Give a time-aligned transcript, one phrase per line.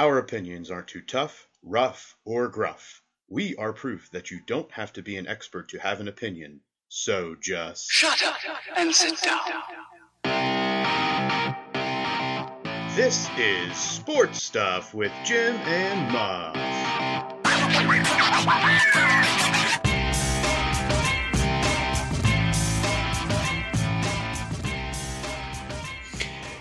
[0.00, 3.02] Our opinions aren't too tough, rough, or gruff.
[3.28, 6.60] We are proof that you don't have to be an expert to have an opinion.
[6.88, 8.38] So just Shut up
[8.78, 9.42] and sit down.
[12.96, 16.56] This is Sports Stuff with Jim and Muff.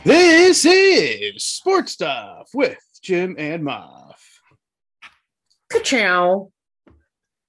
[0.04, 4.24] This is Sports Stuff with Jim and Muff.
[5.72, 6.52] Ka-chow.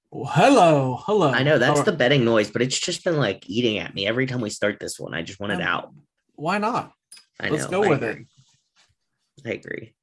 [0.09, 1.29] Well, hello, hello.
[1.29, 4.07] I know that's How- the betting noise, but it's just been like eating at me
[4.07, 5.13] every time we start this one.
[5.13, 5.93] I just want it Um, out.
[6.33, 6.93] Why not?
[7.39, 8.25] I Let's know, go I with agree.
[9.45, 9.47] it.
[9.47, 9.93] I agree.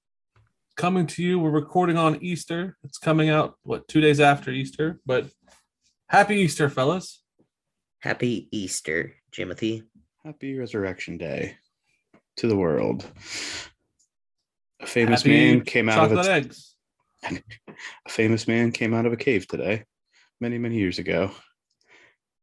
[0.76, 2.78] Coming to you, we're recording on Easter.
[2.84, 5.28] It's coming out what two days after Easter, but
[6.08, 7.20] happy Easter, fellas.
[7.98, 9.82] Happy Easter, Jimothy.
[10.24, 11.56] Happy Resurrection Day
[12.36, 13.04] to the world.
[14.80, 16.74] A famous Happy man came out of chocolate a, eggs.
[17.28, 19.84] a famous man came out of a cave today,
[20.40, 21.30] many many years ago.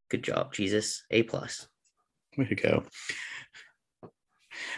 [0.09, 1.03] Good job, Jesus.
[1.11, 1.67] A plus.
[2.37, 2.83] Way to go!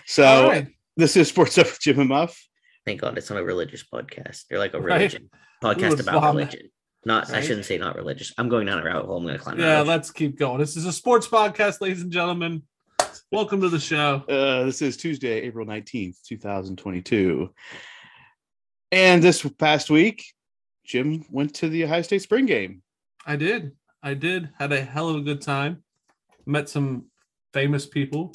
[0.06, 0.68] So All right.
[0.96, 2.40] this is Sports Stuff with Jim and Muff.
[2.86, 4.46] Thank God it's not a religious podcast.
[4.50, 4.96] They're like a Right.
[4.98, 5.30] religion
[5.64, 6.36] podcast Ooh, about Islam.
[6.38, 6.70] religion.
[7.06, 8.34] Not I shouldn't say not religious.
[8.38, 9.18] I'm going down a rabbit hole.
[9.18, 10.60] I'm gonna climb Yeah, let's keep going.
[10.60, 12.64] This is a sports podcast, ladies and gentlemen.
[13.32, 14.24] Welcome to the show.
[14.28, 17.54] Uh, this is Tuesday, April nineteenth, two thousand twenty-two.
[18.92, 20.26] And this past week,
[20.86, 22.82] Jim went to the Ohio State spring game.
[23.26, 23.74] I did.
[24.02, 24.50] I did.
[24.58, 25.84] Had a hell of a good time.
[26.46, 27.06] Met some
[27.54, 28.32] famous people.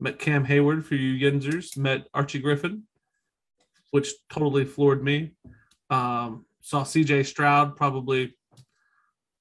[0.00, 1.76] Met Cam Heyward for you Yinzers.
[1.76, 2.82] Met Archie Griffin,
[3.90, 5.32] which totally floored me.
[5.90, 8.34] Um, saw CJ Stroud probably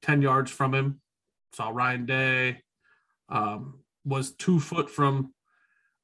[0.04, 1.02] 10 yards from him.
[1.54, 2.62] Saw Ryan Day.
[3.30, 5.34] Um, was two foot from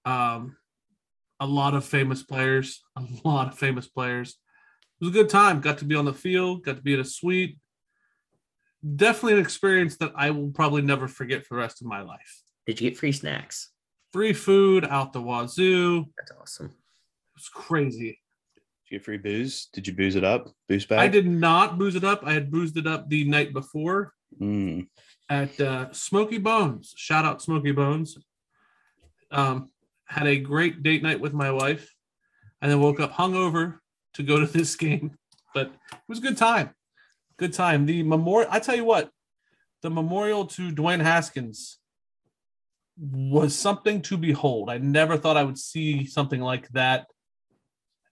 [0.05, 0.57] um,
[1.39, 2.81] a lot of famous players.
[2.97, 4.37] A lot of famous players.
[4.99, 5.61] It was a good time.
[5.61, 7.59] Got to be on the field, got to be at a suite
[8.95, 12.41] definitely an experience that I will probably never forget for the rest of my life.
[12.65, 13.71] Did you get free snacks?
[14.13, 16.05] Free food out the wazoo.
[16.17, 16.67] That's awesome.
[16.67, 18.19] It was crazy.
[18.55, 19.67] Did you get free booze?
[19.73, 20.49] Did you booze it up?
[20.69, 20.99] Booze back?
[20.99, 22.21] I did not booze it up.
[22.25, 24.87] I had boozed it up the night before Mm.
[25.29, 26.93] At uh, Smokey Bones.
[26.95, 28.17] Shout out Smokey Bones.
[29.29, 29.69] Um,
[30.05, 31.93] had a great date night with my wife,
[32.61, 33.79] and then woke up hungover
[34.13, 35.17] to go to this game.
[35.53, 36.71] But it was a good time.
[37.37, 37.85] Good time.
[37.85, 38.49] The memorial.
[38.51, 39.11] I tell you what,
[39.81, 41.79] the memorial to Dwayne Haskins
[42.97, 44.69] was something to behold.
[44.69, 47.07] I never thought I would see something like that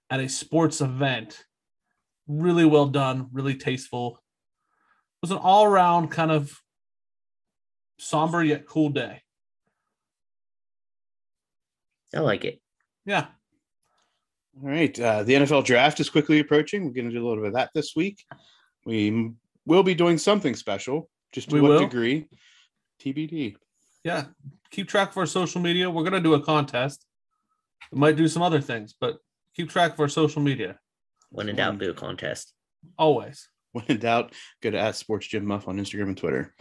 [0.09, 1.43] at a sports event.
[2.27, 3.29] Really well done.
[3.31, 4.17] Really tasteful.
[4.17, 6.61] It was an all-around kind of
[7.97, 9.21] somber yet cool day.
[12.15, 12.61] I like it.
[13.05, 13.27] Yeah.
[14.61, 14.97] All right.
[14.99, 16.85] Uh, the NFL draft is quickly approaching.
[16.85, 18.23] We're going to do a little bit of that this week.
[18.85, 19.31] We
[19.65, 21.09] will be doing something special.
[21.33, 21.79] Just to We what will?
[21.79, 22.27] degree?
[23.01, 23.55] TBD.
[24.03, 24.25] Yeah.
[24.71, 25.89] Keep track of our social media.
[25.89, 27.05] We're gonna do a contest.
[27.91, 29.17] We might do some other things, but
[29.55, 30.79] keep track of our social media.
[31.29, 32.53] When in doubt, do a contest.
[32.97, 33.49] Always.
[33.73, 36.55] When in doubt, go to at Sports Jim Muff on Instagram and Twitter.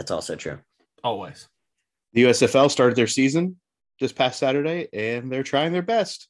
[0.00, 0.58] That's also true.
[1.04, 1.46] Always.
[2.14, 3.60] The USFL started their season
[4.00, 6.26] this past Saturday, and they're trying their best.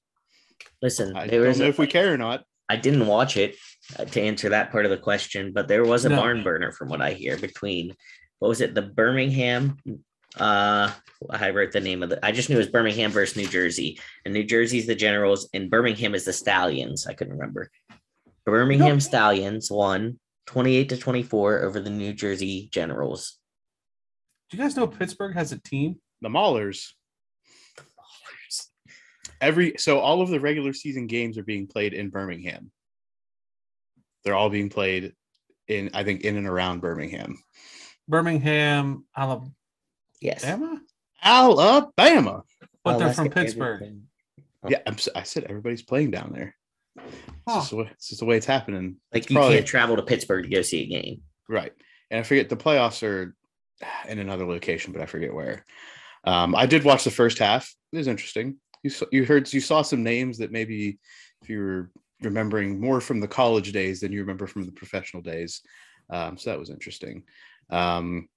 [0.82, 2.42] Listen, I there don't was know a- if we care or not.
[2.68, 3.54] I didn't watch it
[3.96, 6.16] uh, to answer that part of the question, but there was a No.
[6.16, 7.94] barn burner from what I hear between
[8.40, 9.76] what was it, the Birmingham?
[10.36, 10.90] Uh,
[11.30, 12.24] I wrote the name of the.
[12.26, 15.70] I just knew it was Birmingham versus New Jersey, and New Jersey's the Generals, and
[15.70, 17.06] Birmingham is the Stallions.
[17.06, 17.70] I couldn't remember.
[18.44, 23.36] Birmingham Stallions won twenty-eight to twenty-four over the New Jersey Generals.
[24.50, 25.96] Do you guys know Pittsburgh has a team?
[26.22, 26.88] The Maulers.
[29.40, 32.70] Every so all of the regular season games are being played in Birmingham.
[34.22, 35.14] They're all being played
[35.66, 37.42] in, I think, in and around Birmingham.
[38.06, 39.50] Birmingham, Alabama,
[40.20, 40.44] Yes,
[41.22, 42.42] Alabama.
[42.84, 43.76] but they're from Pittsburgh.
[43.82, 44.02] everything.
[44.68, 46.54] Yeah, I'm, s- I said everybody's playing down there.
[46.98, 47.06] It's,
[47.48, 47.54] Huh.
[47.60, 48.96] just the way, it's just the way it's happening.
[49.12, 51.22] Like It's you probably- can't travel to Pittsburgh to go see a game.
[51.48, 51.72] Right.
[52.10, 53.34] And I forget the playoffs are
[54.08, 55.64] in another location, but I forget where.
[56.24, 57.74] Um, I did watch the first half.
[57.92, 58.56] It was interesting.
[58.82, 60.98] You saw, you heard you saw some names that maybe
[61.42, 61.90] if you were
[62.22, 65.62] remembering more from the college days than you remember from the professional days.
[66.10, 67.22] Um, so that was interesting.
[67.70, 68.28] Um,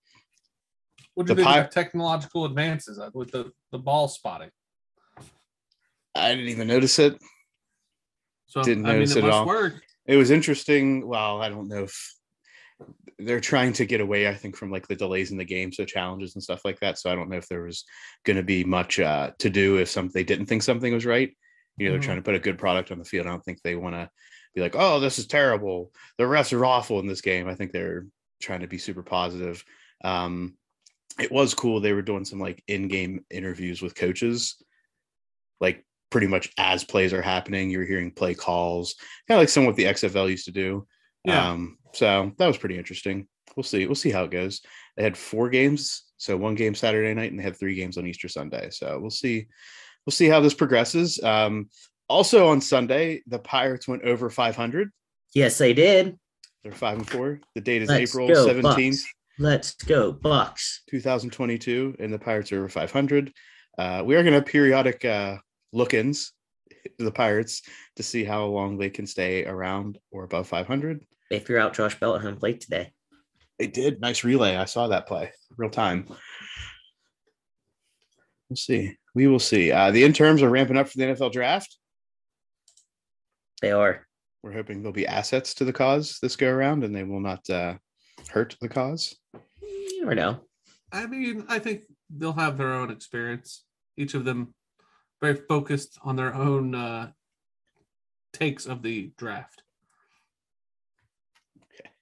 [1.15, 4.49] What do The you think Pi- of technological advances uh, with the, the ball spotting?
[6.15, 7.17] I didn't even notice it.
[8.47, 9.45] So Didn't I mean, notice it it at all.
[9.45, 9.81] work.
[10.05, 11.07] It was interesting.
[11.07, 12.13] Well, I don't know if
[13.19, 15.85] they're trying to get away, I think, from like the delays in the game, so
[15.85, 16.97] challenges and stuff like that.
[16.97, 17.85] So I don't know if there was
[18.25, 21.35] going to be much uh, to do if some they didn't think something was right.
[21.77, 22.05] You know, they're Mhm.
[22.05, 23.25] trying to put a good product on the field.
[23.27, 24.09] I don't think they want to
[24.55, 25.91] be like, oh, this is terrible.
[26.17, 27.47] The refs are awful in this game.
[27.47, 28.05] I think they're
[28.41, 29.63] trying to be super positive.
[30.03, 30.55] Um,
[31.19, 31.79] it was cool.
[31.79, 34.61] They were doing some like in-game interviews with coaches,
[35.59, 37.69] like pretty much as plays are happening.
[37.69, 38.95] You're hearing play calls,
[39.27, 40.87] kind of like some of what the XFL used to do.
[41.25, 41.51] Yeah.
[41.51, 43.27] Um, so that was pretty interesting.
[43.55, 43.85] We'll see.
[43.85, 44.61] We'll see how it goes.
[44.97, 48.07] They had four games, so one game Saturday night, and they had three games on
[48.07, 48.69] Easter Sunday.
[48.71, 49.47] So we'll see.
[50.05, 51.21] We'll see how this progresses.
[51.23, 51.69] Um,
[52.09, 54.91] also on Sunday, the Pirates went over 500.
[55.33, 56.17] Yes, they did.
[56.63, 57.39] They're five and four.
[57.55, 59.05] The date is Let's April go, 17th, Bucks.
[59.39, 60.83] Let's go, Bucks.
[60.89, 63.33] 2022, and the Pirates are over 500.
[63.77, 65.37] Uh, we are going to have periodic uh,
[65.71, 66.33] look-ins
[66.69, 67.63] to the Pirates
[67.95, 71.03] to see how long they can stay around or above 500.
[71.33, 72.93] They threw out Josh Bell at home plate today.
[73.57, 73.99] They did.
[73.99, 74.55] Nice relay.
[74.55, 76.05] I saw that play real time.
[78.47, 78.95] We'll see.
[79.15, 79.71] We will see.
[79.71, 81.75] Uh, the interns are ramping up for the NFL draft.
[83.63, 84.05] They are.
[84.43, 87.49] We're hoping there'll be assets to the cause this go around and they will not
[87.49, 87.77] uh,
[88.29, 89.15] hurt the cause.
[89.59, 90.41] You never know.
[90.91, 91.85] I mean, I think
[92.15, 93.63] they'll have their own experience.
[93.97, 94.53] Each of them
[95.19, 97.09] very focused on their own uh,
[98.33, 99.62] takes of the draft.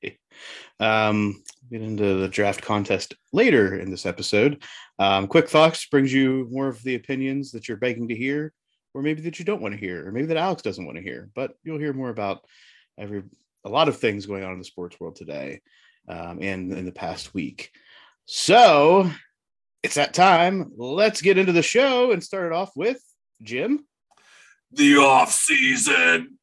[0.80, 4.64] Um, get into the draft contest later in this episode.
[4.98, 8.52] Um, Quick Thoughts brings you more of the opinions that you're begging to hear,
[8.96, 11.04] or maybe that you don't want to hear, or maybe that Alex doesn't want to
[11.04, 11.30] hear.
[11.36, 12.44] But you'll hear more about
[12.98, 13.22] every
[13.64, 15.62] a lot of things going on in the sports world today
[16.08, 17.72] um, and in the past week.
[18.26, 19.10] So
[19.84, 20.72] it's that time.
[20.78, 23.02] Let's get into the show and start it off with
[23.44, 23.86] Jim.
[24.72, 26.38] The off season.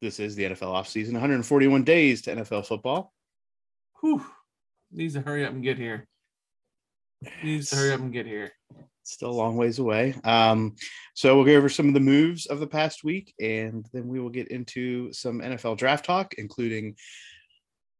[0.00, 3.12] This is the NFL offseason, 141 days to NFL football.
[4.00, 4.24] Whew.
[4.90, 6.08] Needs to hurry up and get here.
[7.44, 8.52] Needs to hurry up and get here.
[9.02, 10.14] still a long ways away.
[10.24, 10.74] Um,
[11.14, 14.20] so we'll go over some of the moves of the past week, and then we
[14.20, 16.96] will get into some NFL draft talk, including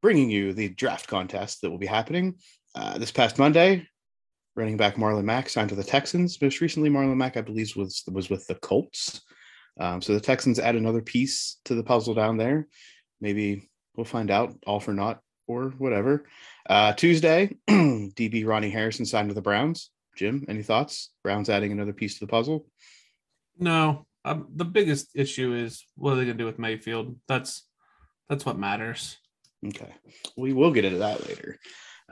[0.01, 2.37] bringing you the draft contest that will be happening
[2.75, 3.87] uh, this past Monday.
[4.57, 6.41] Running back Marlon Mack signed to the Texans.
[6.41, 9.21] Most recently, Marlon Mack, I believe, was was with the Colts.
[9.81, 12.69] Um, so the Texans add another piece to the puzzle down there.
[13.21, 16.27] Maybe we'll find out, all for naught or whatever.
[16.69, 19.91] Uh, Tuesday, DB Ronnie Harrison signed to the Browns.
[20.17, 21.11] Jim, any thoughts?
[21.25, 22.67] Browns adding another piece to the puzzle.
[23.59, 27.17] No, um, the biggest issue is what are they going to do with Mayfield?
[27.27, 27.67] That's
[28.29, 29.17] that's what matters.
[29.67, 29.93] Okay,
[30.37, 31.59] we will get into that later.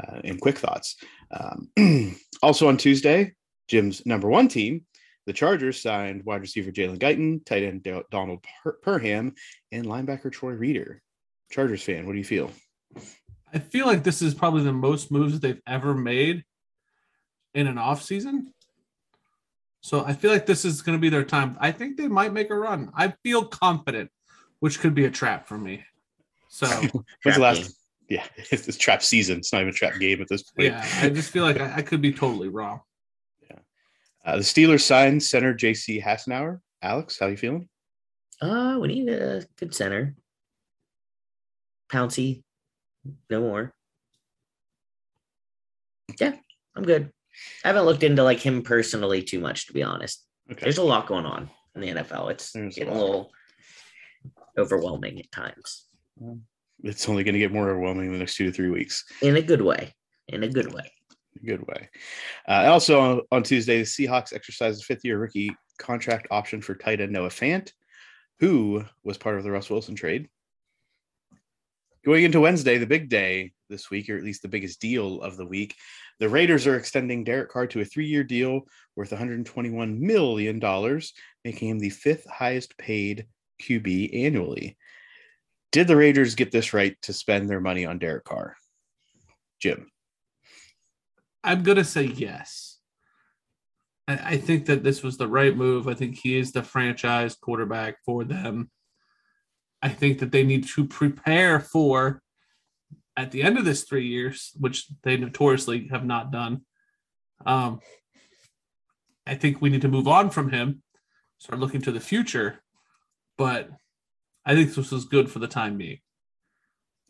[0.00, 0.96] Uh, in quick thoughts.
[1.30, 3.34] Um, also on Tuesday,
[3.66, 4.86] Jim's number one team,
[5.28, 9.34] the Chargers signed wide receiver Jalen Guyton, tight end Do- Donald per- Parham,
[9.70, 11.02] and linebacker Troy Reeder.
[11.50, 12.50] Chargers fan, what do you feel?
[13.52, 16.44] I feel like this is probably the most moves that they've ever made
[17.52, 18.54] in an off season.
[19.82, 21.58] So I feel like this is going to be their time.
[21.60, 22.90] I think they might make a run.
[22.94, 24.10] I feel confident,
[24.60, 25.84] which could be a trap for me.
[26.48, 26.66] So
[27.22, 27.62] When's the last?
[27.62, 27.70] game.
[28.08, 29.38] Yeah, it's, it's trap season.
[29.38, 30.68] It's not even a trap game at this point.
[30.68, 32.80] yeah, I just feel like I, I could be totally wrong.
[34.28, 36.02] Uh, the Steelers signed center J.C.
[36.02, 36.58] Hassenauer.
[36.82, 37.66] Alex, how you feeling?
[38.42, 40.14] Uh, we need a good center.
[41.90, 42.42] Pouncey,
[43.30, 43.72] no more.
[46.20, 46.34] Yeah,
[46.76, 47.10] I'm good.
[47.64, 50.26] I haven't looked into like him personally too much, to be honest.
[50.52, 50.60] Okay.
[50.60, 52.30] There's a lot going on in the NFL.
[52.30, 53.00] It's There's getting a, lot.
[53.06, 53.30] little
[54.58, 55.86] overwhelming at times,
[56.84, 59.04] It's only going to get more overwhelming in the next two to three weeks.
[59.22, 59.94] in a good way.
[60.28, 60.92] In a good way.
[61.44, 61.88] Good way.
[62.48, 67.00] Uh, also on, Tuesday, the Seahawks exercised a fifth year rookie contract option for tight
[67.00, 67.72] end Noah Fant,
[68.40, 70.28] who was part of the Russ Wilson trade.
[72.04, 75.36] Going into Wednesday, the big day this week, or at least the biggest deal of
[75.36, 75.74] the week,
[76.20, 78.62] the Raiders are extending Derek Carr to a three year deal
[78.96, 81.00] worth $121 million,
[81.44, 83.26] making him the fifth highest paid
[83.62, 84.76] QB annually.
[85.70, 88.56] Did the Raiders get this right to spend their money on Derek Carr?
[89.60, 89.90] Jim.
[91.48, 92.78] I'm gonna say yes.
[94.06, 95.88] I, I think that this was the right move.
[95.88, 98.70] I think he is the franchise quarterback for them.
[99.80, 102.20] I think that they need to prepare for
[103.16, 106.62] at the end of this three years, which they notoriously have not done.
[107.46, 107.80] Um,
[109.26, 110.82] I think we need to move on from him,
[111.38, 112.60] start looking to the future.
[113.38, 113.70] But
[114.44, 116.00] I think this was good for the time being.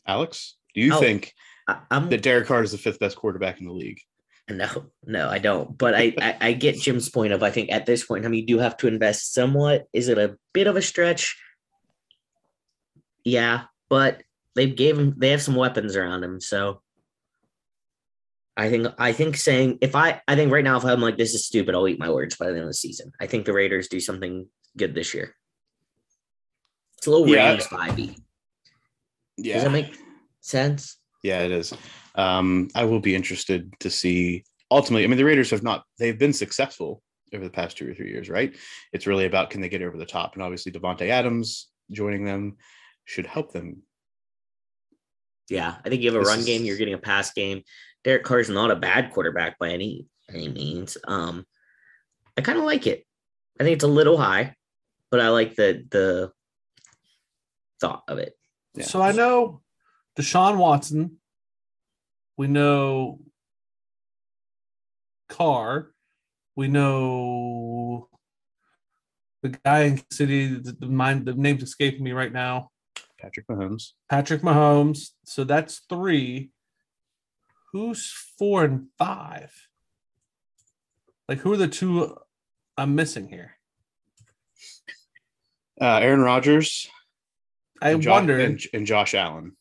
[0.07, 1.01] Alex, do you Oh.
[1.01, 1.35] think
[1.67, 4.01] I, I'm that Derek Carr is the fifth best quarterback in the league?
[4.51, 5.77] No, no, I don't.
[5.77, 8.35] But I, I, I get Jim's point of I think at this point in time
[8.35, 9.87] you do have to invest somewhat.
[9.93, 11.37] Is it a bit of a stretch?
[13.25, 14.23] Yeah, but
[14.55, 16.81] they gave him they have some weapons around him, so
[18.57, 21.35] I think I think saying if I I think right now if I'm like this
[21.35, 23.13] is stupid, I'll eat my words by the end of the season.
[23.21, 25.35] I think the Raiders do something good this year.
[26.97, 27.53] It's a little Yeah.
[29.37, 29.55] Yeah.
[29.55, 29.97] Does that make
[30.41, 30.98] sense?
[31.29, 31.75] Yeah, it is.
[32.15, 35.05] Um, I will be interested to see ultimately.
[35.05, 37.03] I mean, the Raiders have not, they've been successful
[37.35, 38.57] over the past two or three years, right?
[38.95, 40.33] It's really about can they get over the top?
[40.35, 42.57] And obviously, Davante Adams joining them
[43.05, 43.83] should help them.
[45.51, 46.65] Yeah, I think you have a This run is- game.
[46.65, 47.63] You're getting a pass game.
[48.05, 50.97] Derek Carr is not a bad quarterback by any any means.
[51.07, 51.45] Um,
[52.37, 53.05] I kind of like it.
[53.61, 54.55] I think it's a little high,
[55.11, 56.33] but I like the the
[57.81, 58.35] thought of it.
[58.75, 58.85] Yeah.
[58.85, 59.61] So I know
[60.19, 61.19] Deshaun Watson.
[62.37, 63.21] We know
[65.29, 65.93] Carr.
[66.57, 68.09] We know
[69.43, 70.55] the guy in City.
[70.55, 72.71] The, the mind, the name's escaping me right now.
[73.21, 73.93] Patrick Mahomes.
[74.11, 75.11] Patrick Mahomes.
[75.25, 76.51] So that's three.
[77.73, 79.53] Who's four and five?
[81.29, 82.17] Like, who are the two
[82.77, 83.57] I'm missing here?
[85.81, 86.89] Uh, Aaron Rodgers.
[87.81, 88.39] I and wonder.
[88.39, 89.57] And, and Josh Allen.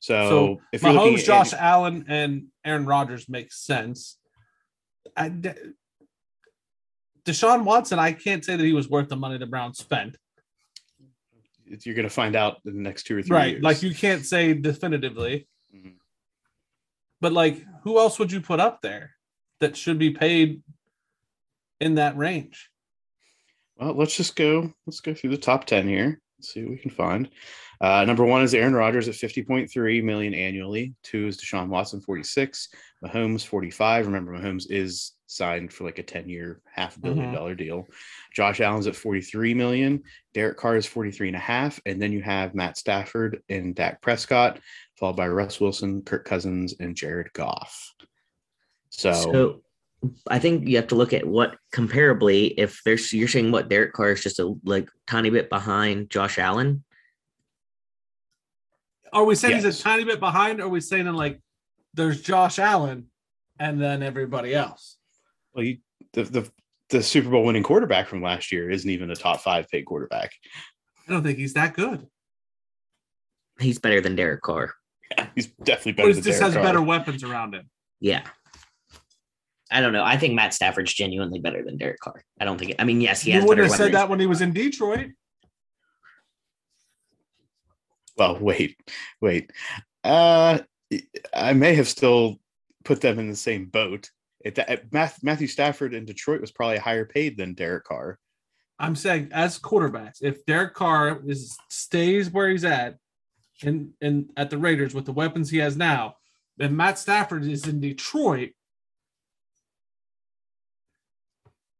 [0.00, 4.18] So, So if you're Mahomes, at Josh Allen, and Aaron Rodgers makes sense.
[5.16, 5.28] I,
[7.24, 10.16] Deshaun Watson, I can't say that he was worth the money the Browns spent.
[11.84, 13.50] you're going to find out in the next two or three Right.
[13.52, 13.62] years.
[13.62, 15.94] Like you can't say definitively, Mhm.
[17.20, 19.14] but like who else would you put up there
[19.60, 20.64] that should be paid
[21.78, 22.70] in that range?
[23.76, 24.74] Well, let's just go.
[24.84, 26.20] Let's go through the top ten here.
[26.38, 27.30] Let's see what we can find.
[27.80, 30.94] Uh, number one is Aaron Rodgers at fifty point three million annually.
[31.02, 32.68] Two is Deshaun Watson forty six.
[33.04, 34.06] Mahomes forty five.
[34.06, 37.34] Remember, Mahomes is signed for like a ten year, half billion Mhm.
[37.34, 37.86] dollar deal.
[38.34, 40.02] Josh Allen's at forty three million.
[40.34, 41.80] Derek Carr is 43 and a half.
[41.86, 44.60] And then you have Matt Stafford and Dak Prescott,
[44.98, 47.94] followed by Russ Wilson, Kirk Cousins, and Jared Goff.
[48.90, 49.62] So, So
[50.28, 53.92] I think you have to look at what comparably, if there's you're saying what Derek
[53.92, 56.84] Carr is just a like tiny bit behind Josh Allen.
[59.12, 60.60] Are we saying he's a tiny bit behind?
[60.60, 61.40] Or are we saying that like
[61.94, 63.06] there's Josh Allen
[63.58, 64.96] and then everybody else?
[65.54, 65.78] well, you,
[66.12, 66.50] the, the,
[66.90, 70.32] the Super Bowl winning quarterback from last year isn't even a top five paid quarterback.
[71.08, 72.06] I don't think he's that good.
[73.58, 74.74] He's better than Derek Carr.
[75.34, 76.62] He's definitely But better he just Derek has Carr.
[76.62, 77.68] better weapons around him.
[78.00, 78.22] Yeah.
[79.70, 80.04] I don't know.
[80.04, 82.24] I think Matt Stafford's genuinely better than Derek Carr.
[82.40, 82.74] I don't think.
[82.78, 85.10] I mean, yes, he you has wouldn't have said that when he was in Detroit.
[88.20, 88.76] Well, wait,
[89.22, 89.50] wait.
[90.04, 90.58] Uh,
[91.34, 92.38] I may have still
[92.84, 94.10] put them in the same boat.
[94.44, 94.58] It,
[94.92, 98.18] Matthew Stafford in Detroit was probably higher paid than Derek Carr.
[98.78, 102.96] I'm saying as quarterbacks, if Derek Carr is stays where he's at
[103.62, 106.16] and and at the Raiders with the weapons he has now,
[106.56, 108.50] then Matt Stafford is in Detroit,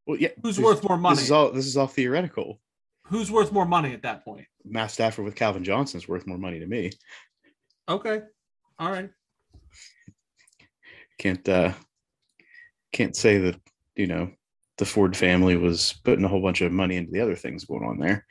[0.07, 0.29] Well, yeah.
[0.43, 1.17] who's this- worth more money?
[1.17, 1.51] This is all.
[1.53, 2.61] This is all theoretical.
[3.11, 4.47] Who's worth more money at that point?
[4.65, 6.93] Matt Stafford with Calvin Johnson is worth more money to me.
[7.89, 8.21] Okay.
[8.79, 9.11] All right.
[11.19, 11.73] Can't uh,
[12.93, 13.61] can't say that
[13.97, 14.31] you know
[14.79, 17.85] the Ford family was putting a whole bunch of money into the other things going
[17.85, 18.25] on there.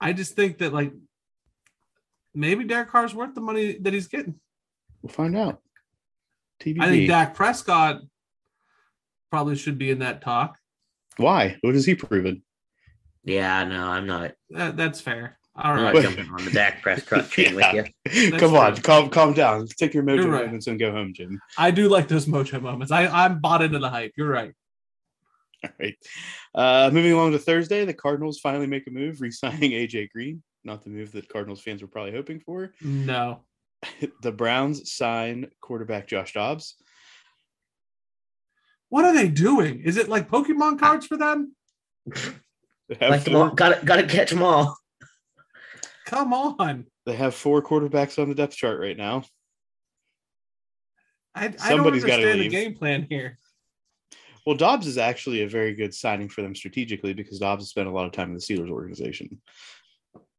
[0.00, 0.92] I just think that like
[2.34, 4.40] maybe Derek Carr's worth the money that he's getting.
[5.02, 5.60] We'll find out.
[6.60, 6.80] TBD.
[6.80, 8.00] I think Dak Prescott
[9.30, 10.56] probably should be in that talk.
[11.18, 11.58] Why?
[11.60, 12.42] What has he proven?
[13.26, 14.32] Yeah, no, I'm not.
[14.50, 15.36] That, that's fair.
[15.56, 15.86] All right.
[15.86, 17.72] I'm not jumping on the Dak Prescott train Yeah.
[17.74, 18.32] with you.
[18.32, 19.66] Come on, calm, calm down.
[19.66, 20.46] Take your mojo right.
[20.46, 21.40] moments and go home, Jim.
[21.58, 22.92] I do like those mojo moments.
[22.92, 24.12] I, I'm bought into the hype.
[24.16, 24.52] You're right.
[25.64, 25.96] All right.
[26.54, 30.42] Uh, moving along to Thursday, the Cardinals finally make a move, re-signing AJ Green.
[30.62, 32.72] Not the move that Cardinals fans were probably hoping for.
[32.80, 33.40] No.
[34.22, 36.76] The Browns sign quarterback Josh Dobbs.
[38.88, 39.80] What are they doing?
[39.80, 41.54] Is it like Pokemon cards for them?
[42.88, 44.76] They have, Like, them all, four, gotta gotta catch them all.
[46.06, 46.86] Come on.
[47.04, 49.24] they have four quarterbacks on the depth chart right now.
[51.34, 53.38] I, I don't Somebody's gotta understand the game plan here.
[54.46, 57.88] Well, Dobbs is actually a very good signing for them strategically because Dobbs has spent
[57.88, 59.40] a lot of time in the Steelers organization.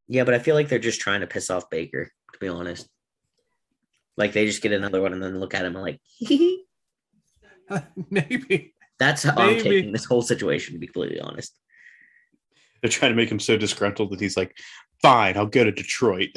[0.08, 2.10] Yeah, but I feel like they're just trying to piss off Baker.
[2.34, 2.88] To be honest,
[4.16, 6.00] like they just get another one and then look at him and like,
[8.10, 8.74] Maybe.
[8.98, 10.74] that's how I'm taking this whole situation.
[10.74, 11.60] To be completely honest.
[12.82, 14.56] They're trying to make him so disgruntled that he's like,
[15.02, 16.30] "Fine, I'll go to Detroit."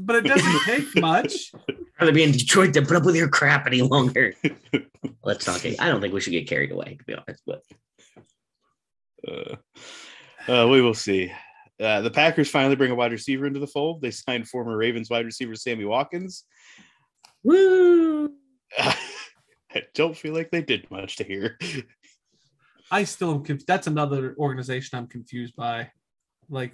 [0.00, 1.52] But it doesn't take much.
[2.00, 4.34] rather be in Detroit than put up with your crap any longer.
[5.24, 5.80] Let's not get.
[5.80, 7.42] I don't think we should get carried away, to be honest.
[7.46, 7.62] But
[9.26, 9.56] Uh,
[10.46, 11.32] uh, we will see.
[11.80, 14.00] Uh, the Packers finally bring a wide receiver into the fold.
[14.02, 16.44] They signed former Ravens wide receiver Sammy Watkins.
[17.42, 18.32] woo!
[18.78, 21.58] I don't feel like they did much to here.
[22.90, 23.66] I still am confused.
[23.66, 25.90] That's another organization I'm confused by.
[26.48, 26.72] Like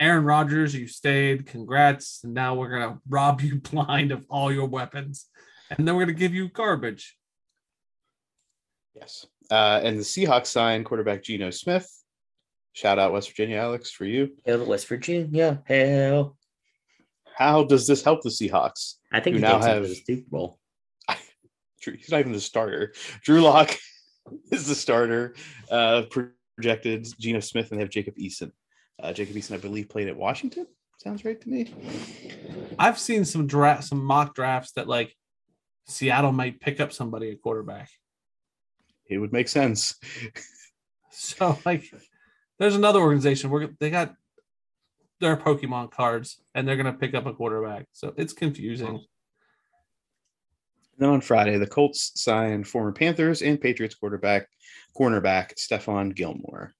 [0.00, 1.46] Aaron Rodgers, you stayed.
[1.46, 2.20] Congrats.
[2.24, 5.26] And now we're gonna rob you blind of all your weapons,
[5.70, 7.16] and then we're gonna give you garbage.
[8.94, 9.26] Yes.
[9.50, 11.88] Uh, and the Seahawks signed quarterback Geno Smith.
[12.72, 14.36] Shout out West Virginia, Alex, for you.
[14.44, 15.62] Hail to West Virginia.
[15.66, 16.36] Hell.
[17.34, 18.94] How does this help the Seahawks?
[19.12, 20.58] I think You he now takes him to have- the Super Bowl.
[21.80, 22.92] Drew- He's not even the starter.
[23.24, 23.76] Drew Lock
[24.50, 25.34] is the starter.
[25.70, 26.02] Uh,
[26.56, 28.52] projected Geno Smith and they have Jacob Eason.
[29.02, 30.66] Uh, Jacob Eason, I believe, played at Washington.
[30.98, 31.74] Sounds right to me.
[32.78, 35.14] I've seen some draft, some mock drafts that like
[35.86, 37.88] Seattle might pick up somebody at quarterback.
[39.06, 39.94] It would make sense.
[41.12, 41.92] So like,
[42.58, 44.14] there's another organization where they got
[45.20, 47.86] their Pokemon cards, and they're gonna pick up a quarterback.
[47.92, 49.04] So it's confusing.
[51.00, 54.46] Then on Friday, the Colts signed former Panthers and Patriots quarterback,
[54.98, 56.72] cornerback Stephon Gilmore.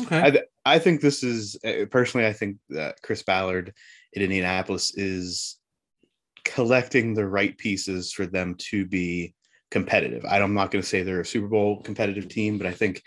[0.00, 0.42] Okay.
[0.64, 2.26] I think this is uh, personally.
[2.26, 3.74] I think that Chris Ballard
[4.12, 5.58] in Indianapolis is
[6.44, 9.34] collecting the right pieces for them to be
[9.70, 10.24] competitive.
[10.28, 13.02] I'm not going to say they're a Super Bowl competitive team, but I think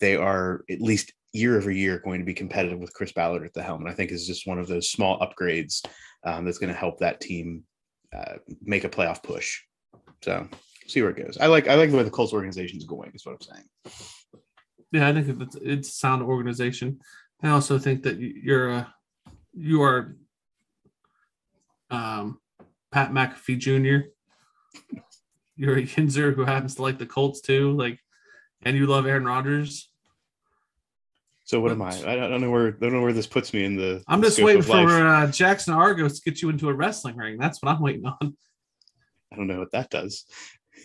[0.00, 3.54] they are at least year over year going to be competitive with Chris Ballard at
[3.54, 3.82] the helm.
[3.82, 5.84] And I think is just one of those small upgrades
[6.24, 7.64] um, that's going to help that team
[8.16, 9.60] uh, make a playoff push.
[10.22, 10.48] So
[10.86, 11.36] see where it goes.
[11.40, 13.12] I like I like the way the Colts organization is going.
[13.14, 13.64] Is what I'm saying.
[14.92, 17.00] Yeah, I think it's it's sound organization.
[17.42, 18.94] I also think that you- you're a
[19.52, 20.16] you are
[21.90, 22.40] um
[22.92, 24.08] Pat McAfee Jr.
[25.56, 27.98] You're a Yinzer who happens to like the Colts too, like,
[28.62, 29.90] and you love Aaron Rodgers.
[31.46, 31.90] So what am I?
[31.90, 34.02] I don't know where I don't know where this puts me in the.
[34.08, 34.74] I'm the just waiting for
[35.06, 37.38] uh, Jackson Argos to get you into a wrestling ring.
[37.38, 38.36] That's what I'm waiting on.
[39.32, 40.24] I don't know what that does.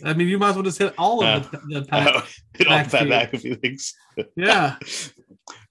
[0.05, 2.11] I mean, you might as well just hit all of the, the Pat.
[2.15, 2.27] Oh,
[2.59, 3.31] it all Pat McAfee.
[3.31, 3.93] McAfee things.
[4.35, 4.75] Yeah,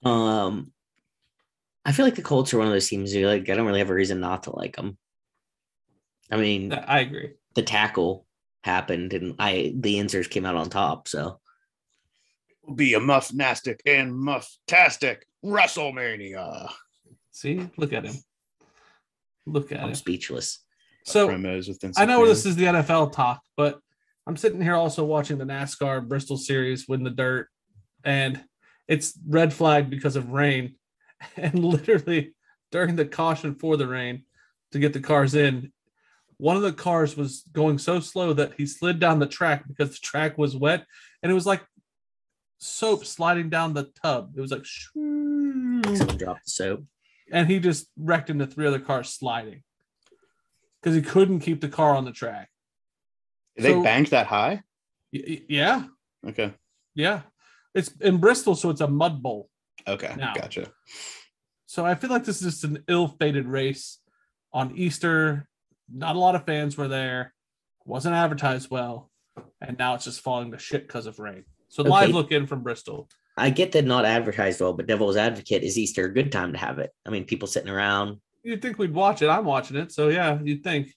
[0.03, 0.71] Um,
[1.85, 3.79] I feel like the Colts are one of those teams who like I don't really
[3.79, 4.97] have a reason not to like them.
[6.29, 7.31] I mean, I agree.
[7.55, 8.25] the tackle
[8.63, 11.07] happened, and I the insers came out on top.
[11.07, 11.39] So
[12.71, 16.71] Will be a muffnastic and mufftastic WrestleMania.
[17.31, 18.15] See, look at him.
[19.45, 19.95] Look at I'm him.
[19.95, 20.59] speechless.
[21.03, 22.27] So promos with Vince I know McMahon.
[22.27, 23.81] this is the NFL talk, but
[24.25, 27.49] I'm sitting here also watching the NASCAR Bristol Series win the dirt,
[28.05, 28.41] and
[28.87, 30.75] it's red flag because of rain.
[31.35, 32.33] And literally
[32.71, 34.23] during the caution for the rain
[34.71, 35.73] to get the cars in,
[36.37, 39.89] one of the cars was going so slow that he slid down the track because
[39.91, 40.85] the track was wet,
[41.21, 41.61] and it was like
[42.61, 44.33] soap sliding down the tub.
[44.37, 45.81] It was like, shoo.
[45.95, 46.83] Someone dropped the soap.
[47.31, 49.63] and he just wrecked into three other cars sliding
[50.81, 52.49] because he couldn't keep the car on the track.
[53.57, 54.63] They so- banked that high.
[55.13, 55.83] Y- y- yeah,
[56.27, 56.53] Okay.
[56.95, 57.21] yeah.
[57.73, 59.49] It's in Bristol, so it's a mud bowl.
[59.87, 60.13] Okay.
[60.17, 60.33] Now.
[60.33, 60.71] Gotcha.
[61.65, 63.99] So I feel like this is just an ill-fated race
[64.53, 65.47] on Easter.
[65.93, 67.33] Not a lot of fans were there.
[67.85, 69.09] Wasn't advertised well,
[69.59, 71.45] and now it's just falling to shit because of rain.
[71.71, 72.13] So live Okay.
[72.13, 73.07] look in from Bristol.
[73.37, 76.57] I get that not advertised well, but Devil's Advocate is Easter a good time to
[76.59, 76.91] have it?
[77.05, 78.19] I mean, people sitting around.
[78.43, 79.29] You'd think we'd watch it.
[79.29, 80.93] I'm watching it, so yeah, you'd think.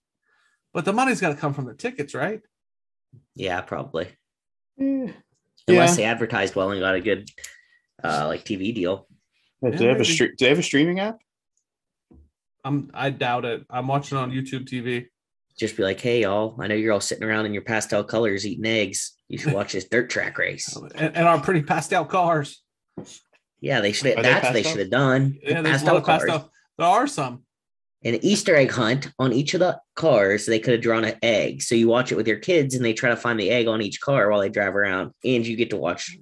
[0.73, 2.41] But the money's got to come from the tickets, right?
[3.37, 4.09] Yeah, probably.
[4.77, 5.13] Yeah.
[5.69, 7.31] Unless they advertised well and got a good
[8.03, 9.07] uh like TV deal.
[9.63, 11.19] Do they have a stre- Do they have a streaming app?
[12.65, 12.91] I'm.
[12.93, 13.65] I doubt it.
[13.71, 15.07] I'm watching it on YouTube TV.
[15.57, 18.45] Just be like, hey y'all, I know you're all sitting around in your pastel colors
[18.45, 19.14] eating eggs.
[19.29, 20.77] You should watch this dirt track race.
[20.77, 22.63] and, and our pretty pastel cars.
[23.61, 25.39] Yeah, they should Are have they that's what they should have done.
[25.43, 26.23] Yeah, there's pastel cars.
[26.25, 26.51] pastel.
[26.79, 27.45] There are some.
[28.05, 30.45] An Easter egg hunt on each of the cars.
[30.45, 31.63] They could have drawn an egg.
[31.63, 33.81] So you watch it with your kids and they try to find the egg on
[33.81, 35.13] each car while they drive around.
[35.25, 36.15] And you get to watch.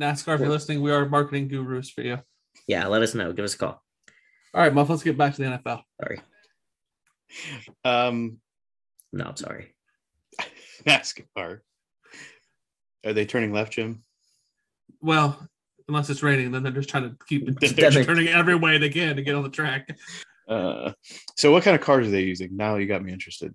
[0.00, 2.18] NASCAR, if you're listening, we are marketing gurus for you.
[2.66, 3.32] Yeah, let us know.
[3.34, 3.82] Give us a call.
[4.54, 5.82] All right, Muff, let's get back to the NFL.
[6.00, 6.20] Sorry.
[7.84, 8.38] Um,
[9.12, 9.74] No, I'm sorry.
[10.86, 11.60] NASCAR.
[13.04, 14.02] Are they turning left, Jim?
[15.00, 15.48] Well,
[15.88, 19.16] unless it's raining, then they're just trying to keep they're turning every way they can
[19.16, 19.88] to get on the track.
[20.48, 20.92] Uh,
[21.36, 22.56] so what kind of cars are they using?
[22.56, 23.54] Now you got me interested.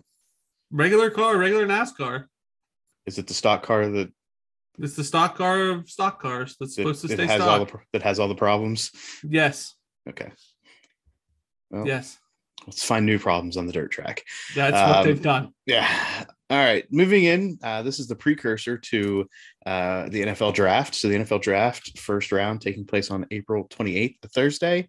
[0.71, 2.25] Regular car, regular NASCAR.
[3.05, 4.11] Is it the stock car that
[4.79, 7.67] It's the stock car of stock cars that's that, supposed to stay has all the
[7.67, 7.83] stock.
[7.93, 8.91] that has all the problems?
[9.23, 9.75] yes,
[10.09, 10.31] Okay.
[11.69, 12.17] Well, yes,
[12.65, 14.23] Let's find new problems on the dirt track.
[14.55, 15.53] that's what Um, they've done.
[15.65, 16.25] Yeah.
[16.49, 16.85] All right.
[16.91, 17.59] Moving in.
[17.61, 19.27] Uh, this is the precursor to
[19.65, 20.95] uh, the NFL draft.
[20.95, 24.87] So the NFL draft first round taking place on April 28th, the Thursday.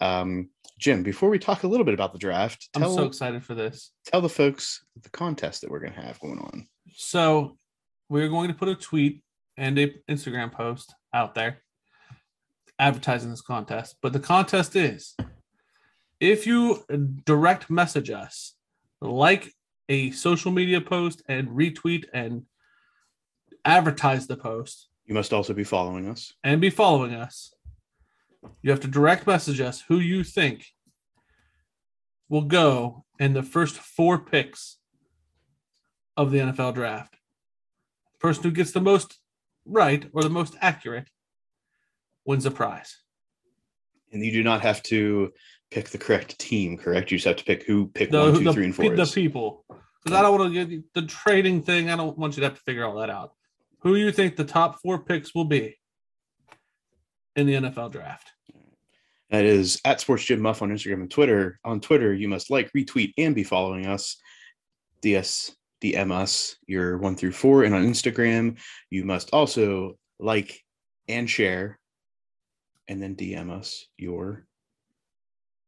[0.00, 3.42] Um, Jim, before we talk a little bit about the draft, I'm tell, so excited
[3.42, 3.90] for this.
[4.04, 6.68] tell the folks the contest that we're going to have going on.
[6.94, 7.56] So
[8.08, 9.22] we're going to put a tweet
[9.56, 11.62] and a Instagram post out there
[12.78, 13.96] advertising this contest.
[14.02, 15.16] But the contest is
[16.20, 16.84] if you
[17.24, 18.54] direct message us,
[19.00, 19.52] like
[19.88, 22.42] a social media post and retweet and
[23.64, 26.32] advertise the post You must also be following us.
[26.44, 27.52] and be following us,
[28.62, 30.66] you have to direct message us who you think
[32.28, 34.76] will go in the first four picks
[36.16, 37.14] of the NFL draft.
[38.12, 39.18] The person who gets the most
[39.64, 41.08] right or the most accurate
[42.24, 42.98] wins a prize.
[44.12, 45.32] And you do not have to
[45.70, 47.10] pick the correct team, correct?
[47.10, 48.94] You just have to pick who pick The, one, two, the, three, and four.
[48.94, 49.12] the is.
[49.12, 49.64] people.
[49.68, 51.90] Because I don't want to get the trading thing.
[51.90, 53.32] I don't want you to have to figure all that out.
[53.80, 55.76] Who you think the top four picks will be
[57.36, 58.30] in the NFL draft?
[59.30, 61.60] That is at Sports Jim Muff on Instagram and Twitter.
[61.64, 64.16] On Twitter, you must like, retweet, and be following us.
[65.02, 68.58] DS DM us your one through four, and on Instagram,
[68.90, 70.64] you must also like
[71.08, 71.78] and share,
[72.88, 74.47] and then DM us your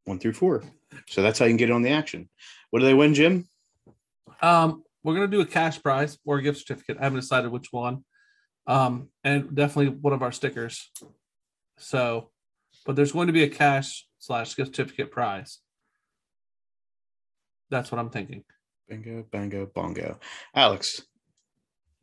[0.05, 0.63] one through four.
[1.07, 2.29] So that's how you can get on the action.
[2.69, 3.47] What do they win, Jim?
[4.41, 6.97] Um, we're gonna do a cash prize or a gift certificate.
[6.99, 8.03] I haven't decided which one.
[8.67, 10.89] Um, and definitely one of our stickers.
[11.77, 12.29] So,
[12.85, 15.59] but there's going to be a cash slash gift certificate prize.
[17.69, 18.43] That's what I'm thinking.
[18.87, 20.19] Bingo, bango, bongo.
[20.53, 21.01] Alex,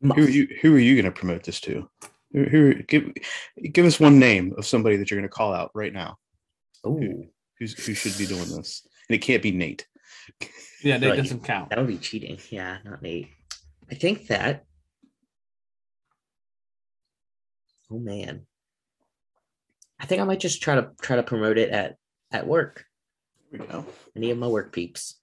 [0.01, 0.47] who are you?
[0.61, 1.87] Who are you going to promote this to?
[2.33, 3.11] Who, who give
[3.71, 6.17] give us one name of somebody that you're going to call out right now?
[6.85, 7.25] Ooh,
[7.59, 8.87] Who's who should be doing this?
[9.09, 9.85] And it can't be Nate.
[10.83, 11.17] Yeah, Nate Right.
[11.17, 11.69] doesn't count.
[11.69, 12.39] that would be cheating.
[12.49, 13.27] Yeah, not Nate.
[13.91, 14.65] I think that.
[17.91, 18.45] Oh man.
[19.99, 21.97] I think I might just try to try to promote it at
[22.31, 22.85] at work.
[23.51, 23.85] Here we go.
[24.15, 25.19] Any of my work peeps.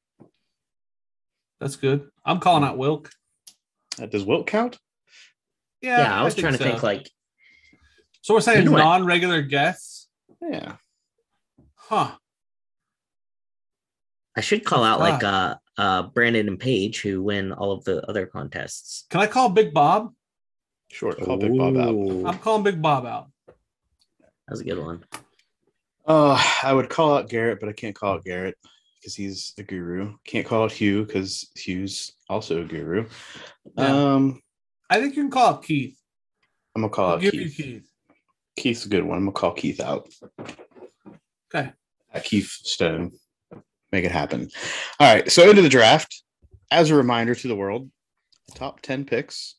[1.61, 2.09] That's good.
[2.25, 3.11] I'm calling out Wilk.
[4.01, 4.79] Uh, does Wilk count?
[5.81, 6.65] Yeah, Yeah, I was trying to so.
[6.65, 7.09] think like
[8.21, 10.09] So we're saying You know non-regular guests,
[10.43, 10.77] Yeah.
[11.77, 12.17] huh?
[14.37, 17.85] I should call That's out like uh uh Brandon and Paige who win all of
[17.85, 19.07] the other contests.
[19.11, 20.13] Can I call Big Bob?
[20.91, 21.13] Sure.
[21.13, 21.89] Call Big Bob out.
[22.27, 23.29] I'm calling Big Bob out.
[23.47, 25.05] That was a good one.
[26.07, 28.57] Uh, I would call out Garrett, but I can't call out Garrett
[29.01, 30.15] because he's a guru.
[30.25, 33.09] Can't call out Hugh because Hugh's also a guru.
[33.77, 34.15] Yeah.
[34.15, 34.41] Um,
[34.89, 35.99] I think you can call out Keith.
[36.75, 37.59] I'm gonna call I'll out give Keith.
[37.59, 37.91] you Keith.
[38.57, 39.19] Keith's a good one.
[39.19, 40.09] I'm gonna call Keith out.
[41.53, 41.73] Okay.
[42.13, 43.13] At Keith Stone.
[43.97, 44.51] Make it happen.
[45.01, 45.33] All right.
[45.33, 46.23] So into the draft.
[46.71, 47.91] As a reminder to the world,
[48.47, 49.55] the top 10 picks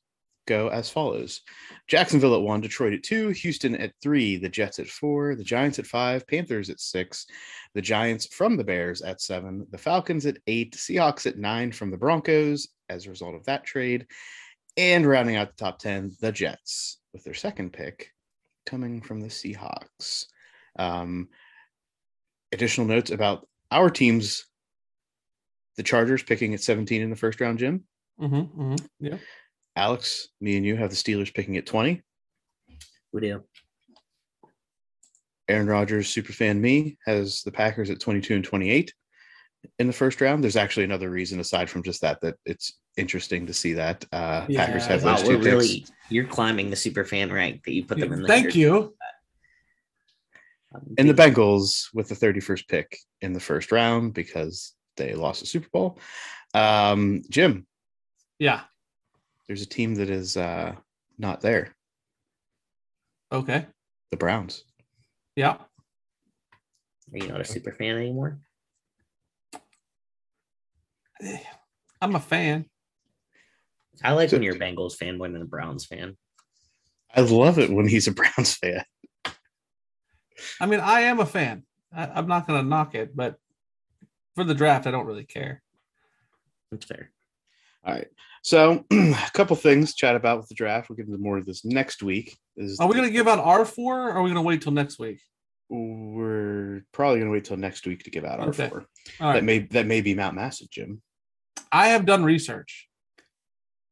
[0.45, 1.41] go as follows.
[1.87, 5.79] Jacksonville at one, Detroit at two, Houston at three, the Jets at four, the Giants
[5.79, 7.25] at five, Panthers at six,
[7.73, 11.89] the Giants from the Bears at seven, the Falcons at eight, Seahawks at nine from
[11.89, 14.05] the Broncos as a result of that trade,
[14.77, 18.11] and rounding out the top 10, the Jets with their second pick
[18.67, 20.27] coming from the Seahawks.
[20.77, 21.29] Um,
[22.51, 24.45] additional notes about our teams
[25.77, 27.83] the Chargers picking at 17 in the first round, Jim.
[28.19, 28.85] Mm-hmm, mm-hmm.
[28.99, 29.17] Yeah.
[29.75, 32.01] Alex, me and you have the Steelers picking at 20.
[33.13, 33.43] We do.
[35.47, 38.91] Aaron Rodgers, superfan me, has the Packers at 22 and 28
[39.79, 40.43] in the first round.
[40.43, 44.45] There's actually another reason aside from just that that it's interesting to see that uh,
[44.49, 45.45] Yeah, Packers have Wow, those we're two picks.
[45.45, 48.21] really you're climbing the super fan rank that you put them in.
[48.23, 48.95] The Thank you.
[50.97, 55.45] And the Bengals with the 31st pick in the first round because they lost the
[55.45, 55.99] Super Bowl.
[56.53, 57.65] Um, Jim,
[58.39, 58.61] Yeah.
[59.47, 60.75] there's a team that is uh,
[61.17, 61.75] not there.
[63.31, 63.65] Okay.
[64.11, 64.63] The Browns.
[65.35, 65.57] Yeah.
[67.13, 68.39] Are you not a super fan anymore?
[72.01, 72.65] I'm a fan.
[74.03, 76.15] I like when you're a Bengals fan more than a Browns fan.
[77.15, 78.83] I love it when he's a Browns fan.
[80.59, 81.63] I mean, I am a fan.
[81.95, 83.39] I, I'm not going to knock it, but
[84.35, 85.61] for the draft, I don't really care.
[86.71, 87.11] That's fair.
[87.85, 88.07] All right.
[88.43, 90.89] So a couple things to chat about with the draft.
[90.89, 92.37] We'll get into more of this next week.
[92.55, 94.61] Is Are we going to give out our four or are we going to wait
[94.61, 95.21] till next week?
[95.69, 98.69] We're probably going to wait till next week to give out our Okay.
[98.69, 98.85] four.
[99.19, 101.01] All That may that may be Mount Massive, Jim.
[101.71, 102.87] I have done research.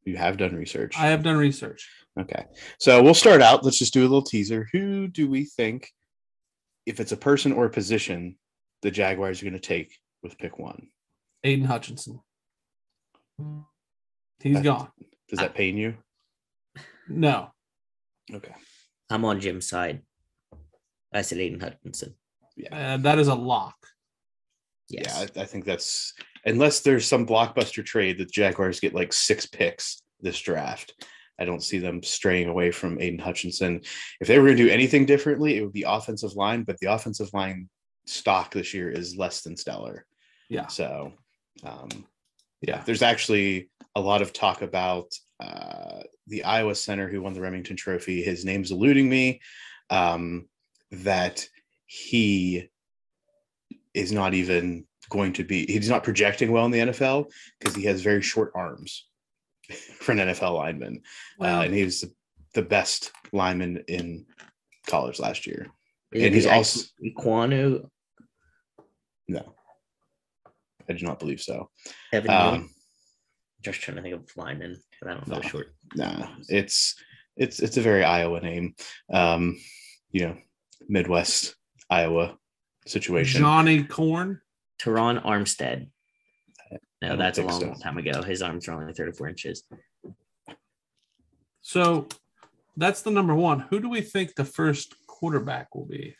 [0.05, 0.95] You have done research.
[0.97, 1.89] I have done research.
[2.19, 2.45] Okay.
[2.79, 3.65] So we'll start out.
[3.65, 4.69] Let's just do a little teaser.
[4.71, 5.89] Who do we think,
[6.85, 8.37] if it's a person or a position,
[8.81, 10.87] the Jaguars are going to take with pick one?
[11.43, 12.21] Aidan Hutchinson.
[14.39, 14.91] He's That- gone.
[15.29, 15.95] Does that pain you?
[17.07, 17.51] No.
[18.31, 18.53] Okay.
[19.09, 20.03] I'm on Jim's side.
[21.13, 22.15] I said Aidan Hutchinson.
[22.55, 23.75] Yeah, uh, that is a lock.
[24.87, 25.05] Yes.
[25.35, 26.13] Yeah, I, I think that's
[26.45, 30.93] unless there's some blockbuster trade that the Jaguars get like six picks this draft.
[31.39, 33.81] I don't see them straying away from Aidan Hutchinson.
[34.21, 36.93] If they were going to do anything differently, it would be offensive line, but the
[36.93, 37.69] offensive line
[38.05, 40.05] stock this year is less than stellar.
[40.49, 40.67] Yeah.
[40.67, 41.13] So,
[41.63, 41.89] um,
[42.61, 42.83] Yeah.
[42.85, 47.77] there's actually a lot of talk about uh, the Iowa center who won the Rimington
[47.77, 48.23] Trophy.
[48.23, 49.41] His name's eluding me.
[49.89, 50.47] Um,
[50.91, 51.45] that
[51.85, 52.69] he
[53.93, 55.65] is not even going to be.
[55.65, 59.05] He's not projecting well in the NFL because he has very short arms
[59.99, 61.01] for an NFL lineman,
[61.38, 62.12] Well, uh, and he was the,
[62.54, 64.25] the best lineman in
[64.88, 65.67] college last year.
[66.12, 67.89] Is And he's also Iquanu,
[69.28, 69.56] no,
[70.89, 71.69] I do not believe so.
[72.13, 72.69] Evan Um,
[73.62, 75.41] Just trying to think of lineman, but I don't know No.
[75.41, 75.67] short.
[75.95, 76.95] nah, it's
[77.36, 78.75] it's it's a very Iowa name.
[79.12, 79.58] Um,
[80.12, 80.38] you know,
[80.88, 81.56] Midwest
[81.89, 82.38] Iowa
[82.86, 83.41] situation.
[83.41, 84.39] Johnny Corn.
[84.80, 85.88] Terron Armstead.
[87.05, 87.73] I No, that's a long so.
[87.81, 88.21] time ago.
[88.21, 89.63] His arms are only 34 inches.
[91.61, 92.07] So
[92.77, 93.61] that's the number one.
[93.61, 96.15] Who do we think the first quarterback will be?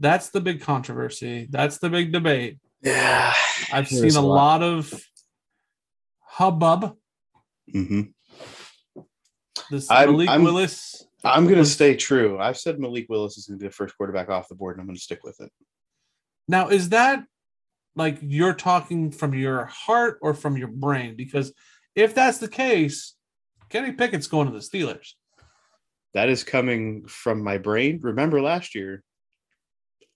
[0.00, 1.46] That's the big controversy.
[1.50, 2.58] That's the big debate.
[2.82, 3.32] Yeah.
[3.72, 4.60] I've seen a a lot.
[4.60, 4.62] lot.
[4.62, 4.92] of
[6.20, 6.96] hubbub.
[7.70, 8.02] hmm
[9.70, 11.04] This I'm- Malik I'm- Willis.
[11.24, 12.40] I'm going to stay true.
[12.40, 14.80] I've said Malik Willis is going to be the first quarterback off the board, and
[14.80, 15.52] I'm going to stick with it.
[16.48, 17.22] Now, is that
[17.94, 21.14] like you're talking from your heart or from your brain?
[21.16, 21.52] Because
[21.94, 23.14] if that's the case,
[23.68, 25.10] Kenny Pickett's going to the Steelers.
[26.14, 28.00] That is coming from my brain.
[28.02, 29.02] Remember last year,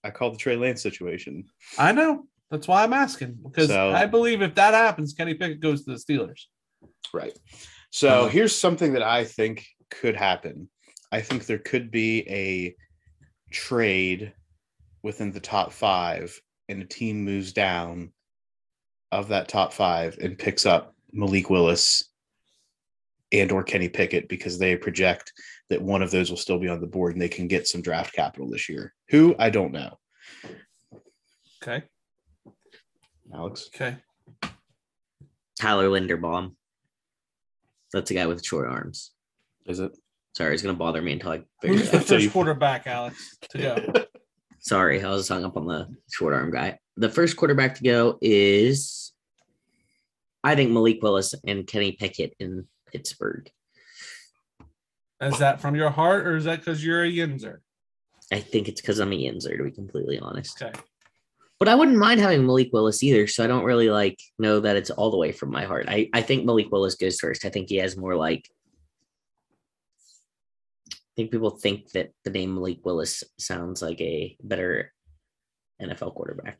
[0.03, 1.45] I called the Trey Lance situation.
[1.77, 2.27] I know.
[2.51, 5.91] That's why I'm asking because So- I believe if that happens, Kenny Pickett goes to
[5.91, 6.43] the Steelers.
[7.13, 7.37] Right.
[7.89, 8.27] So Uh-huh.
[8.29, 10.69] here's something that I think could happen.
[11.11, 12.75] I think there could be a
[13.51, 14.33] trade
[15.03, 18.11] within the top five, and a team moves down
[19.11, 22.03] of that top five and picks up Malik Willis
[23.31, 25.33] and or Kenny Pickett because they project
[25.69, 27.81] that one of those will still be on the board and they can get some
[27.81, 28.93] draft capital this year.
[29.09, 29.97] Who I don't know.
[31.61, 31.83] Okay.
[33.33, 33.69] Alex.
[33.73, 33.97] Okay.
[35.59, 36.55] Tyler Linderbaum.
[37.93, 39.11] That's a guy with short arms.
[39.65, 39.91] Is it?
[40.35, 42.05] Sorry, it's going to bother me until I figure Who's it the out.
[42.05, 44.05] So first quarterback, Alex, to go?
[44.59, 46.79] Sorry, I was hung up on the short arm guy.
[46.97, 49.13] The first quarterback to go is,
[50.43, 53.49] I think, Malik Willis and Kenny Pickett in Pittsburgh.
[55.21, 57.59] Is that from your heart or is that because you're a Yinzer?
[58.31, 60.61] I think it's because I'm a Yinzer, to be completely honest.
[60.61, 60.77] Okay.
[61.59, 63.25] But I wouldn't mind having Malik Willis either.
[63.25, 65.85] So I don't really like know that it's all the way from my heart.
[65.87, 67.45] I, I think Malik Willis goes first.
[67.45, 68.47] I think he has more like
[71.17, 74.93] think people think that the name Malik Willis sounds like a better
[75.81, 76.59] NFL quarterback.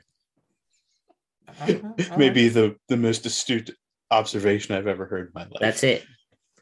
[1.47, 1.73] Uh-huh,
[2.11, 3.69] all Maybe the the most astute
[4.11, 5.61] observation I've ever heard in my life.
[5.61, 6.05] That's it.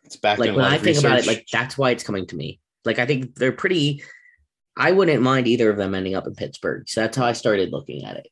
[0.03, 2.35] It's back Like when I of think about it, like that's why it's coming to
[2.35, 2.59] me.
[2.83, 4.03] Like I think they're pretty
[4.77, 6.87] I wouldn't mind either of them ending up in Pittsburgh.
[6.87, 8.27] So that's how I started looking at it.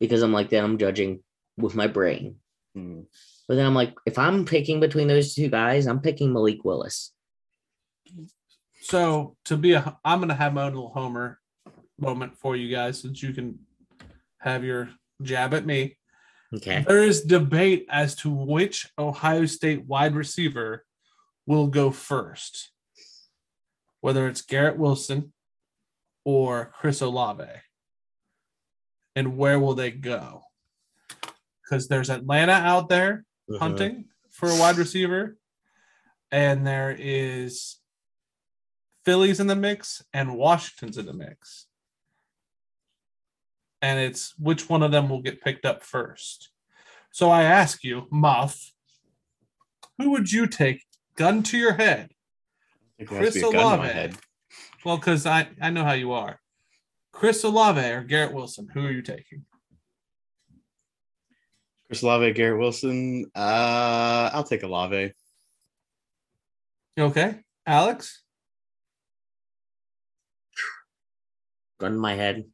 [0.00, 1.20] Because I'm like, then I'm judging
[1.58, 2.36] with my brain.
[2.74, 3.02] Hmm.
[3.46, 7.12] But then I'm like, if I'm picking between those two guys, I'm picking Malik Willis.
[8.88, 11.40] So to be a, I'm going to have my own little homer
[11.98, 13.58] moment for you guys, since you can
[14.38, 14.90] have your
[15.22, 15.96] jab at me.
[16.54, 16.84] Okay.
[16.86, 20.84] There is debate as to which Ohio State wide receiver
[21.46, 22.70] will go first,
[24.02, 25.32] whether it's Garrett Wilson
[26.24, 27.44] or Chris Olave,
[29.16, 30.42] and where will they go?
[31.62, 33.58] Because there's Atlanta out there Uh-huh.
[33.58, 35.36] hunting for a wide receiver,
[36.30, 37.76] and there is
[39.06, 41.66] Phillies in the mix and Washington's in the mix.
[43.80, 46.50] And it's which one of them will get picked up first.
[47.12, 48.72] So I ask you, Muff,
[49.96, 50.82] who would you take?
[51.14, 52.10] Gun to your head.
[52.10, 53.88] I think there has to be Chris a gun to my Olave.
[53.94, 54.16] head.
[54.84, 56.40] Well, because I, I know how you are.
[57.12, 59.44] Chris Olave or Garrett Wilson, who are you taking?
[61.86, 63.30] Chris Olave, Garrett Wilson.
[63.34, 65.12] Uh, I'll take Olave.
[66.98, 67.36] Okay?
[67.66, 68.24] Alex?
[71.78, 72.44] Gun in my head.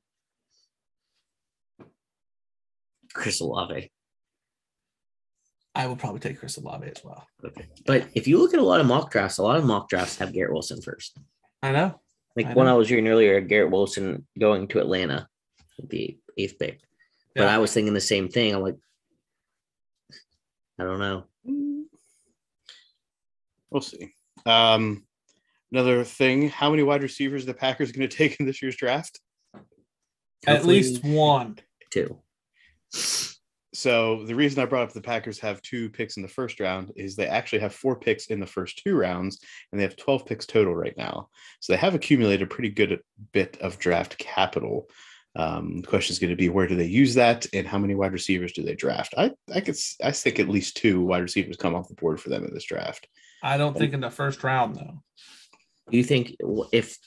[3.15, 3.91] Chris Olave.
[5.75, 7.27] I will probably take Chris Olave as well.
[7.45, 7.67] Okay.
[7.87, 10.19] But if you look at a lot of mock drafts, a lot of mock drafts
[10.19, 11.19] have Garrett Wilson first.
[11.63, 12.01] I know.
[12.37, 12.75] Like I when know.
[12.75, 15.29] I was reading earlier, Garrett Wilson going to Atlanta,
[15.79, 16.81] with the eighth pick.
[17.35, 17.55] But Yeah.
[17.55, 18.55] I was thinking the same thing.
[18.55, 18.77] I'm like,
[20.79, 21.25] I don't know.
[23.71, 24.13] We'll see.
[24.45, 25.05] Um,
[25.73, 28.77] another thing: How many wide receivers are the Packers going to take in this year's
[28.77, 29.21] draft?
[30.47, 31.59] At Hopefully least one.
[31.91, 32.19] two.
[33.75, 36.93] so the reason I brought up the Packers have two picks in the first round
[36.97, 39.39] is they actually have four picks in the first two rounds,
[39.71, 41.29] and they have 12 picks total right now.
[41.61, 43.01] So they have accumulated a pretty good
[43.33, 44.89] bit of draft capital.
[45.35, 47.95] Um, the question is going to be where do they use that, and how many
[47.95, 49.15] wide receivers do they draft?
[49.17, 52.21] I I could s- I think at least two wide receivers come off the board
[52.21, 53.07] for them in this draft.
[53.43, 55.03] I don't think in the first round though.
[55.90, 56.37] Do you think
[56.73, 56.99] if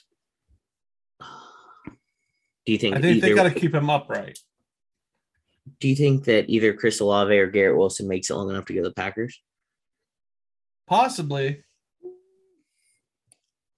[2.66, 4.38] do you think I think they got to keep him upright.
[5.80, 8.74] do you think that either Chris Olave or Garrett Wilson makes it long enough to
[8.74, 9.40] go to the Packers?
[10.86, 11.62] Possibly.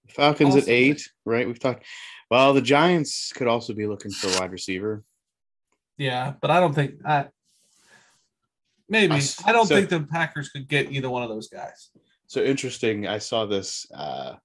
[0.08, 1.46] Falcons at eight, right?
[1.46, 1.84] We've talked.
[2.30, 5.04] Well, the Giants could also be looking for a wide receiver.
[5.98, 7.26] Yeah, but I don't think I.
[8.88, 11.90] Maybe Us- I don't so- think the Packers could get either one of those guys.
[12.26, 13.06] So interesting.
[13.06, 13.86] I saw this.
[13.94, 14.36] Uh,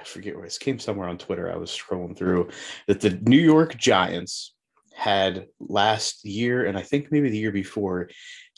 [0.00, 1.52] I forget where this came somewhere on Twitter.
[1.52, 2.48] I was scrolling through
[2.86, 4.54] that the New York Giants
[4.94, 8.08] had last year, and I think maybe the year before,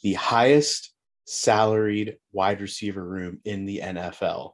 [0.02, 0.92] the highest
[1.26, 4.52] salaried wide receiver room in the NFL,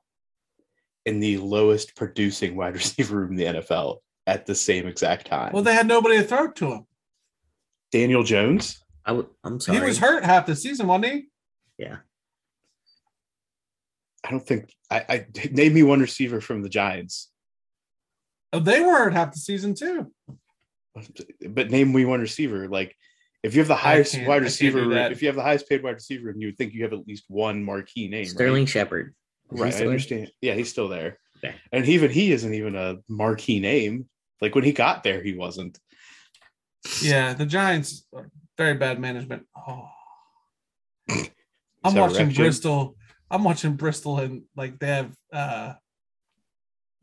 [1.05, 5.53] and the lowest producing wide receiver room in the NFL at the same exact time.
[5.53, 6.87] Well, they had nobody to throw to him.
[7.93, 8.83] Daniel Jones.
[9.05, 9.27] I would.
[9.45, 9.79] I'm sorry.
[9.79, 11.29] He was hurt half the season, wasn't he?
[14.29, 17.31] I don't think I, I name me one receiver from the Giants,
[18.53, 20.11] Oh, they were hurt half the season too.
[21.49, 22.69] but name me one receiver.
[22.69, 22.95] Like
[23.43, 26.29] if you have the highest wide receiver, if you have the highest paid wide receiver,
[26.31, 28.25] and you would think you have at least one marquee name.
[28.27, 29.15] Sterling Shepard.
[29.51, 29.61] Right?
[29.61, 29.91] right I still there?
[29.93, 30.33] understand.
[30.43, 31.55] Yeah, he's still there, Okay.
[31.73, 34.09] and even he isn't even a marquee name.
[34.43, 35.79] Like when he got there, he wasn't.
[37.03, 39.47] Yeah, the Giants are very bad management.
[39.57, 39.89] Oh.
[41.85, 42.45] I'm watching ref, Jim?
[42.45, 42.97] Bristol.
[43.31, 45.75] I'm watching Bristol and like they have uh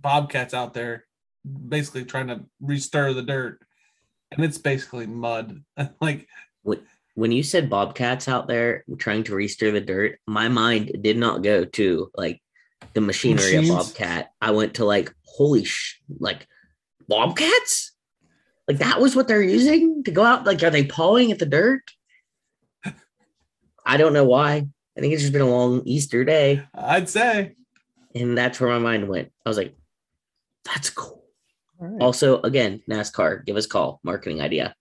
[0.02, 1.06] Bobcats out there
[1.46, 3.60] basically trying to restir the dirt.
[4.32, 5.64] And it's basically mud.
[6.02, 6.28] like
[7.14, 11.44] When you said Bobcats out there trying to restir the dirt, my mind did not
[11.44, 12.42] go to like
[12.94, 13.70] the machinery Machines?
[13.70, 14.32] of Bobcat.
[14.42, 16.48] I went to like, holy sh, like
[17.08, 17.94] Bobcats?
[18.68, 20.46] Like that was what they're using to go out.
[20.46, 21.84] Like, are they pawing at the dirt?
[23.86, 24.68] I don't know why.
[24.98, 26.64] I think it's just been a long Easter day.
[26.74, 27.56] I'd say.
[28.14, 29.32] And that's where my mind went.
[29.46, 29.76] I was like,
[30.64, 31.24] that's cool.
[31.78, 32.02] Right.
[32.02, 34.00] Also, again, NASCAR, give us a call.
[34.04, 34.76] Marketing idea.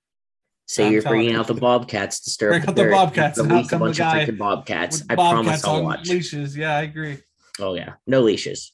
[0.67, 3.51] Say I'm you're bringing out the Bobcats to stir Bring up the dirt, Bobcats and
[3.51, 5.03] release a the bunch of freaking Bobcats.
[5.11, 6.09] I promise Bobcats I'll watch.
[6.09, 6.57] leashes.
[6.57, 7.19] Yeah, I agree.
[7.61, 8.73] Oh yeah, no leashes.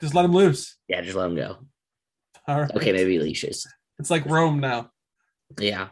[0.00, 0.76] Just let them loose.
[0.88, 1.58] Yeah, just let them go.
[2.46, 2.70] All right.
[2.76, 3.66] Okay, maybe leashes.
[3.98, 4.90] It's like Rome now.
[5.58, 5.88] Yeah,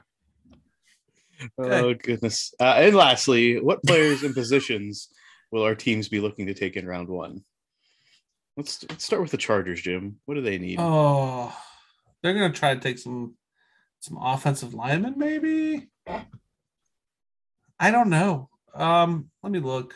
[1.58, 2.54] Oh goodness.
[2.58, 5.08] Uh, and lastly, what players and positions
[5.50, 7.44] will our teams be looking to take in round one?
[8.56, 10.16] Let's, let's start with the Chargers, Jim.
[10.24, 10.78] What do they need?
[10.80, 11.54] Oh,
[12.22, 13.36] they're gonna try to take some
[14.00, 15.88] some offensive linemen, maybe.
[17.78, 18.48] I don't know.
[18.74, 19.94] Um, let me look.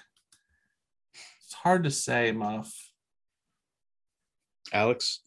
[1.44, 2.72] It's hard to say, Muff.
[4.72, 5.20] Alex,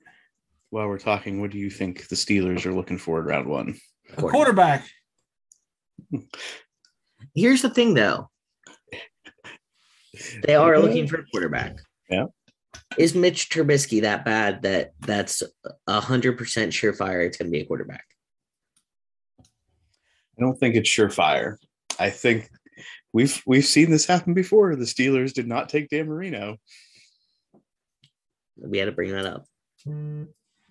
[0.69, 3.75] while we're talking, what do you think the Steelers are looking for in round one?
[4.17, 4.85] A quarterback.
[7.35, 8.29] Here's the thing, though.
[10.43, 11.77] They are looking for a quarterback.
[12.09, 12.25] Yeah.
[12.97, 15.41] Is Mitch Trubisky that bad that that's
[15.87, 18.05] a hundred percent surefire it's going to be a quarterback?
[20.37, 21.57] I don't think it's surefire.
[21.99, 22.49] I think
[23.11, 24.75] we've we've seen this happen before.
[24.75, 26.57] The Steelers did not take Dan Marino.
[28.57, 29.45] We had to bring that up.
[29.87, 30.27] Mm,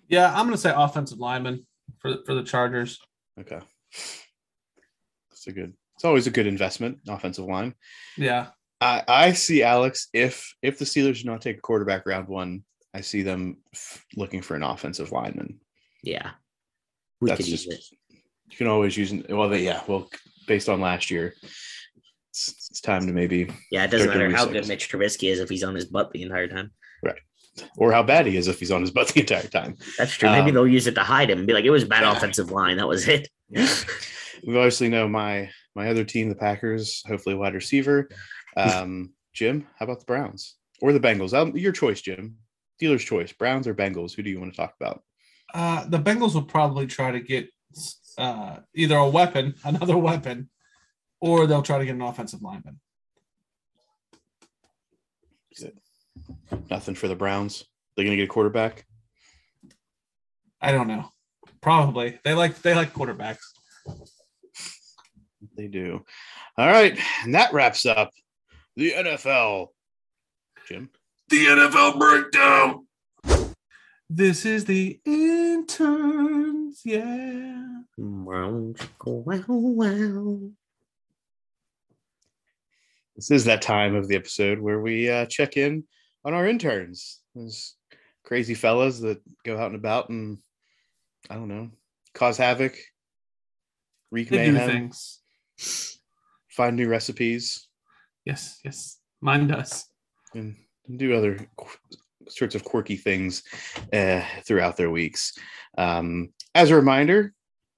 [0.07, 1.65] yeah, I'm gonna say offensive lineman
[1.99, 2.99] for for the Chargers.
[3.39, 3.59] Okay.
[5.45, 7.75] That's a good it's always a good investment, offensive line.
[8.17, 8.47] Yeah,
[8.81, 10.07] I, I see Alex.
[10.13, 14.05] If if the Steelers do not take a quarterback round one, I see them f-
[14.15, 15.59] looking for an offensive lineman.
[16.01, 16.31] Yeah,
[17.21, 17.83] we That's could use it.
[18.49, 19.81] You can always use well, they, yeah.
[19.87, 20.09] Well,
[20.47, 21.33] based on last year,
[22.29, 25.49] it's, it's time to maybe Yeah, it doesn't matter how good Mitch Trubisky is if
[25.49, 26.71] he's on his butt the entire time.
[27.03, 27.19] Right
[27.77, 29.77] or how bad he is if he's on his butt the entire time.
[29.99, 30.27] That's true.
[30.27, 32.17] Maybe Um, they'll use it to hide him and be like, it was bad Yeah.
[32.17, 32.77] offensive line.
[32.77, 33.29] That was it.
[34.45, 38.09] We obviously know my my other team, the Packers, hopefully wide receiver.
[38.57, 41.33] Um, Jim, how about the Browns or the Bengals?
[41.33, 42.37] Um, your choice, Jim.
[42.79, 44.13] Dealer's choice: Browns or Bengals?
[44.13, 45.03] Who do you want to talk about?
[45.53, 47.49] uh, the Bengals will probably try to get
[48.17, 50.49] uh, either a weapon, another weapon,
[51.21, 52.79] or they'll try to get an offensive lineman.
[56.69, 57.63] Nothing for the Browns.
[57.95, 58.85] They're gonna get a quarterback.
[60.59, 61.09] I don't know.
[61.61, 63.43] Probably they like they like quarterbacks.
[65.55, 66.03] They do.
[66.57, 68.11] All right, and that wraps up
[68.75, 69.67] the NFL.
[70.67, 70.89] Jim,
[71.29, 72.87] The NFL breakdown.
[74.09, 76.81] This is the interns.
[76.83, 77.81] Yeah.
[77.97, 78.73] Wow,
[79.03, 80.39] wow, wow.
[83.15, 85.83] This is that time of the episode where we uh, check in
[86.25, 87.75] on our interns, those
[88.23, 90.39] crazy fellas that go out and about and
[91.29, 91.69] I don't know,
[92.13, 92.75] cause havoc,
[94.11, 95.19] wreak They do things.
[96.49, 97.67] Find new recipes,
[98.25, 98.99] Yes, yes.
[99.21, 99.85] Mine does.
[100.33, 100.55] and
[100.97, 101.77] do other qu-
[102.29, 103.43] sorts of quirky things
[103.91, 105.33] uh, throughout their weeks.
[105.77, 107.33] Um, as a reminder,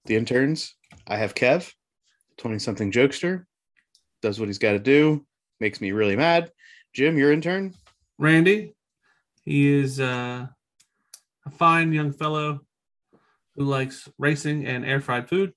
[0.06, 0.76] the interns,
[1.08, 1.72] I have Kev,
[2.38, 3.46] 20 something jokester,
[4.22, 5.26] does what he's got to do,
[5.60, 6.52] makes me really mad.
[6.94, 7.74] Jim, your intern?
[8.20, 8.76] Randy,
[9.44, 10.46] he is uh,
[11.46, 12.62] a fine young fellow
[13.56, 15.54] who likes racing and air fried food.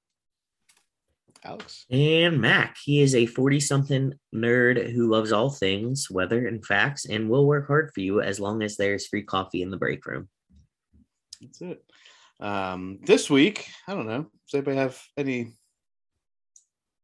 [1.45, 1.87] Alex.
[1.91, 7.07] And Mac, he is a 40 something nerd who loves all things, weather and facts,
[7.07, 10.05] and will work hard for you as long as there's free coffee in the break
[10.07, 10.29] room.
[11.41, 11.85] That's it.
[12.41, 14.23] Um, this week, I don't know.
[14.23, 15.53] Does anybody have any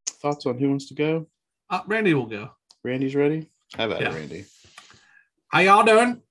[0.09, 1.27] thoughts on who wants to go?
[1.71, 2.51] Uh, Randy will go.
[2.83, 3.49] Randy's ready.
[3.75, 4.15] How about it, Yeah.
[4.15, 4.45] Randy?
[5.49, 6.23] How y'all doing?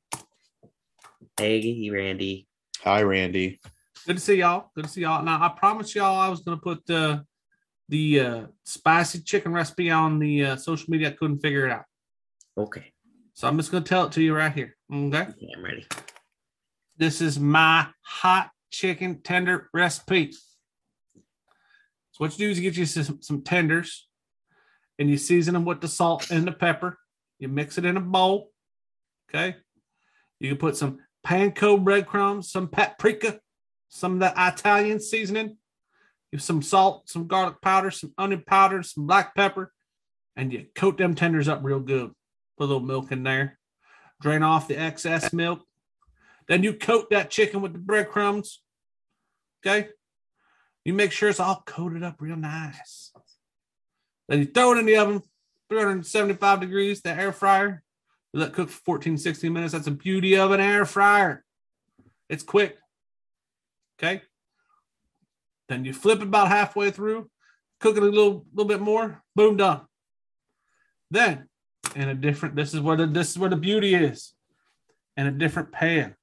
[1.39, 2.47] Hey, Randy.
[2.83, 3.59] Hi, Randy.
[4.05, 4.69] Good to see y'all.
[4.75, 5.23] Good to see y'all.
[5.23, 7.21] Now I promised y'all I was gonna put uh,
[7.89, 11.09] the uh, spicy chicken recipe on the uh, social media.
[11.09, 11.85] I couldn't figure it out,
[12.57, 12.91] Okay.
[13.33, 14.75] so I'm just gonna tell it to you right here.
[14.91, 15.27] Okay.
[15.39, 15.85] Yeah, I'm ready.
[16.97, 20.31] This is my hot chicken tender recipe.
[20.31, 24.07] So what you do is you get you some, some tenders
[24.99, 26.97] and you season them with the salt and the pepper.
[27.39, 28.51] You mix it in a bowl.
[29.29, 29.55] Okay.
[30.39, 33.39] You can put some panko breadcrumbs, some paprika,
[33.89, 35.57] some of that Italian seasoning,
[36.41, 39.71] some salt, some garlic powder, some onion powder, some black pepper,
[40.35, 42.11] and you coat them tenders up real good.
[42.57, 43.59] Put a little milk in there.
[44.21, 45.61] Drain off the excess milk.
[46.47, 48.61] Then you coat that chicken with the breadcrumbs.
[49.65, 49.89] Okay.
[50.85, 53.11] You make sure it's all coated up real nice.
[54.27, 55.21] Then you throw it in the oven,
[55.69, 57.83] 375 degrees, the air fryer.
[58.33, 59.73] You let cook for 14, 16 minutes.
[59.73, 61.43] That's the beauty of an air fryer.
[62.29, 62.77] It's quick.
[63.97, 64.23] Okay.
[65.73, 67.31] Then you flip it about halfway through,
[67.79, 69.81] cook it a little, little bit more, boom, done.
[71.09, 71.49] Then
[71.95, 74.33] in a different, this is where the this is where the beauty is.
[75.17, 76.15] In a different pan.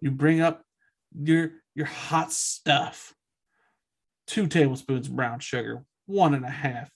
[0.00, 0.64] You bring up
[1.14, 3.12] your your hot stuff.
[4.26, 6.90] Two tablespoons of brown sugar, one and a half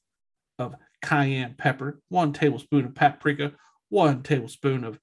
[0.58, 3.52] of cayenne pepper, one tablespoon of paprika,
[3.90, 4.98] one tablespoon of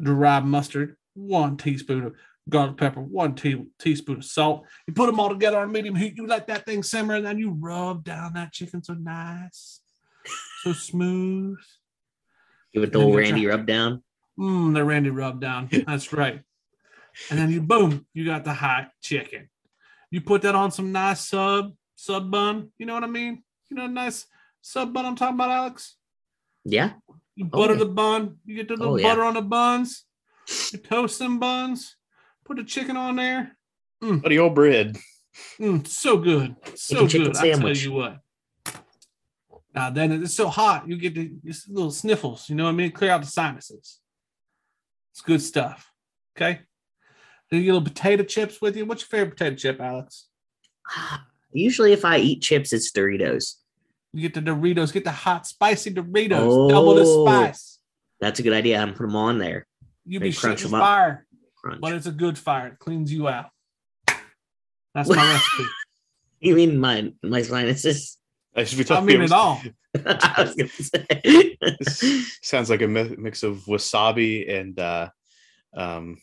[0.00, 2.14] dried mustard, one teaspoon of
[2.48, 4.64] garlic pepper, one tea- teaspoon of salt.
[4.86, 6.14] You put them all together on medium heat.
[6.16, 9.80] You let that thing simmer, and then you rub down that chicken so nice,
[10.62, 11.58] so smooth.
[12.72, 14.02] Give it the old Randy try- rub down.
[14.38, 15.68] Mmm, the Randy rub down.
[15.86, 16.40] That's right.
[17.30, 19.48] And then you boom, you got the hot chicken.
[20.10, 22.70] You put that on some nice sub sub bun.
[22.78, 23.42] You know what I mean?
[23.70, 24.26] You know, nice
[24.60, 25.94] sub bun I'm talking about, Alex.
[26.64, 26.94] Yeah.
[27.36, 27.78] You Oh, butter yeah.
[27.80, 28.38] the bun.
[28.44, 29.08] You get the oh, little Oh, yeah.
[29.08, 30.04] butter on the buns.
[30.72, 31.96] You toast them buns.
[32.44, 33.56] Put a chicken on there.
[34.00, 34.96] Buddy old bread.
[35.58, 37.36] Mm, so good, so a chicken good.
[37.38, 38.18] I tell you what.
[39.74, 41.32] Now then, it's so hot, you get the
[41.68, 42.48] little sniffles.
[42.48, 42.92] You know what I mean?
[42.92, 43.98] Clear out the sinuses.
[45.12, 45.90] It's good stuff.
[46.36, 46.60] Okay.
[47.50, 48.84] Then you get little potato chips with you.
[48.86, 50.26] What's your favorite potato chip, Alex?
[51.52, 53.54] Usually, if I eat chips, it's Doritos.
[54.12, 54.92] You get the Doritos.
[54.92, 56.68] Get the hot, spicy Doritos.
[56.70, 57.24] Double the Oh.
[57.26, 57.78] spice.
[58.20, 58.80] That's a good idea.
[58.80, 59.66] I'm put them on there.
[60.06, 60.80] You They be crunch shitting 'em up.
[60.82, 61.26] fire,
[61.64, 61.80] Crunch.
[61.80, 62.68] but it's a good fire.
[62.68, 63.46] It cleans you out.
[64.94, 65.68] That's my recipe.
[66.40, 68.18] You mean my my sinuses?
[68.54, 69.02] I should be talking.
[69.04, 69.60] I mean it all.
[70.06, 72.26] I was gonna say.
[72.42, 75.08] Sounds like a mi- mix of wasabi and uh,
[75.74, 76.18] um,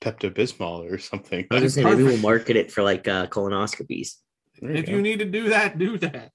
[0.00, 1.46] Pepto Bismol or something.
[1.50, 4.14] I was gonna say maybe we'll market it for like uh, colonoscopies.
[4.60, 4.92] There If go.
[4.92, 6.30] you need to do that, do that.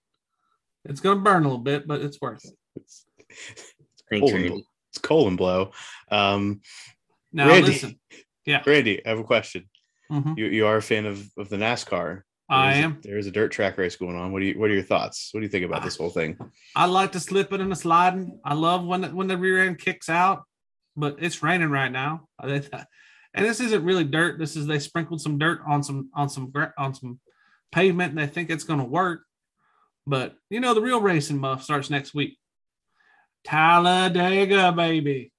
[0.84, 2.54] It's gonna burn a little bit, but it's worth it.
[2.76, 3.06] it's,
[4.10, 4.66] Thanks, colon, Randy.
[4.92, 5.72] it's colon blow.
[6.12, 6.62] Um,
[7.36, 7.68] Now Randy.
[7.68, 8.00] listen,
[8.46, 9.70] yeah, Randy, I have a question.
[10.12, 10.38] Mhm.
[10.38, 12.22] You you are a fan of, of the NASCAR.
[12.48, 13.00] I There a- am.
[13.04, 14.32] there is a dirt track race going on.
[14.32, 15.30] What do you what are your thoughts?
[15.32, 15.86] What do you think about Ah.
[15.86, 16.38] this whole thing?
[16.76, 18.40] I like to slip it in the sliding.
[18.46, 20.44] I love when the, when the rear end kicks out,
[20.96, 22.28] but it's raining right now.
[22.42, 24.40] And this isn't really dirt.
[24.40, 27.20] This is they sprinkled some dirt on some on some on some
[27.74, 29.24] pavement, and they think it's going to work.
[30.08, 32.38] But you know, the real racing muff starts next week.
[33.44, 35.32] Talladega, baby.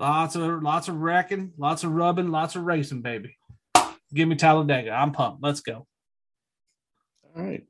[0.00, 3.36] Lots of lots of wrecking, lots of rubbing, lots of racing, baby.
[4.14, 4.90] Give me Talladega.
[4.90, 5.42] I'm pumped.
[5.42, 5.86] Let's go.
[7.36, 7.64] All right.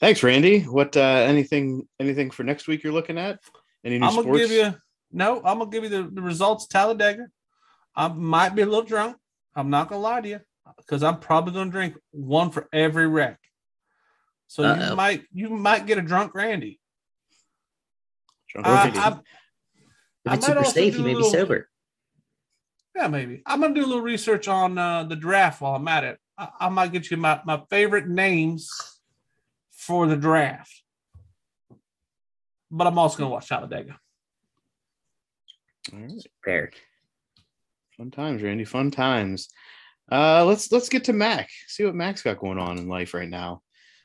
[0.00, 0.60] Thanks, Randy.
[0.62, 3.38] What uh anything anything for next week you're looking at?
[3.84, 4.40] Any new I'm gonna sports?
[4.48, 4.74] give you
[5.12, 5.42] no.
[5.44, 6.64] I'm gonna give you the, the results.
[6.64, 7.26] of Talladega.
[7.94, 9.18] I might be a little drunk.
[9.54, 10.40] I'm not gonna lie to you
[10.78, 13.38] because I'm probably gonna drink one for every wreck.
[14.46, 14.90] So Uh-oh.
[14.90, 16.80] you might you might get a drunk Randy.
[18.46, 18.96] Sean Clifford.
[18.96, 19.20] I'm-
[20.28, 21.68] If I it's might super also safe, you a may be sober.
[22.94, 23.42] Yeah, maybe.
[23.46, 26.18] I'm gonna do a little research on uh, the draft while I'm at it.
[26.36, 28.68] I, I might get you my, my favorite names
[29.70, 30.82] for the draft.
[32.70, 33.98] But I'm also gonna watch Talladega.
[35.94, 36.26] All right.
[36.44, 36.70] Fair.
[37.96, 38.66] Fun times, Randy.
[38.66, 39.48] Fun times.
[40.12, 41.48] Uh, let's let's get to Mac.
[41.68, 43.62] See what Mac's got going on in life right now.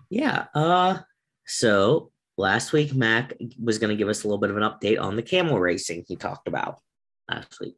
[0.10, 0.46] Yeah.
[0.56, 1.00] Uh
[1.46, 5.16] so last week Mac was gonna give us a little bit of an update on
[5.16, 6.80] the camel racing he talked about
[7.30, 7.76] last week.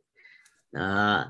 [0.78, 1.26] Uh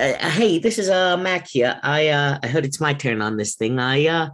[0.00, 1.78] uh, hey, this is uh Mac here.
[1.82, 3.78] I uh I heard it's my turn on this thing.
[3.78, 4.28] I uh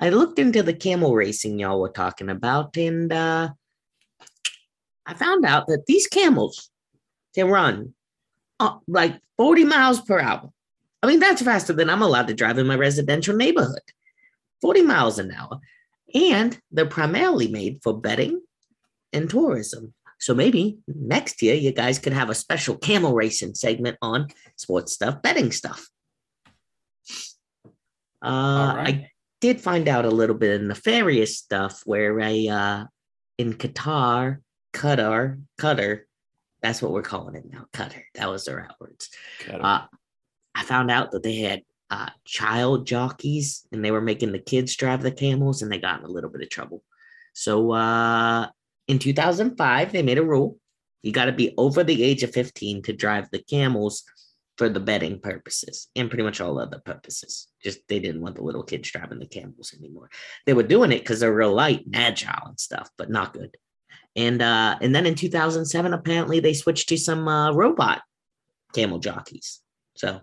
[0.00, 3.50] I looked into the camel racing y'all were talking about, and uh
[5.06, 6.70] I found out that these camels
[7.34, 7.94] can run
[8.60, 10.50] uh, like 40 miles per hour.
[11.02, 13.80] I mean, that's faster than I'm allowed to drive in my residential neighborhood.
[14.60, 15.58] 40 miles an hour.
[16.14, 18.40] And they're primarily made for betting
[19.12, 19.94] and tourism.
[20.18, 24.92] So maybe next year you guys could have a special camel racing segment on sports
[24.92, 25.88] stuff, betting stuff.
[28.22, 28.86] Uh, right.
[28.86, 32.84] I did find out a little bit of nefarious stuff where I, uh,
[33.38, 34.38] in Qatar,
[34.74, 36.00] Qatar, Qatar,
[36.62, 38.02] that's what we're calling it now, Qatar.
[38.14, 39.08] That was their outwards.
[39.50, 39.86] Uh,
[40.54, 44.76] I found out that they had uh, child jockeys and they were making the kids
[44.76, 46.82] drive the camels and they got in a little bit of trouble.
[47.32, 48.48] So uh,
[48.88, 50.58] in 2005, they made a rule.
[51.02, 54.04] You got to be over the age of 15 to drive the camels
[54.56, 57.48] for the betting purposes and pretty much all other purposes.
[57.62, 60.10] Just they didn't want the little kids driving the camels anymore.
[60.44, 63.56] They were doing it because they're real light and agile and stuff, but not good.
[64.16, 68.02] And uh, and then in 2007, apparently they switched to some uh, robot
[68.74, 69.60] camel jockeys.
[69.96, 70.20] So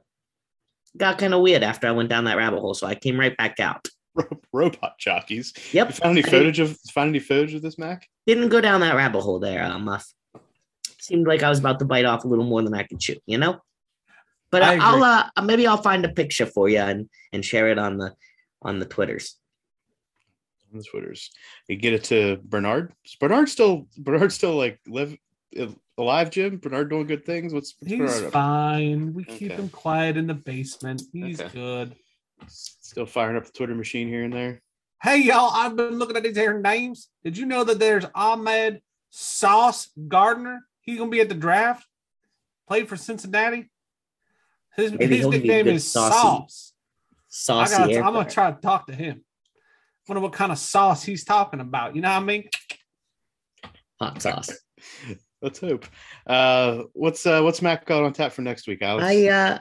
[0.98, 2.74] got kind of weird after I went down that rabbit hole.
[2.74, 3.88] So I came right back out.
[4.52, 5.54] Robot jockeys.
[5.72, 5.88] Yep.
[5.90, 8.08] You found any I footage of found any footage of this Mac?
[8.26, 10.06] Didn't go down that rabbit hole there, uh, Muff.
[11.00, 13.16] Seemed like I was about to bite off a little more than I could chew,
[13.26, 13.62] you know.
[14.50, 17.70] But I I I'll uh, maybe I'll find a picture for you and and share
[17.70, 18.16] it on the
[18.62, 19.38] on the twitters.
[20.72, 21.32] On the Twitters.
[21.70, 22.94] You get it to Bernard.
[23.06, 25.16] Is Bernard still Bernard still like live
[25.98, 26.58] alive, Jim?
[26.58, 27.54] Bernard doing good things?
[27.54, 28.32] What's, what's He's Bernard up to?
[28.32, 29.14] fine.
[29.14, 31.02] We keep him quiet in the basement.
[31.14, 31.54] He's Okay.
[31.54, 31.96] good.
[32.48, 34.62] Still firing up the Twitter machine here and there.
[35.02, 37.10] Hey y'all, I've been looking at these here names.
[37.24, 40.62] Did you know that there's Ahmad Sauce Gardner?
[40.82, 41.86] He's gonna be at the draft.
[42.68, 43.70] Played for Cincinnati.
[44.76, 46.74] His, Maybe his nickname is saucy- Sauce.
[47.60, 49.24] I Saucy gotta, air I'm gonna try to talk to him.
[50.08, 51.96] Wonder what kind of sauce he's talking about.
[51.96, 52.50] You know what I mean?
[54.00, 54.50] hot sauce.
[55.42, 55.86] Let's hope.
[56.26, 59.06] Uh, what's uh, what's Mac got on tap for next week, Alex?
[59.06, 59.60] I uh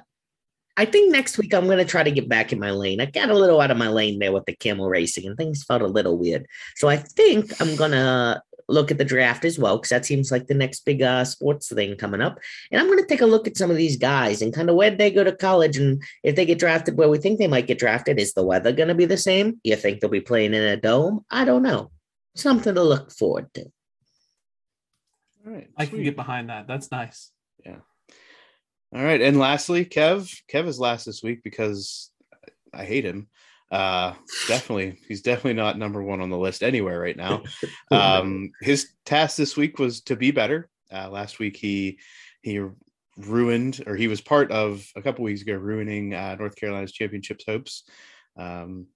[0.79, 3.01] I think next week I'm gonna try to get back in my lane.
[3.01, 5.65] I got a little out of my lane there with the camel racing and things
[5.65, 6.47] felt a little weird.
[6.77, 10.49] So I think I'm gonna look at the draft as well, because that seems like
[10.49, 12.39] the next big uh sports thing coming up.
[12.71, 14.91] And I'm gonna take a look at some of these guys and kind of where
[14.91, 17.79] they go to college and if they get drafted where we think they might get
[17.79, 19.61] drafted, is the weather gonna be the same?
[19.63, 21.25] You think they'll be playing in a dome?
[21.31, 21.91] I don't know.
[22.35, 23.71] Something to look forward to.
[25.47, 26.67] All right, I can get behind that.
[26.67, 27.31] That's nice.
[27.65, 27.79] Yeah.
[28.95, 30.35] All right, and lastly, Kev.
[30.53, 32.11] Kev is last this week because
[32.73, 33.29] I hate him.
[33.71, 34.15] Uh,
[34.49, 37.43] definitely, he's definitely not number one on the list anywhere right now.
[37.91, 40.69] Um, his task this week was to be better.
[40.93, 41.99] Uh, last week he
[42.43, 42.61] he
[43.17, 47.45] ruined, or he was part of a couple weeks ago ruining uh, North Carolina's championships
[47.47, 47.85] hopes.
[48.37, 48.87] Um,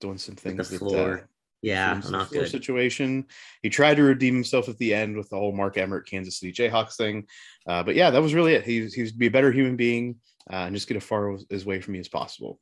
[0.00, 1.18] doing some things that floor.
[1.18, 1.26] uh,
[1.64, 2.48] yeah, not good.
[2.48, 3.24] situation.
[3.62, 6.52] He tried to redeem himself at the end with the whole Mark Emmert Kansas City
[6.52, 7.26] Jayhawks thing.
[7.66, 8.64] Uh, but yeah, that was really it.
[8.64, 10.16] He he was be a better human being
[10.52, 12.60] uh, and just get as far as way from me as possible.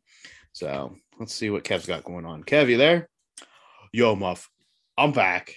[0.53, 2.45] So let's see what Kev's got going on.
[2.45, 3.09] Kev, you there?
[3.93, 4.49] Yo, Muff,
[4.97, 5.57] I'm back.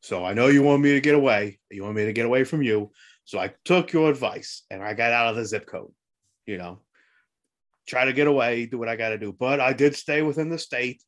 [0.00, 1.58] So I know you want me to get away.
[1.70, 2.92] You want me to get away from you.
[3.24, 5.92] So I took your advice and I got out of the zip code.
[6.46, 6.80] You know,
[7.88, 9.32] try to get away, do what I got to do.
[9.32, 11.02] But I did stay within the state.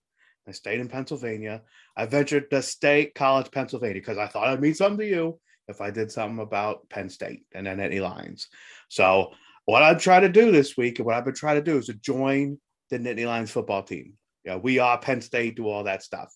[0.49, 1.63] I stayed in Pennsylvania.
[1.97, 5.81] I ventured to state college, Pennsylvania, because I thought I'd mean something to you if
[5.81, 8.49] I did something about Penn State and Nittany Lions.
[8.89, 9.33] So
[9.65, 11.87] what I've tried to do this week and what I've been trying to do is
[11.87, 12.59] to join
[12.91, 14.15] the Nittany Lions football team.
[14.45, 16.33] Yeah, we are Penn State, do all that stuff.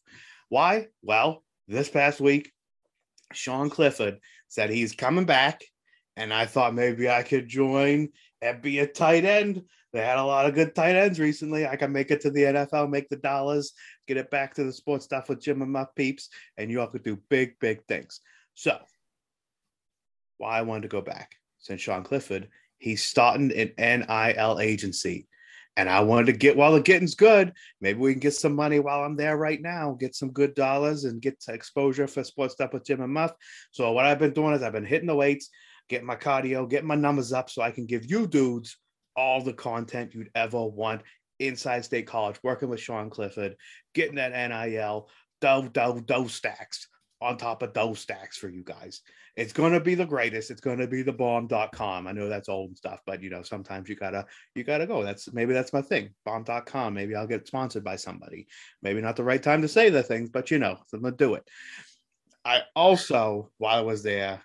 [0.49, 0.89] Why?
[1.03, 2.51] Well, this past week,
[3.33, 5.63] Sean Clifford said he's coming back,
[6.17, 8.09] and I thought maybe I could join
[8.43, 9.63] and be a tight end.
[9.93, 11.67] They had a lot of good tight ends recently.
[11.67, 13.73] I can make it to the NFL, make the dollars,
[14.11, 16.89] get it back to the sports stuff with Jim and my peeps, and you all
[16.89, 18.21] could do big, big things.
[18.55, 18.77] So,
[20.39, 22.49] why I wanted to go back since Sean Clifford,
[22.79, 25.29] he's starting an NIL agency.
[25.77, 27.53] and I wanted to get while the getting's good.
[27.81, 31.05] Maybe we can get some money while I'm there right now, get some good dollars
[31.05, 33.33] and get exposure for sports stuff with Jim and Muff.
[33.71, 35.49] So what I've been doing is I've been hitting the weights,
[35.89, 38.77] getting my cardio, getting my numbers up so I can give you dudes
[39.15, 41.03] all the content you'd ever want
[41.41, 43.57] inside state college, working with Sean Clifford,
[43.95, 45.09] getting that NIL,
[45.41, 46.88] dough, dough, dough stacks
[47.22, 49.03] on top of those stacks for you guys.
[49.36, 50.51] It's going to be the greatest.
[50.51, 52.07] It's going to be the bomb.com.
[52.07, 55.03] I know that's old stuff, but you know, sometimes you gotta, you gotta go.
[55.03, 56.11] That's maybe that's my thing.
[56.24, 56.95] Bomb.com.
[56.95, 58.47] Maybe I'll get sponsored by somebody.
[58.82, 61.24] Maybe not the right time to say the things, but you know, I'm going to
[61.24, 61.49] do it.
[62.45, 64.43] I also, while I was there,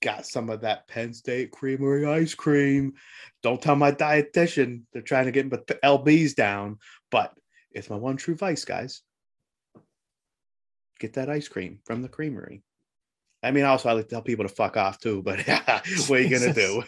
[0.00, 2.94] got some of that Penn State Creamery ice cream.
[3.42, 6.78] Don't tell my dietitian they're trying to get my LBs down,
[7.10, 7.32] but
[7.70, 9.02] it's my one true vice, guys.
[10.98, 12.62] Get that ice cream from the creamery.
[13.42, 16.20] I mean, also I like to tell people to fuck off too, but what are
[16.20, 16.82] you gonna do?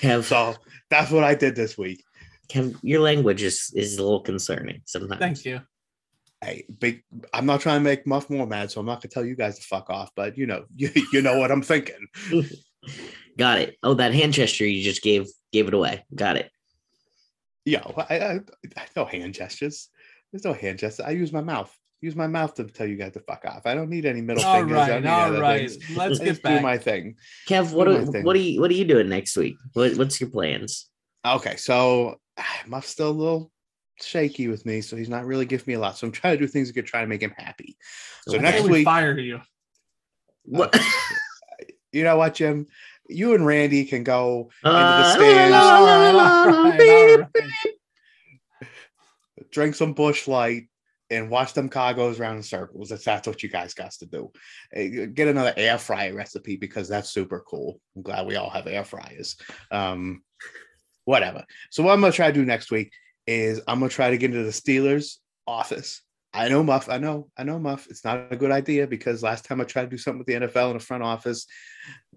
[0.00, 0.54] Kev, So
[0.90, 2.04] that's what I did this week.
[2.48, 5.18] Kev, your language is is a little concerning sometimes.
[5.18, 5.60] Thank you.
[6.44, 7.02] Hey, big.
[7.32, 9.58] I'm not trying to make Muff more mad, so I'm not gonna tell you guys
[9.58, 10.10] to fuck off.
[10.14, 12.06] But you know, you, you know what I'm thinking.
[13.38, 13.76] Got it.
[13.82, 16.04] Oh, that hand gesture you just gave gave it away.
[16.14, 16.50] Got it.
[17.64, 18.40] Yo, I, I,
[18.76, 19.88] I no hand gestures.
[20.30, 21.06] There's no hand gestures.
[21.06, 21.74] I use my mouth.
[22.02, 23.62] Use my mouth to tell you guys to fuck off.
[23.64, 24.76] I don't need any middle All fingers.
[24.76, 25.04] I don't
[25.40, 25.96] right, need all things.
[25.96, 27.16] Let's get just do my thing.
[27.48, 29.56] Kev, what Do are, what are you what are you doing next week?
[29.72, 30.90] What, what's your plans?
[31.24, 32.20] Okay, so
[32.66, 33.50] Muff's still a little
[34.00, 35.96] shaky with me, so he's not really giving me a lot.
[35.98, 37.76] So I'm trying to do things that could try to make him happy.
[38.26, 38.42] So Okay.
[38.42, 39.40] next Before we week, fire you.
[40.44, 40.78] What?
[41.92, 42.66] you know what, Jim?
[43.08, 45.50] You and Randy can go Uh, stands.
[45.52, 47.80] la, la, la, right, beep.
[49.50, 50.68] drink some Busch Light
[51.10, 52.90] and watch them car goes around in circles.
[52.90, 54.32] If that's what you guys got to do.
[54.72, 57.78] Eh, Get another air fryer recipe because that's super cool.
[57.94, 59.36] I'm glad we all have air fryers.
[59.70, 60.22] Um,
[61.04, 61.44] whatever.
[61.70, 62.92] So what I'm gonna try to do next week
[63.26, 65.16] is I'm gonna try to get into the Steelers
[65.46, 66.02] office.
[66.32, 66.88] I know Muff.
[66.88, 67.28] I know.
[67.38, 67.86] I know Muff.
[67.88, 70.48] It's not a good idea because last time I tried to do something with the
[70.48, 71.46] NFL in the front office,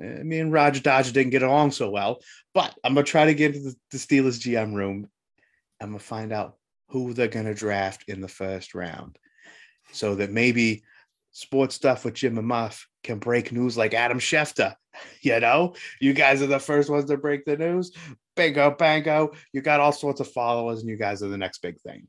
[0.01, 2.19] eh, me and Roger Dodger didn't get along so well.
[2.53, 5.07] But I'm gonna try to get into the Steelers GM room.
[5.79, 6.57] I'm gonna find out
[6.89, 9.19] who they're gonna draft in the first round,
[9.91, 10.83] so that maybe
[11.31, 14.75] sports stuff with Jim and Muff can break news like Adam Schefter.
[15.21, 17.91] You know, you guys are the first ones to break the news.
[18.37, 19.33] Bingo, bango.
[19.51, 22.07] You got all sorts of followers, and you guys are the next big thing.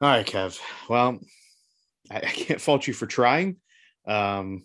[0.00, 0.58] All right, Kev.
[0.88, 1.20] Well,
[2.10, 3.58] I, I can't fault you for trying.
[4.06, 4.64] Um,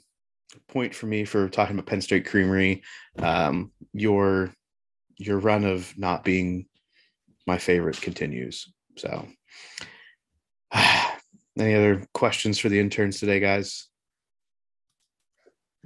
[0.70, 2.82] point for me for talking about Penn State Creamery.
[3.20, 4.52] Um, your
[5.20, 6.66] your run of not being
[7.46, 8.72] my favorite continues.
[8.98, 9.28] So,
[10.74, 13.88] any other questions for the interns today, guys?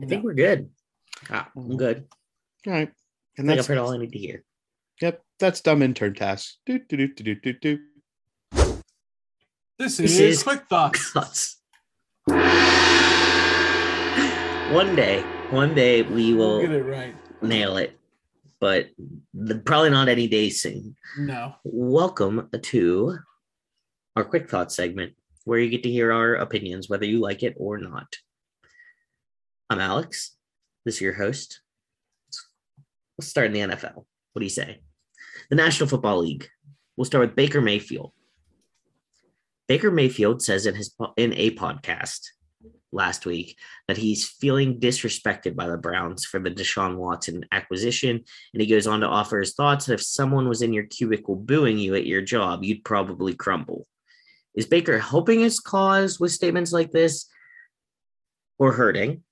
[0.01, 0.69] I think we're good.
[1.29, 2.07] Ah, I'm good.
[2.67, 2.91] All right.
[3.37, 4.43] And that's I've heard all I need to hear.
[5.01, 6.57] yep, that's dumb intern tasks.
[6.65, 7.79] Do, do, do, do, do, do, do.
[9.79, 11.11] This This is, is- quick thoughts.
[11.11, 11.57] Thoughts.
[14.75, 17.15] one day, one day we We'll get it right.
[17.41, 17.97] nail it,
[18.59, 18.89] but
[19.33, 20.95] the, probably not any day soon.
[21.17, 21.55] No.
[21.63, 23.17] Welcome to
[24.15, 25.13] our quick Thoughts segment
[25.45, 28.17] where you get to hear our opinions, whether you like it or not.
[29.69, 30.35] I'm Alex.
[30.85, 31.60] This is your host.
[33.21, 33.95] Start in the NFL.
[33.95, 34.81] What do you say?
[35.49, 36.47] The National Football League.
[36.95, 38.11] We'll start with Baker Mayfield.
[39.67, 42.19] Baker Mayfield says in his in a podcast
[42.91, 43.57] last week
[43.87, 48.21] that he's feeling disrespected by the Browns for the Deshaun Watson acquisition,
[48.53, 51.35] and he goes on to offer his thoughts that if someone was in your cubicle
[51.35, 53.87] booing you at your job, you'd probably crumble.
[54.55, 57.27] Is Baker helping his cause with statements like this,
[58.59, 59.23] or hurting?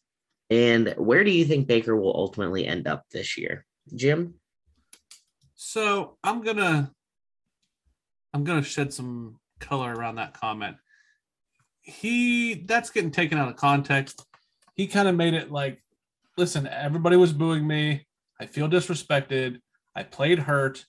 [0.50, 3.66] And where do you think Baker will ultimately end up this year,
[3.96, 4.36] Jim?
[5.56, 6.92] So I'm gonna
[8.34, 10.78] I'm gonna shed some color around that comment.
[11.82, 14.26] He that's getting taken out of context.
[14.76, 15.84] He kind of made it like,
[16.38, 18.08] listen, everybody was booing me.
[18.40, 19.60] I feel disrespected.
[19.96, 20.86] I played hurt.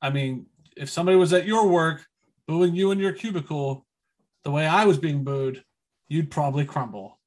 [0.00, 0.46] I mean,
[0.76, 2.06] if somebody was at your work
[2.46, 3.86] booing you in your cubicle
[4.42, 5.62] the way I was being booed,
[6.08, 7.20] you'd probably crumble.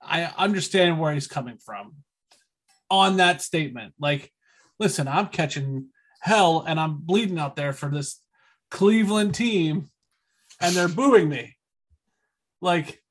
[0.00, 1.94] I understand where he's coming from
[2.92, 3.94] on that statement.
[3.98, 4.30] Like,
[4.78, 5.86] listen, I'm catching
[6.20, 8.20] hell and I'm bleeding out there for this
[8.70, 9.88] Cleveland team
[10.60, 11.56] and they're booing me.
[12.60, 13.02] Like,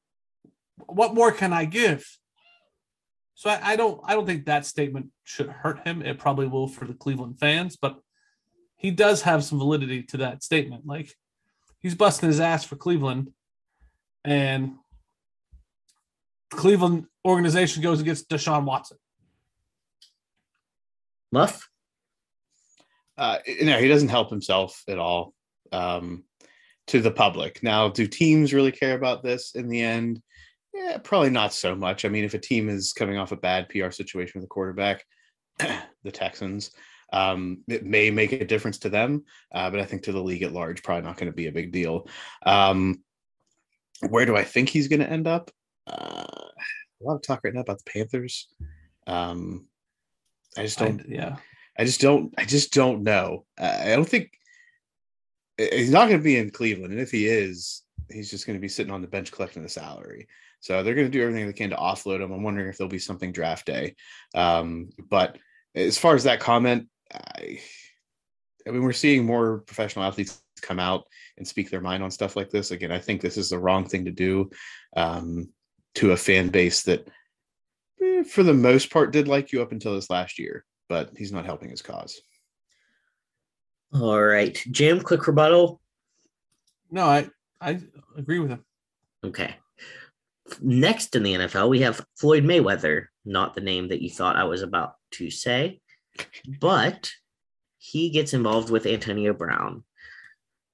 [0.86, 2.06] what more can I give?
[3.34, 6.04] So I, I don't I don't think that statement should hurt him.
[6.04, 8.00] It probably will for the Cleveland fans, but
[8.78, 10.86] he does have some validity to that statement.
[10.86, 11.16] Like
[11.80, 13.32] he's busting his ass for Cleveland
[14.24, 14.76] and
[16.52, 18.98] Cleveland organization goes against Deshaun Watson.
[21.32, 21.68] Muff?
[23.18, 25.34] Uh, no, he doesn't help himself at all
[25.72, 26.24] um,
[26.88, 27.62] to the public.
[27.62, 30.22] Now, do teams really care about this in the end?
[30.74, 32.06] Yeah, probably not so much.
[32.06, 35.04] I mean, if a team is coming off a bad PR situation with a quarterback,
[35.60, 36.72] the Texans,
[37.14, 40.44] um, it may make a difference to them, uh, but I think to the league
[40.44, 42.08] at large, probably not going to be a big deal.
[42.46, 43.04] Um,
[44.08, 45.52] where do I think he's going to end up?
[45.86, 48.48] Uh, a lot of talk right now about the Panthers.
[49.08, 49.68] Um,
[50.58, 51.02] I just don't.
[51.02, 51.36] I- yeah.
[51.78, 52.34] I just don't.
[52.38, 53.46] I just don't know.
[53.58, 54.32] I don't think
[55.58, 58.62] he's not going to be in Cleveland, and if he is, he's just going to
[58.62, 60.28] be sitting on the bench collecting the salary.
[60.60, 62.32] So they're going to do everything they can to offload him.
[62.32, 63.96] I'm wondering if there'll be something draft day.
[64.36, 65.38] Um, but
[65.74, 67.60] as far as that comment, I,
[68.68, 71.06] I mean, we're seeing more professional athletes come out
[71.38, 72.70] and speak their mind on stuff like this.
[72.70, 74.52] Again, I think this is the wrong thing to do
[74.96, 75.50] um,
[75.96, 77.08] to a fan base that,
[78.02, 81.32] eh, for the most part, did like you up until this last year, but he's
[81.32, 82.22] not helping his cause.
[83.94, 85.82] All right, Jim, quick rebuttal.
[86.90, 87.30] No, I
[87.60, 87.80] I
[88.18, 88.66] agree with him.
[89.24, 89.56] Okay.
[90.62, 94.44] Next in the NFL, we have Floyd Mayweather, not the name that you thought I
[94.46, 95.80] was about to say,
[96.60, 97.12] but
[97.78, 99.84] he gets involved with Antonio Brown.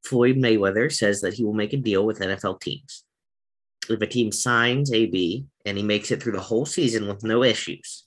[0.04, 3.04] Floyd Mayweather says that he will make a deal with NFL teams.
[3.90, 7.44] If a team signs AB and he makes it through the whole season with no
[7.44, 8.04] issues,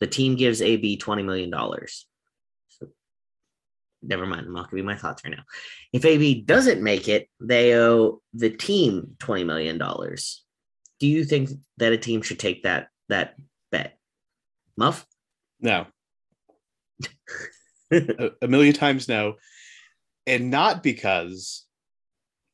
[0.00, 1.52] the team gives AB $20 million.
[2.68, 2.88] So,
[4.02, 4.46] never mind.
[4.46, 5.44] I'm not be my thoughts right now.
[5.92, 9.78] If AB doesn't make it, they owe the team $20 million.
[9.78, 13.36] Do you think that a team should take that that
[13.70, 13.98] bet?
[14.76, 15.06] Muff?
[15.60, 15.86] No.
[17.92, 19.34] a, a million times no.
[20.26, 21.66] And not because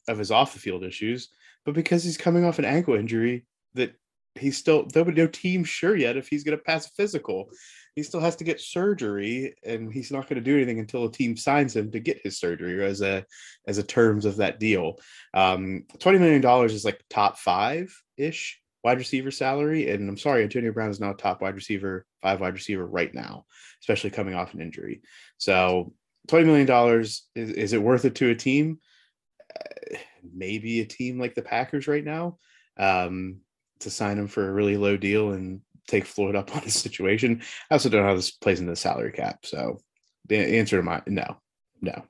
[0.09, 1.28] of his off the field issues,
[1.64, 3.94] but because he's coming off an ankle injury that
[4.34, 7.50] he's still no team sure yet if he's gonna pass a physical.
[7.96, 11.12] He still has to get surgery and he's not going to do anything until a
[11.12, 13.26] team signs him to get his surgery as a
[13.66, 14.94] as a terms of that deal.
[15.34, 19.90] Um 20 million dollars is like top five ish wide receiver salary.
[19.90, 23.12] And I'm sorry, Antonio Brown is now a top wide receiver, five wide receiver right
[23.12, 23.44] now,
[23.82, 25.02] especially coming off an injury.
[25.38, 25.92] So
[26.28, 28.80] $20 million, is, is it worth it to a team?
[29.54, 29.96] Uh,
[30.34, 32.38] maybe a team like the Packers right now
[32.78, 33.40] um,
[33.80, 37.42] to sign him for a really low deal and take Floyd up on his situation.
[37.70, 39.44] I also don't know how this plays into the salary cap.
[39.44, 39.78] So
[40.28, 41.36] the answer to my no,
[41.80, 42.02] no.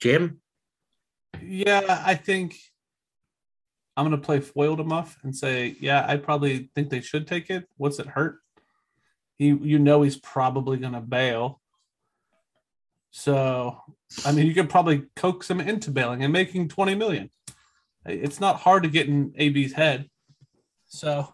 [0.00, 0.40] Jim?
[1.42, 2.56] Yeah, I think
[3.96, 7.50] I'm gonna play foil to Muff and say, yeah, I probably think they should take
[7.50, 7.68] it.
[7.76, 8.38] What's it hurt?
[9.36, 11.60] He, you know, he's probably gonna bail.
[13.16, 13.80] So,
[14.26, 17.30] I mean, you could probably coax him into bailing and making 20 million.
[18.04, 20.10] It's not hard to get in AB's head.
[20.88, 21.32] So,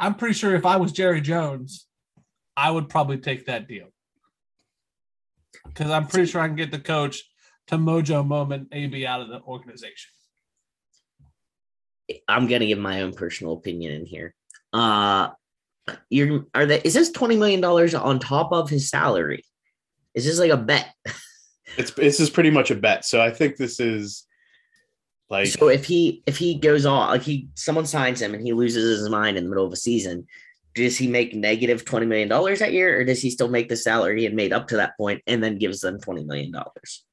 [0.00, 1.86] I'm pretty sure if I was Jerry Jones,
[2.56, 3.86] I would probably take that deal
[5.66, 7.22] because I'm pretty sure I can get the coach
[7.68, 10.10] to mojo moment AB out of the organization.
[12.26, 14.34] I'm gonna give my own personal opinion in here.
[14.72, 15.28] Uh
[16.10, 19.44] you're are they is this 20 million dollars on top of his salary?
[20.14, 20.94] Is this like a bet?
[21.76, 23.04] It's this is pretty much a bet.
[23.04, 24.26] So I think this is
[25.28, 28.52] like so if he if he goes on like he someone signs him and he
[28.52, 30.26] loses his mind in the middle of a season,
[30.74, 33.76] does he make negative 20 million dollars that year or does he still make the
[33.76, 37.04] salary he had made up to that point and then gives them 20 million dollars?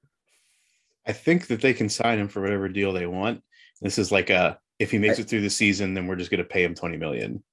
[1.08, 3.42] I think that they can sign him for whatever deal they want.
[3.82, 6.40] This is like a if he makes it through the season, then we're just going
[6.40, 7.44] to pay him 20 million.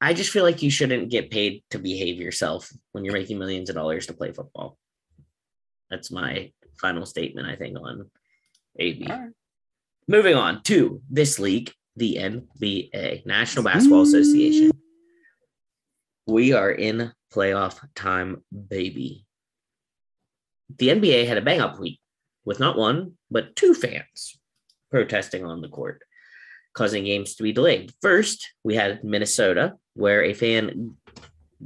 [0.00, 3.70] I just feel like you shouldn't get paid to behave yourself when you're making millions
[3.70, 4.76] of dollars to play football.
[5.90, 8.10] That's my final statement, I think, on
[8.78, 9.06] AB.
[9.08, 9.30] Right.
[10.06, 14.70] Moving on to this league, the NBA, National Basketball Association.
[16.26, 19.26] We are in playoff time, baby.
[20.78, 22.00] The NBA had a bang up week
[22.44, 24.38] with not one, but two fans
[24.90, 26.02] protesting on the court,
[26.74, 27.92] causing games to be delayed.
[28.00, 30.96] First, we had Minnesota, where a fan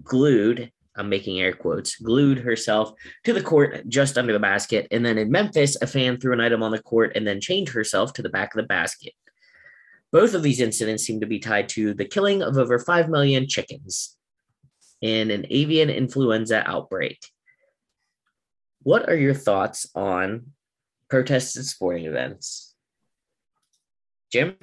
[0.02, 2.92] glued, I'm making air quotes, glued herself
[3.24, 4.88] to the court just under the basket.
[4.90, 7.68] And then in Memphis, a fan threw an item on the court and then chained
[7.68, 9.12] herself to the back of the basket.
[10.10, 13.46] Both of these incidents seem to be tied to the killing of over 5 million
[13.46, 14.16] chickens
[15.00, 17.18] in an avian influenza outbreak.
[18.82, 20.52] What are your thoughts on
[21.08, 22.74] protests at sporting events?
[24.32, 24.56] Jim?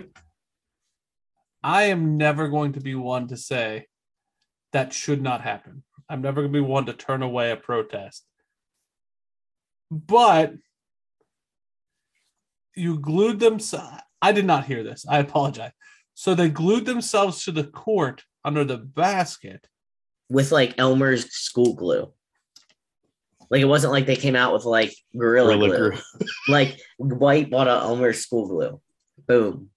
[1.63, 3.87] I am never going to be one to say
[4.73, 5.83] that should not happen.
[6.09, 8.25] I'm never going to be one to turn away a protest.
[9.91, 10.53] But
[12.75, 13.59] you glued them.
[14.21, 15.05] I did not hear this.
[15.07, 15.71] I apologize.
[16.13, 19.67] So they glued themselves to the court under the basket.
[20.27, 22.11] With like Elmer's school glue.
[23.51, 25.91] Like it wasn't like they came out with like gorilla, Gorilla glue.
[25.91, 26.27] Glue.
[26.47, 28.81] Like White bought a Elmer school glue.
[29.27, 29.69] Boom.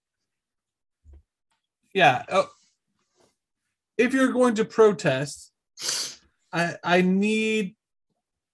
[1.92, 2.22] Yeah.
[2.30, 2.48] Oh,
[3.98, 5.52] if you're going to protest,
[6.52, 7.76] I I need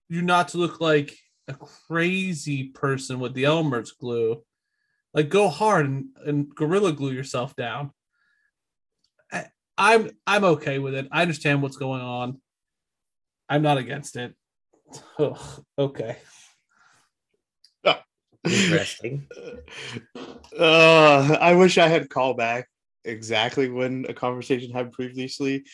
[0.08, 1.16] you not to look like
[1.48, 4.42] a crazy person with the Elmer's glue.
[5.12, 7.92] Like go hard and, and gorilla glue yourself down.
[9.32, 9.46] I,
[9.78, 11.08] I'm I'm okay with it.
[11.12, 12.40] I understand what's going on.
[13.48, 14.34] I'm not against it.
[15.18, 16.16] Ugh, okay.
[18.44, 19.26] Interesting.
[20.56, 22.68] Uh, I wish I had called back
[23.04, 25.64] exactly when a conversation happened previously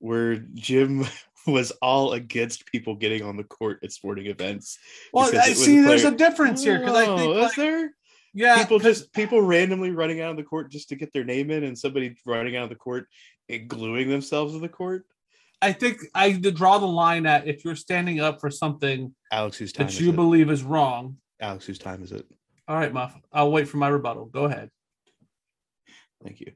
[0.00, 1.06] where Jim
[1.46, 4.78] was all against people getting on the court at sporting events.
[5.12, 5.78] Well, I see.
[5.78, 7.90] a There's a difference here because I think like, there
[8.36, 11.50] yeah, people just people randomly running out of the court just to get their name
[11.50, 13.08] in, and somebody running out of the court
[13.48, 15.06] and gluing themselves to the court.
[15.62, 19.56] I think I to draw the line at if you're standing up for something Alex,
[19.56, 20.16] whose time that you it?
[20.16, 21.16] believe is wrong.
[21.40, 22.26] Alex, whose time is it?
[22.68, 23.18] All right, Muff.
[23.32, 24.26] I'll wait for my rebuttal.
[24.26, 24.70] Go ahead.
[26.22, 26.52] Thank you.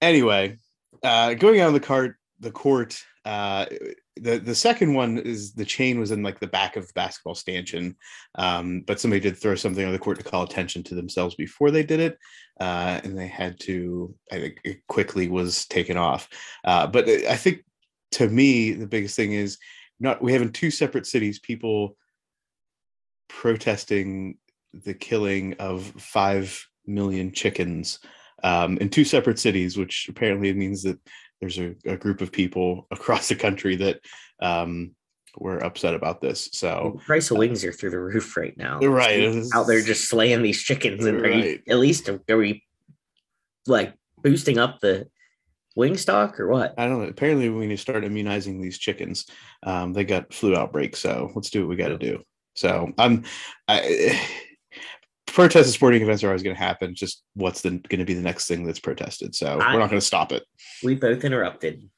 [0.00, 0.56] Anyway,
[1.02, 3.02] uh, going out on the cart, the court.
[3.26, 3.66] Uh,
[4.14, 7.34] the the second one is the chain was in like the back of the basketball
[7.34, 7.96] stanchion,
[8.36, 11.72] um, but somebody did throw something on the court to call attention to themselves before
[11.72, 12.16] they did it,
[12.60, 14.14] uh, and they had to.
[14.30, 16.28] I think it quickly was taken off.
[16.64, 17.64] Uh, but I think
[18.12, 19.58] to me the biggest thing is
[19.98, 21.96] not we have in two separate cities people
[23.28, 24.38] protesting
[24.72, 27.98] the killing of five million chickens
[28.44, 30.98] um, in two separate cities, which apparently means that
[31.40, 34.00] there's a, a group of people across the country that
[34.40, 34.94] um,
[35.38, 36.48] were upset about this.
[36.52, 38.80] So, The price of wings are through the roof right now.
[38.80, 41.04] Right, Out there just slaying these chickens.
[41.04, 41.62] And are you, Right.
[41.68, 42.64] at least are we
[43.66, 45.08] like boosting up the
[45.74, 46.74] wing stock or what?
[46.78, 47.08] I don't know.
[47.08, 49.26] Apparently, we need to start immunizing these chickens.
[49.62, 52.22] Um, they got flu outbreak, so let's do what we got to do.
[52.54, 53.24] So I'm,
[53.68, 54.18] I,
[55.36, 56.94] protests at sporting events are always going to happen.
[56.94, 59.34] Just what's the going to be the next thing that's protested?
[59.34, 60.44] So I- we're not going to stop it.
[60.82, 61.88] We both interrupted.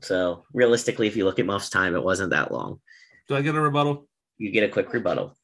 [0.00, 2.80] So realistically, if you look at Muff's time, it wasn't that long.
[3.28, 4.06] Do I get a rebuttal?
[4.38, 5.36] You get a quick rebuttal.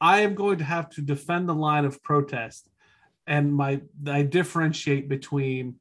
[0.00, 2.68] I am going to have to defend the line of protest,
[3.28, 5.76] and my I differentiate between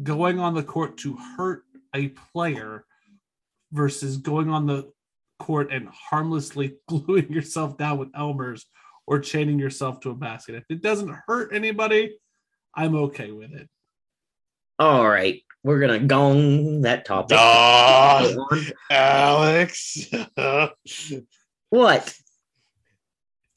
[0.00, 2.84] going on the court to hurt a player
[3.72, 4.92] versus going on the
[5.40, 8.66] court and harmlessly gluing yourself down with Elmer's
[9.06, 10.54] or chaining yourself to a basket.
[10.54, 12.16] If it doesn't hurt anybody,
[12.74, 13.68] I'm okay with it.
[14.78, 17.36] All right, we're gonna gong that topic.
[17.40, 18.28] Ah,
[18.90, 20.08] Alex.
[21.70, 22.14] What?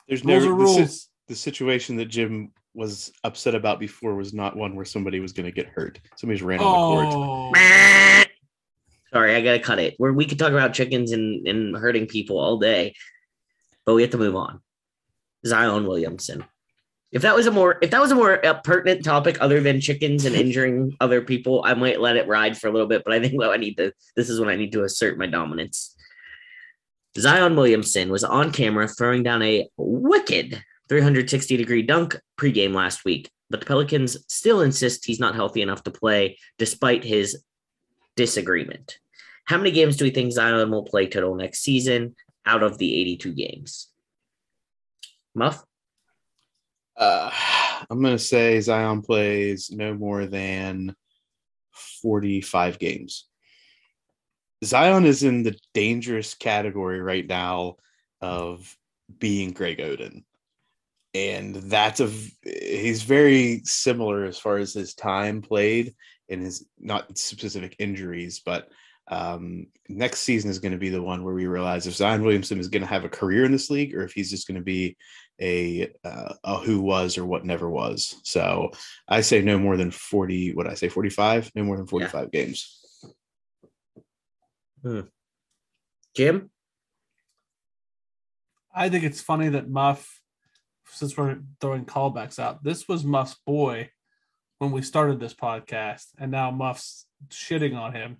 [0.07, 1.09] There's Rules never are the, rules.
[1.27, 5.45] the situation that Jim was upset about before was not one where somebody was going
[5.45, 5.99] to get hurt.
[6.15, 7.15] Somebody's ran on the court.
[7.15, 8.23] Oh,
[9.13, 9.95] Sorry, I gotta cut it.
[9.97, 12.93] Where we could talk about chickens and, and hurting people all day,
[13.85, 14.61] but we have to move on.
[15.45, 16.43] Zion Williamson.
[17.11, 19.79] If that was a more if that was a more uh, pertinent topic other than
[19.79, 23.03] chickens and injuring other people, I might let it ride for a little bit.
[23.05, 25.27] But I think what I need to this is when I need to assert my
[25.27, 25.95] dominance.
[27.17, 33.31] Zion Williamson was on camera throwing down a wicked 360 degree dunk pregame last week,
[33.49, 37.41] but the Pelicans still insist he's not healthy enough to play despite his
[38.15, 38.99] disagreement.
[39.45, 42.15] How many games do we think Zion will play total next season
[42.45, 43.87] out of the 82 games?
[45.37, 45.63] Muff?
[46.97, 47.31] Uh,
[47.89, 50.95] I'm going to say Zion plays no more than
[52.01, 53.27] 45 games.
[54.63, 57.75] Zion is in the dangerous category right now
[58.21, 58.75] of
[59.19, 60.23] being Greg Oden.
[61.13, 62.11] And that's a
[62.43, 65.95] he's very similar as far as his time played
[66.29, 68.69] and his not specific injuries, but
[69.09, 72.59] um, next season is going to be the one where we realize if Zion Williamson
[72.59, 74.63] is going to have a career in this league or if he's just going to
[74.63, 74.97] be
[75.39, 78.19] a uh, a who was or what never was.
[78.23, 78.71] So
[79.07, 82.83] I say no more than 40, what I say 45, no more than 45 games.
[86.15, 86.49] Jim?
[88.73, 90.21] I think it's funny that Muff,
[90.85, 93.89] since we're throwing callbacks out, this was Muff's boy
[94.59, 98.17] when we started this podcast, and now Muff's shitting on him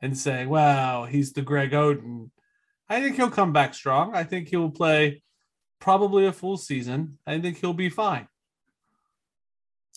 [0.00, 2.30] and saying, "Wow, he's the Greg Oden."
[2.88, 4.14] I think he'll come back strong.
[4.14, 5.22] I think he'll play
[5.80, 7.18] probably a full season.
[7.26, 8.28] I think he'll be fine.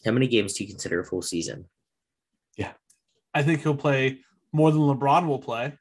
[0.05, 1.65] How many games do you consider a full season?
[2.57, 2.73] Yeah.
[3.33, 4.19] I think he'll play
[4.51, 5.73] more than LeBron will play.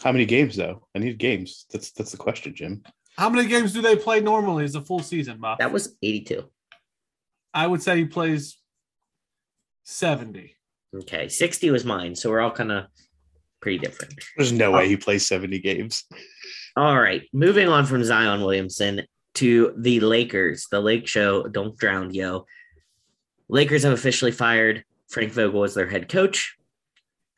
[0.00, 0.86] How many games though?
[0.94, 1.66] I need games.
[1.72, 2.82] That's that's the question, Jim.
[3.16, 5.58] How many games do they play normally as a full season, Muff?
[5.58, 6.44] That was 82.
[7.52, 8.56] I would say he plays
[9.84, 10.54] 70.
[10.94, 11.28] Okay.
[11.28, 12.14] 60 was mine.
[12.14, 12.86] So we're all kind of
[13.60, 14.14] pretty different.
[14.36, 14.88] There's no way oh.
[14.88, 16.04] he plays 70 games.
[16.78, 19.02] All right, moving on from Zion Williamson
[19.34, 20.68] to the Lakers.
[20.70, 22.46] The Lake Show, don't drown, yo.
[23.48, 26.56] Lakers have officially fired Frank Vogel as their head coach.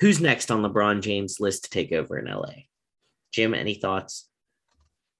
[0.00, 2.52] Who's next on LeBron James' list to take over in LA?
[3.32, 4.28] Jim, any thoughts?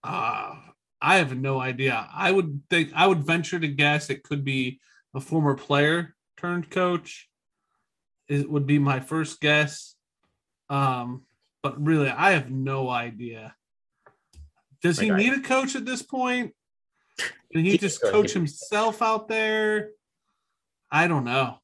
[0.05, 0.55] Uh,
[1.01, 2.07] I have no idea.
[2.15, 4.81] I would think I would venture to guess it could be
[5.15, 7.31] a former player turned coach.
[8.29, 9.95] It would be my first guess.
[10.69, 11.23] Um,
[11.63, 13.55] but really, I have no idea.
[14.83, 16.55] Does he I- need a coach at this point?
[17.53, 19.91] Can he He just coach himself out there?
[20.91, 21.59] I don't know.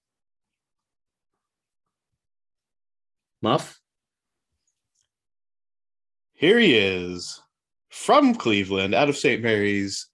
[3.42, 3.80] Muff?
[6.34, 7.40] Here he is
[7.90, 9.42] from Cleveland, out of St.
[9.42, 10.08] Mary's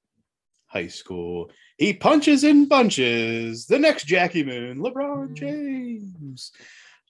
[0.66, 1.50] High School.
[1.78, 3.66] He punches in bunches.
[3.66, 6.52] The next Jackie Moon, LeBron James.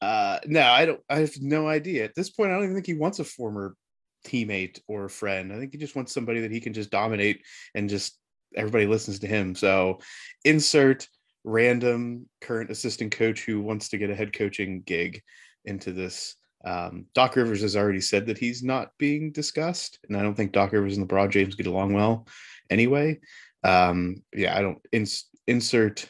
[0.01, 1.01] Uh, no, I don't.
[1.11, 2.51] I have no idea at this point.
[2.51, 3.76] I don't even think he wants a former
[4.25, 5.53] teammate or a friend.
[5.53, 7.43] I think he just wants somebody that he can just dominate
[7.75, 8.18] and just
[8.57, 9.55] everybody listens to him.
[9.55, 10.01] So,
[10.45, 11.09] insert
[11.45, 15.23] random current assistant coach who wants to get a head coaching gig
[15.64, 20.23] into this um, Doc Rivers has already said that he's not being discussed, and I
[20.23, 22.27] don't think Doc Rivers and LeBron James get along well
[22.70, 23.18] anyway.
[23.64, 26.09] Um, yeah, I don't ins- insert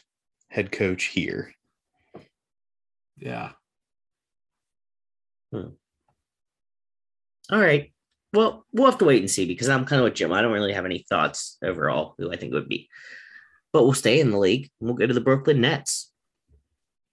[0.49, 1.51] head coach here.
[3.17, 3.51] Yeah.
[7.51, 7.92] All right.
[8.33, 10.33] Well, we'll have to wait and see because I'm kind of with Jim.
[10.33, 12.89] I don't really have any thoughts overall who I think it would be.
[13.71, 14.69] But we'll stay in the league.
[14.79, 16.11] and We'll go to the Brooklyn Nets.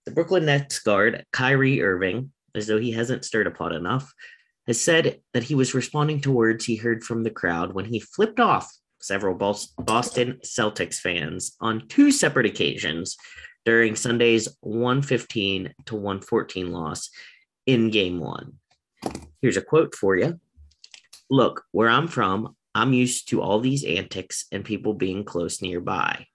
[0.06, 4.12] The Brooklyn Nets guard, Kyrie Irving, as though he hasn't stirred a pot enough,
[4.66, 8.00] has said that he was responding to words he heard from the crowd when he
[8.00, 13.16] flipped off several Boston Celtics fans on two separate occasions
[13.64, 17.10] during Sunday's 115 to 114 loss
[17.66, 18.54] in game one.
[19.42, 20.38] Here's a quote for you.
[21.30, 26.26] Look, where I'm from, I'm used to all these antics and people being close nearby.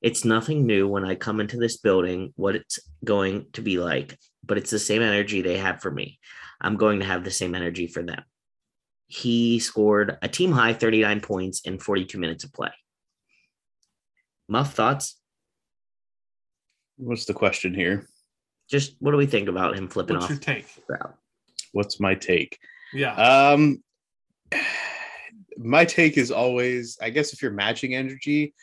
[0.00, 4.18] It's nothing new when I come into this building, what it's going to be like,
[4.44, 6.18] but it's the same energy they have for me.
[6.60, 8.22] I'm going to have the same energy for them.
[9.06, 12.70] He scored a team high 39 points in 42 minutes of play.
[14.48, 15.20] Muff thoughts?
[16.96, 18.06] What's the question here?
[18.70, 20.66] Just what do we think about him flipping What's off What's your take?
[21.72, 22.58] What's my take?
[22.92, 23.14] Yeah.
[23.14, 23.82] Um,
[25.58, 28.54] my take is always, I guess, if you're matching energy,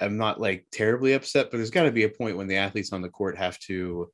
[0.00, 2.92] I'm not like terribly upset, but there's got to be a point when the athletes
[2.92, 4.10] on the court have to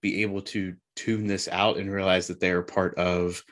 [0.00, 3.42] be able to tune this out and realize that they are part of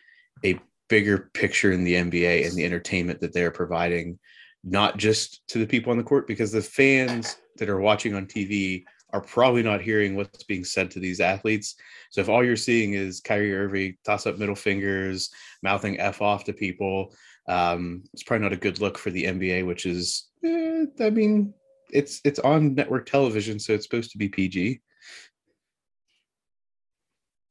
[0.45, 0.59] a
[0.89, 4.19] bigger picture in the NBA and the entertainment that they're providing,
[4.65, 8.27] not just to the people on the court, because the fans that are watching on
[8.27, 11.77] TV are probably not hearing what's being said to these athletes.
[12.11, 15.31] So if all you're seeing is Kyrie Irving toss up middle fingers,
[15.63, 17.15] mouthing F off to people,
[17.49, 21.55] um, it's probably not a good look for the NBA, which is, eh, I mean,
[21.91, 24.81] it's it's on network television, so it's supposed to be PG.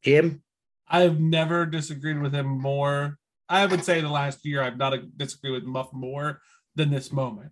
[0.03, 0.43] Jim?
[0.88, 3.18] I've never disagreed with him more.
[3.49, 6.41] I would say the last year I've not disagreed with Muff more
[6.76, 7.51] than this moment.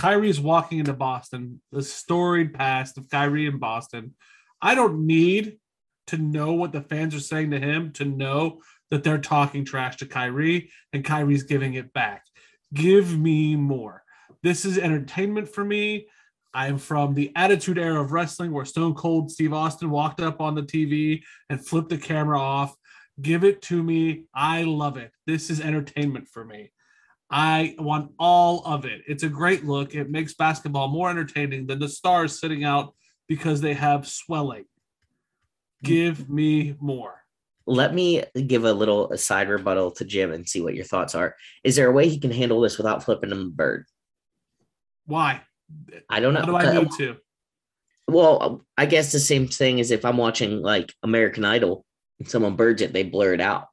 [0.00, 4.14] Kyrie's walking into Boston, the storied past of Kyrie in Boston.
[4.62, 5.58] I don't need
[6.06, 9.98] to know what the fans are saying to him to know that they're talking trash
[9.98, 12.24] to Kyrie and Kyrie's giving it back.
[12.72, 14.02] Give me more.
[14.42, 16.06] This is entertainment for me.
[16.54, 20.54] I'm from the Attitude Era of wrestling where Stone Cold Steve Austin walked up on
[20.54, 21.20] the TV
[21.50, 22.74] and flipped the camera off.
[23.20, 24.24] Give it to me.
[24.34, 25.12] I love it.
[25.26, 26.70] This is entertainment for me.
[27.30, 29.02] I want all of it.
[29.06, 29.94] It's a great look.
[29.94, 32.94] It makes basketball more entertaining than the stars sitting out
[33.28, 34.64] because they have swelling.
[35.82, 37.22] Give me more.
[37.66, 41.36] let me give a little side rebuttal to Jim and see what your thoughts are.
[41.62, 43.86] Is there a way he can handle this without flipping him a bird?
[45.06, 45.42] Why?
[46.08, 46.40] I don't know.
[46.40, 47.16] What do I uh, need to?
[48.08, 51.84] Well, I guess the same thing as if I'm watching like American Idol
[52.18, 53.68] and someone birds it, they blur it out.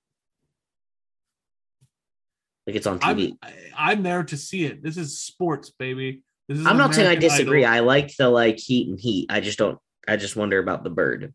[2.68, 3.38] Like it's on TV.
[3.42, 4.84] I'm, I- I'm there to see it.
[4.84, 6.22] This is sports, baby.
[6.50, 7.66] This is I'm, not saying I disagree.
[7.66, 7.76] Idol.
[7.76, 9.28] I like the like heat and heat.
[9.30, 9.80] I just don't.
[10.08, 11.34] I just wonder about the bird.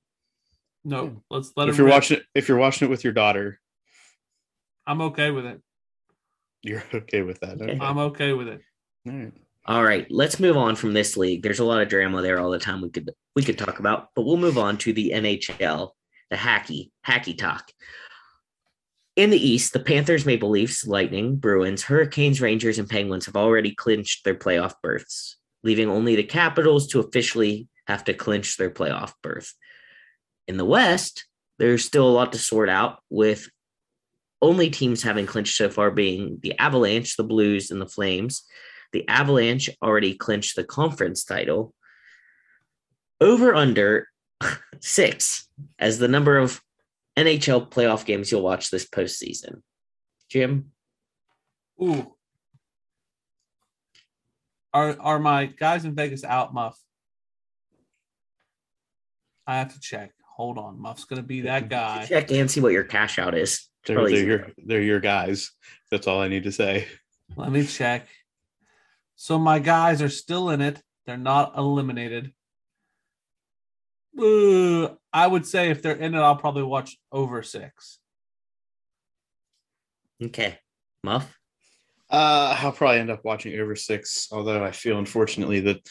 [0.84, 1.94] No, let's let if you're rip.
[1.94, 3.60] watching it, if you're watching it with your daughter,
[4.86, 5.60] I'm okay with it.
[6.62, 7.60] you're okay with that.
[7.60, 7.72] Okay.
[7.72, 7.78] Okay.
[7.80, 8.60] I'm okay with it.
[9.06, 9.32] All right.
[9.64, 11.42] All right, let's move on from this league.
[11.44, 14.08] There's a lot of drama there all the time we could we could talk about,
[14.16, 15.90] but we'll move on to the NHL,
[16.30, 17.70] the hacky hacky talk.
[19.14, 23.74] In the East, the Panthers, Maple Leafs, Lightning, Bruins, Hurricanes, Rangers, and Penguins have already
[23.74, 29.12] clinched their playoff berths, leaving only the Capitals to officially have to clinch their playoff
[29.22, 29.52] berth.
[30.48, 31.26] In the West,
[31.58, 33.48] there's still a lot to sort out with
[34.40, 38.44] only teams having clinched so far being the Avalanche, the Blues, and the Flames.
[38.92, 41.74] The Avalanche already clinched the conference title.
[43.20, 44.08] Over under
[44.80, 45.48] six
[45.78, 46.62] as the number of
[47.16, 49.62] NHL playoff games you'll watch this postseason.
[50.30, 50.72] Jim,
[51.82, 52.14] Ooh.
[54.72, 56.78] Are are my guys in Vegas out, Muff?
[59.46, 60.12] I have to check.
[60.36, 60.80] Hold on.
[60.80, 62.06] Muff's gonna be that guy.
[62.06, 63.68] check and see what your cash out is.
[63.86, 65.50] They're, they're your they're your guys.
[65.90, 66.86] That's all I need to say.
[67.36, 68.08] Let me check.
[69.16, 70.80] So my guys are still in it.
[71.06, 72.32] They're not eliminated.
[74.20, 77.98] Ooh, I would say if they're in it, I'll probably watch over six.
[80.22, 80.58] Okay.
[81.02, 81.38] Muff.
[82.10, 85.88] Uh, I'll probably end up watching over six, although I feel unfortunately that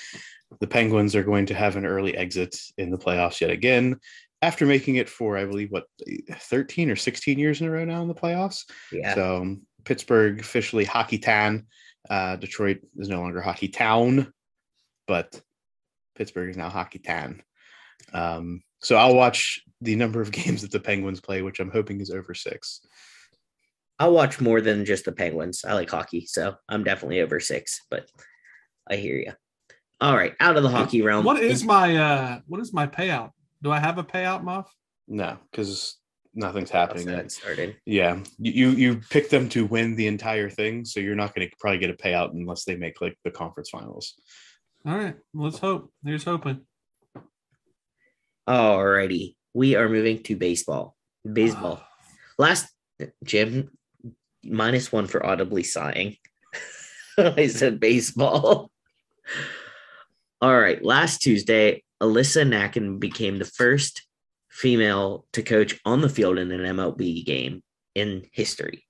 [0.60, 4.00] the Penguins are going to have an early exit in the playoffs yet again
[4.42, 5.86] after making it for, I believe, what,
[6.32, 8.70] 13 or 16 years in a row now in the playoffs.
[8.92, 9.16] Yeah.
[9.16, 11.68] So um, Pittsburgh officially hockey town.
[12.10, 14.34] Uh, Detroit is no longer hockey town,
[15.08, 15.40] but
[16.16, 17.44] Pittsburgh is now hockey town.
[18.14, 22.02] Um, so I'll watch the number of games that the Penguins play, which I'm hoping
[22.02, 22.82] is over six.
[24.00, 25.64] I'll watch more than just the Penguins.
[25.64, 28.10] I like hockey, so I'm definitely over six, but
[28.90, 29.34] I hear you.
[30.00, 31.24] All right, out of the hockey realm.
[31.24, 33.30] What is my uh what is my payout?
[33.62, 34.74] Do I have a payout, Muff?
[35.08, 35.98] No, because
[36.34, 37.32] nothing's happening Outside yet.
[37.32, 37.78] started?
[37.86, 41.48] Yeah, you you you pick them to win the entire thing, so you're not going
[41.48, 44.16] to probably get a payout unless they make like the conference finals.
[44.88, 45.92] All right, let's hope.
[46.04, 46.62] Here's hoping.
[48.48, 49.38] All righty.
[49.54, 50.96] We are moving to baseball.
[51.32, 51.82] Baseball.
[52.38, 52.68] Last
[53.24, 53.72] Jim
[54.44, 56.18] minus one for audibly sighing.
[57.18, 58.72] I said baseball.
[60.42, 60.84] All right.
[60.84, 64.08] Last Tuesday, Alyssa Nakken became the first
[64.50, 67.62] female to coach on the field in an MLB game
[67.96, 68.86] in history.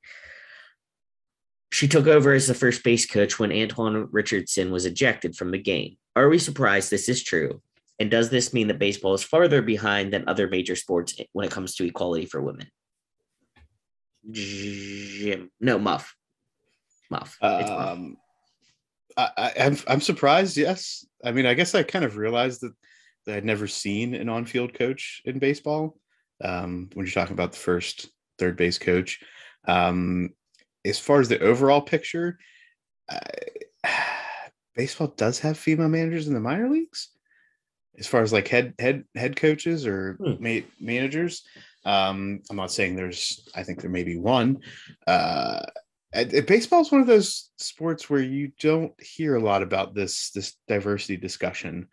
[1.71, 5.57] She took over as the first base coach when Antoine Richardson was ejected from the
[5.57, 5.97] game.
[6.15, 7.61] Are we surprised this is true?
[8.01, 11.51] And does this mean that baseball is farther behind than other major sports when it
[11.51, 12.67] comes to equality for women?
[14.31, 16.15] Jim, no, Muff.
[17.11, 17.37] Muff.
[17.39, 17.69] Muff.
[17.69, 18.17] Um,
[19.15, 20.57] I, I, I'm I'm surprised.
[20.57, 22.73] Yes, I mean, I guess I kind of realized that,
[23.27, 25.95] that I'd never seen an on-field coach in baseball.
[26.43, 29.19] Um, when you're talking about the first third base coach,
[29.67, 30.29] um,
[30.83, 32.39] as far as the overall picture,
[33.07, 33.21] I,
[34.75, 37.09] baseball does have female managers in the minor leagues.
[37.99, 40.41] As far as like head head head coaches or Hmm.
[40.43, 41.43] ma- managers,
[41.85, 43.47] um, I'm not saying there's.
[43.55, 44.59] I think there may be one.
[45.07, 45.65] Uh,
[46.45, 50.57] baseball is one of those sports where you don't hear a lot about this this
[50.67, 51.87] diversity discussion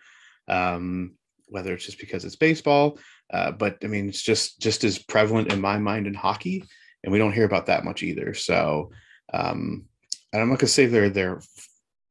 [0.48, 1.14] um
[1.46, 2.98] whether it's just because it's baseball
[3.32, 6.64] uh, but i mean it's just just as prevalent in my mind in hockey
[7.04, 8.90] and we don't hear about that much either so
[9.32, 9.84] um
[10.32, 11.40] and i'm not going to say they're they're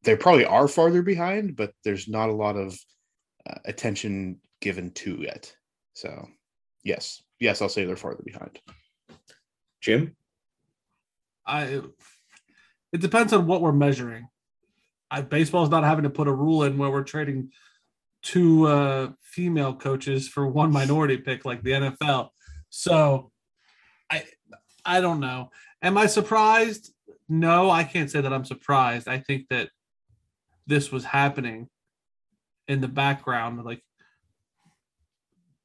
[0.03, 2.77] they probably are farther behind but there's not a lot of
[3.47, 5.55] uh, attention given to it
[5.93, 6.27] so
[6.83, 8.59] yes yes i'll say they're farther behind
[9.81, 10.15] Jim?
[11.45, 11.81] I
[12.91, 14.27] it depends on what we're measuring.
[15.09, 17.51] I baseball's not having to put a rule in where we're trading
[18.21, 22.29] two uh, female coaches for one minority pick like the NFL.
[22.69, 23.31] So
[24.11, 24.25] I
[24.85, 25.51] I don't know.
[25.81, 26.93] Am I surprised?
[27.29, 29.07] No, I can't say that I'm surprised.
[29.07, 29.69] I think that
[30.65, 31.69] this was happening
[32.67, 33.63] in the background.
[33.63, 33.81] Like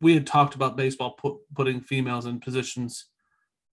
[0.00, 3.06] we had talked about baseball put, putting females in positions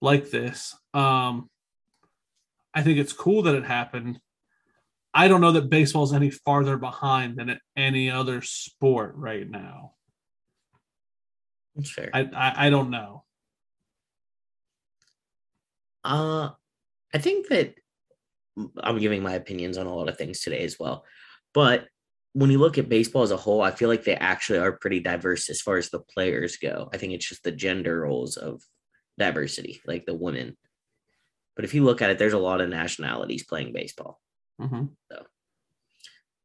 [0.00, 0.76] like this.
[0.94, 1.50] Um,
[2.72, 4.20] I think it's cool that it happened.
[5.12, 9.94] I don't know that baseball's any farther behind than any other sport right now.
[11.74, 12.10] That's fair.
[12.14, 13.24] I I, I don't know.
[16.04, 16.50] Uh,
[17.12, 17.74] I think that
[18.82, 21.04] I'm giving my opinions on a lot of things today as well.
[21.52, 21.88] But
[22.32, 25.00] when you look at baseball as a whole, I feel like they actually are pretty
[25.00, 26.88] diverse as far as the players go.
[26.92, 28.62] I think it's just the gender roles of
[29.18, 30.56] diversity, like the women.
[31.56, 34.20] But if you look at it, there's a lot of nationalities playing baseball.
[34.60, 34.90] Mhm.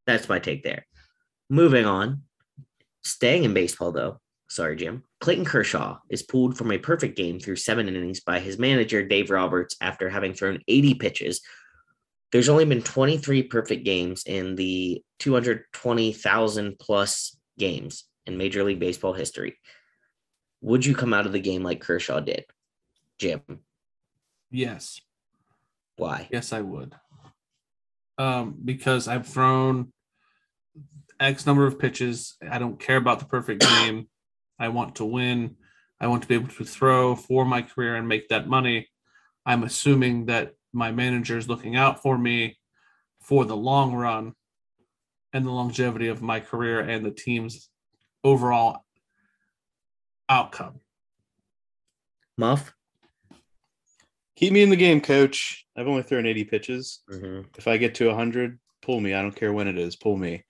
[0.08, 0.86] That's my take there.
[1.50, 2.24] Moving on,
[3.04, 4.20] staying in baseball though.
[4.48, 5.04] Sorry, Jim.
[5.22, 9.30] Clayton Kershaw is pulled from a perfect game through seven innings by his manager, Dave
[9.32, 11.42] Roberts, after having thrown 80 pitches.
[12.36, 19.14] There's only been 23 perfect games in the 220,000 plus games in Major League Baseball
[19.14, 19.58] history.
[20.60, 22.44] Would you come out of the game like Kershaw did?
[23.18, 23.40] Jim,
[24.52, 25.00] Yes.
[25.96, 26.28] why?
[26.30, 26.94] Yes, I would.
[28.18, 29.94] Um, because I've thrown
[31.18, 32.36] X number of pitches.
[32.46, 34.10] I don't care about the perfect game.
[34.60, 35.56] I want to win.
[36.02, 38.90] I want to be able to throw for my career and make that money.
[39.46, 42.58] I'm assuming that my manager is looking out for me
[43.22, 44.34] for the long run
[45.34, 47.70] and the longevity of my career and the team's
[48.24, 48.86] overall
[50.30, 50.82] outcome.
[52.38, 52.74] Muff.
[54.36, 55.66] Keep me in the game, coach.
[55.78, 57.04] I've only thrown 80 pitches.
[57.10, 57.46] Mhm.
[57.58, 59.14] If I get to 100, pull me.
[59.14, 59.96] I don't care when it is.
[59.96, 60.44] Pull me.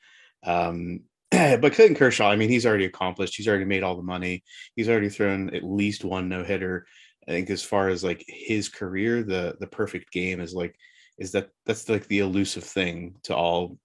[0.44, 3.36] Um, but Clayton Kershaw, I mean, he's already accomplished.
[3.36, 4.44] He's already made all the money.
[4.76, 6.88] He's already thrown at least one no hitter.
[7.28, 10.76] I think as far as like his career, the the perfect game is like
[11.18, 13.78] is that that's like the elusive thing to all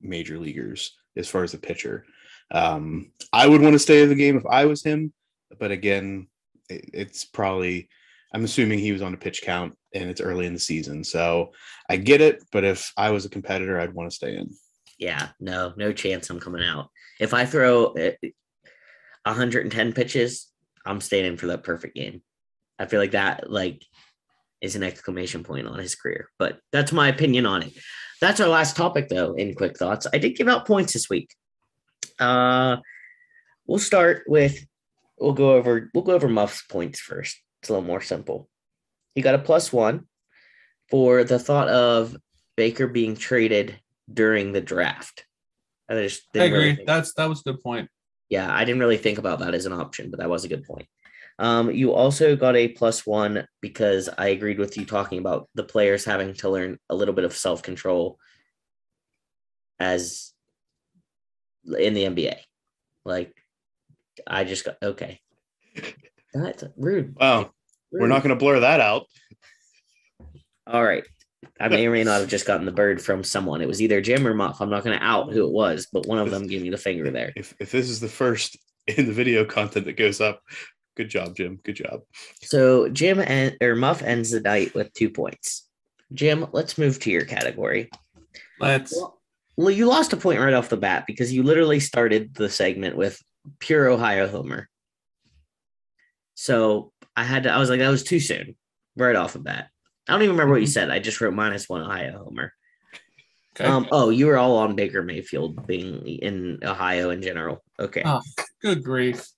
[0.00, 2.04] major leaguers as far as a pitcher.
[2.50, 5.12] Um, I would want to stay in the game if I was him,
[5.58, 6.28] but again,
[6.68, 7.88] it, it's probably
[8.34, 11.52] I'm assuming he was on a pitch count and it's early in the season, so
[11.88, 12.42] I get it.
[12.52, 14.50] But if I was a competitor, I'd want to stay in.
[14.98, 16.90] Yeah, no, no chance I'm coming out.
[17.20, 18.10] If I throw uh,
[19.24, 20.48] 110 pitches,
[20.84, 22.22] I'm staying in for that perfect game.
[22.78, 23.84] I feel like that like
[24.60, 26.28] is an exclamation point on his career.
[26.38, 27.72] But that's my opinion on it.
[28.20, 30.06] That's our last topic though in quick thoughts.
[30.12, 31.34] I did give out points this week.
[32.18, 32.78] Uh
[33.66, 34.64] we'll start with
[35.18, 37.36] we'll go over we'll go over Muff's points first.
[37.62, 38.48] It's a little more simple.
[39.14, 40.06] He got a plus 1
[40.90, 42.16] for the thought of
[42.56, 43.78] Baker being traded
[44.12, 45.24] during the draft.
[45.88, 46.84] I just I didn't really agree.
[46.84, 47.88] That's that was a good point.
[48.28, 50.64] yeah, I didn't really think about that as an option, but that was a good
[50.64, 50.86] point.
[51.38, 55.62] Um, you also got a plus one because I agreed with you talking about the
[55.62, 58.18] players having to learn a little bit of self control
[59.78, 60.32] as
[61.64, 62.36] in the NBA.
[63.04, 63.34] Like,
[64.26, 65.20] I just got okay.
[66.34, 67.16] That's rude.
[67.18, 67.52] Wow,
[67.92, 69.06] we're not going to blur that out.
[70.66, 71.04] All right.
[71.60, 73.62] I may or may not have just gotten the bird from someone.
[73.62, 74.60] It was either Jim or Muff.
[74.60, 76.76] I'm not going to out who it was, but one of them gave me the
[76.76, 77.32] finger there.
[77.36, 80.42] If if this is the first in the video content that goes up,
[80.98, 81.60] good job, Jim.
[81.62, 82.02] Good job.
[82.42, 85.66] So Jim and or Muff ends the night with two points.
[86.12, 87.88] Jim, let's move to your category.
[88.60, 89.18] Let's Well,
[89.56, 92.96] well, you lost a point right off the bat because you literally started the segment
[92.96, 93.22] with
[93.60, 94.68] pure Ohio Homer.
[96.34, 98.56] So I had to, I was like, that was too soon,
[98.96, 99.68] right off the bat.
[100.08, 100.90] I don't even remember what you said.
[100.90, 102.52] I just wrote minus one Ohio Homer.
[103.54, 103.68] okay.
[103.68, 107.62] Um, oh, you were all on Baker Mayfield being in Ohio in general.
[107.78, 108.02] Okay.
[108.04, 108.20] Oh,
[108.62, 109.28] good grief.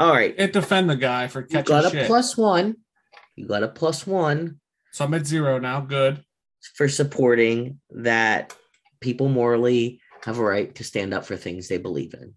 [0.00, 0.34] All right.
[0.36, 1.58] It defend the guy for catching.
[1.74, 2.06] You got a shit.
[2.06, 2.76] plus one.
[3.36, 4.60] You got a plus one
[4.94, 5.80] so I'm at zero now.
[5.80, 6.22] Good.
[6.76, 8.54] for supporting that
[9.00, 12.34] people morally have a right to stand up for things they believe in.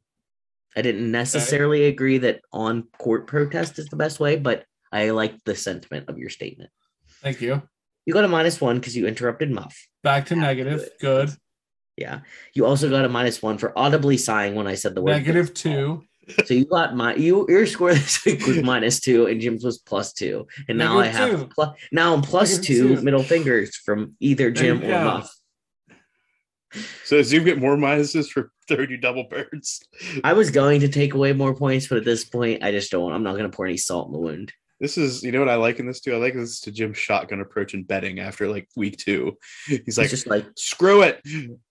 [0.75, 5.45] I didn't necessarily agree that on court protest is the best way, but I liked
[5.45, 6.71] the sentiment of your statement.
[7.21, 7.61] Thank you.
[8.07, 9.77] You got a minus one because you interrupted Muff.
[10.01, 10.89] Back to negative.
[10.99, 11.29] Good.
[11.95, 12.21] Yeah.
[12.55, 15.53] You also got a minus one for audibly sighing when I said the word Negative
[15.53, 15.73] baseball.
[15.73, 16.03] two.
[16.45, 19.77] So you got my you your score this week was minus two and Jim's was
[19.77, 20.47] plus two.
[20.67, 23.01] And now I have plus now I'm plus Negative two two.
[23.01, 25.03] middle fingers from either Jim or go.
[25.03, 25.33] Muff.
[27.05, 29.81] So does you get more minuses for throwing you double birds?
[30.23, 33.13] I was going to take away more points, but at this point, I just don't.
[33.13, 34.51] I'm not going to pour any salt in the wound.
[34.79, 36.13] This is, you know what I like in this too?
[36.13, 39.37] I like this to Jim's shotgun approach in betting after like week two.
[39.65, 41.21] He's like, it's just like screw it.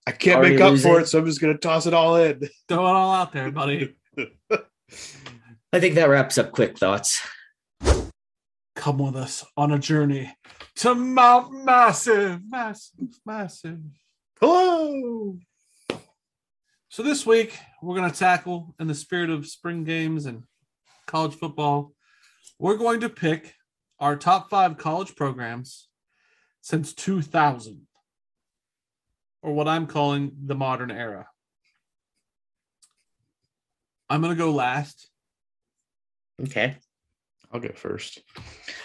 [0.05, 0.91] I can't make up losing.
[0.91, 2.41] for it, so I'm just going to toss it all in.
[2.67, 3.95] Throw it all out there, buddy.
[4.17, 7.21] I think that wraps up quick thoughts.
[8.75, 10.35] Come with us on a journey
[10.77, 13.79] to Mount Massive, massive, massive.
[14.39, 15.37] Hello.
[16.89, 20.43] So this week we're going to tackle in the spirit of spring games and
[21.05, 21.93] college football.
[22.59, 23.53] We're going to pick
[23.99, 25.87] our top five college programs
[26.61, 27.87] since 2000,
[29.41, 31.27] or what I'm calling the modern era.
[34.09, 35.09] I'm going to go last.
[36.41, 36.77] Okay.
[37.51, 38.21] I'll go first.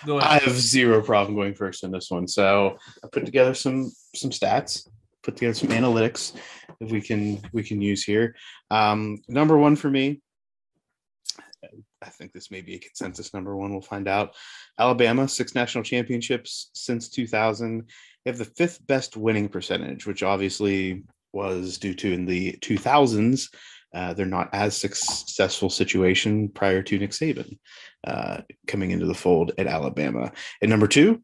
[0.06, 2.28] Go I have zero problem going first in this one.
[2.28, 4.88] So I put together some some stats,
[5.22, 6.34] put together some analytics
[6.80, 8.36] that we can we can use here.
[8.70, 10.20] Um, number one for me,
[12.02, 13.72] I think this may be a consensus number one.
[13.72, 14.34] We'll find out.
[14.78, 17.88] Alabama six national championships since 2000.
[18.24, 23.48] They have the fifth best winning percentage, which obviously was due to in the 2000s.
[23.94, 27.59] Uh, they're not as successful situation prior to Nick Saban
[28.05, 30.32] uh, coming into the fold at Alabama.
[30.60, 31.23] And number two,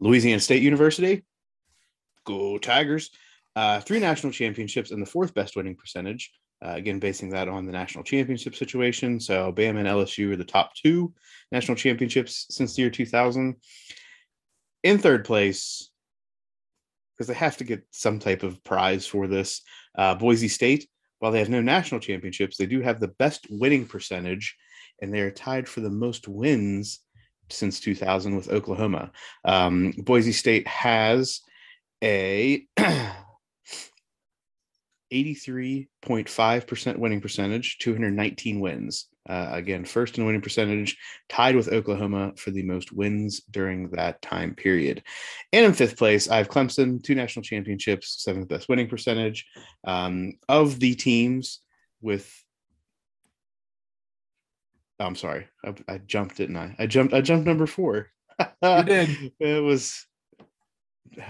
[0.00, 1.24] Louisiana State University.
[2.24, 3.10] Go Tigers.
[3.56, 6.32] Uh, three national championships and the fourth best winning percentage.
[6.64, 9.20] Uh, again, basing that on the national championship situation.
[9.20, 11.12] So Bama and LSU are the top two
[11.52, 13.56] national championships since the year 2000.
[14.82, 15.90] In third place,
[17.14, 19.62] because they have to get some type of prize for this,
[19.96, 20.88] uh, Boise State.
[21.24, 24.54] While they have no national championships, they do have the best winning percentage
[25.00, 27.00] and they are tied for the most wins
[27.48, 29.10] since 2000 with Oklahoma.
[29.42, 31.40] Um, Boise State has
[32.02, 32.66] a
[35.14, 39.06] 83.5% winning percentage, 219 wins.
[39.26, 40.98] Uh, again, first in winning percentage,
[41.30, 45.02] tied with Oklahoma for the most wins during that time period.
[45.52, 49.46] And in fifth place, I have Clemson, two national championships, seventh best winning percentage.
[49.86, 51.60] Um, of the teams
[52.02, 52.30] with,
[55.00, 56.74] oh, I'm sorry, I, I, jumped, didn't I?
[56.78, 58.10] I jumped, I jumped number four.
[58.62, 59.32] You did.
[59.38, 60.06] it was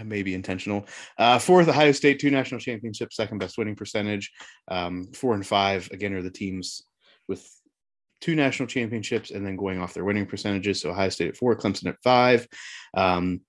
[0.04, 0.86] maybe intentional.
[1.18, 4.32] Uh, fourth, Ohio State, two national championships, second best winning percentage.
[4.68, 6.82] Um, four and five, again, are the teams
[7.28, 7.46] with
[8.20, 10.80] two national championships and then going off their winning percentages.
[10.80, 12.46] So Ohio State at four, Clemson at five.
[12.94, 13.40] Um,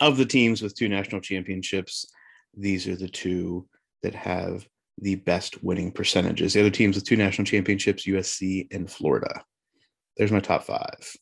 [0.00, 2.06] of the teams with two national championships,
[2.56, 3.68] these are the two
[4.02, 4.66] that have
[4.98, 6.52] the best winning percentages.
[6.52, 9.42] The other teams with two national championships, USC and Florida.
[10.16, 11.16] There's my top five.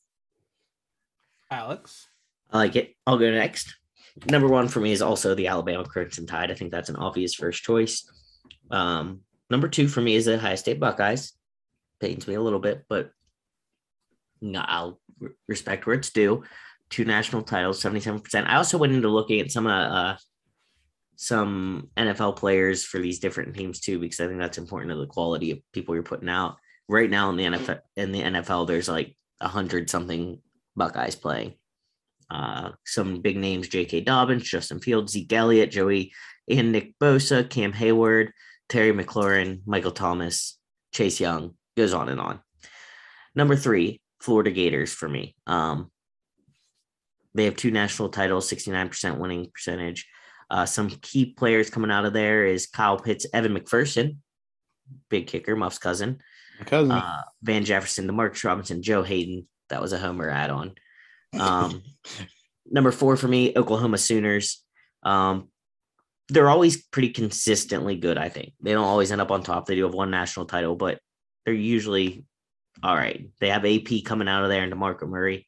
[1.50, 2.08] Alex.
[2.50, 2.94] I like it.
[3.06, 3.77] I'll go next.
[4.26, 6.50] Number one for me is also the Alabama Crimson Tide.
[6.50, 8.10] I think that's an obvious first choice.
[8.70, 9.20] Um,
[9.50, 11.32] number two for me is the Ohio State Buckeyes.
[12.00, 13.10] Pains me a little bit, but
[14.54, 15.00] I'll
[15.46, 16.44] respect where it's due.
[16.90, 18.46] Two national titles, 77%.
[18.46, 20.16] I also went into looking at some uh, uh,
[21.16, 25.06] some NFL players for these different teams too, because I think that's important to the
[25.06, 26.56] quality of people you're putting out.
[26.88, 30.40] Right now in the NFL, in the NFL, there's like a hundred something
[30.76, 31.54] Buckeyes playing.
[32.30, 34.02] Uh, some big names: J.K.
[34.02, 36.12] Dobbins, Justin Fields, Zeke Elliott, Joey
[36.48, 38.30] and Nick Bosa, Cam Heyward,
[38.68, 40.58] Terry McLaurin, Michael Thomas,
[40.92, 41.54] Chase Young.
[41.76, 42.40] Goes on and on.
[43.34, 45.36] Number three, Florida Gators for me.
[45.46, 45.90] Um,
[47.34, 50.08] they have two national titles, 69% winning percentage.
[50.50, 54.16] Uh, some key players coming out of there is Kyle Pitts, Evan McPherson,
[55.08, 56.18] big kicker, Muff's cousin.
[56.58, 56.92] My cousin.
[56.92, 59.46] Uh, Van Jefferson, the Demarcus Robinson, Joe Haden.
[59.68, 60.74] That was a homer add on.
[61.38, 61.82] Um,
[62.70, 64.64] number four for me, Oklahoma Sooners.
[65.02, 65.48] Um,
[66.28, 68.52] they're always pretty consistently good, I think.
[68.60, 69.66] They don't always end up on top.
[69.66, 71.00] They do have one national title, but
[71.44, 72.24] they're usually
[72.82, 73.28] all right.
[73.40, 75.46] They have AP coming out of there and DeMarco Murray.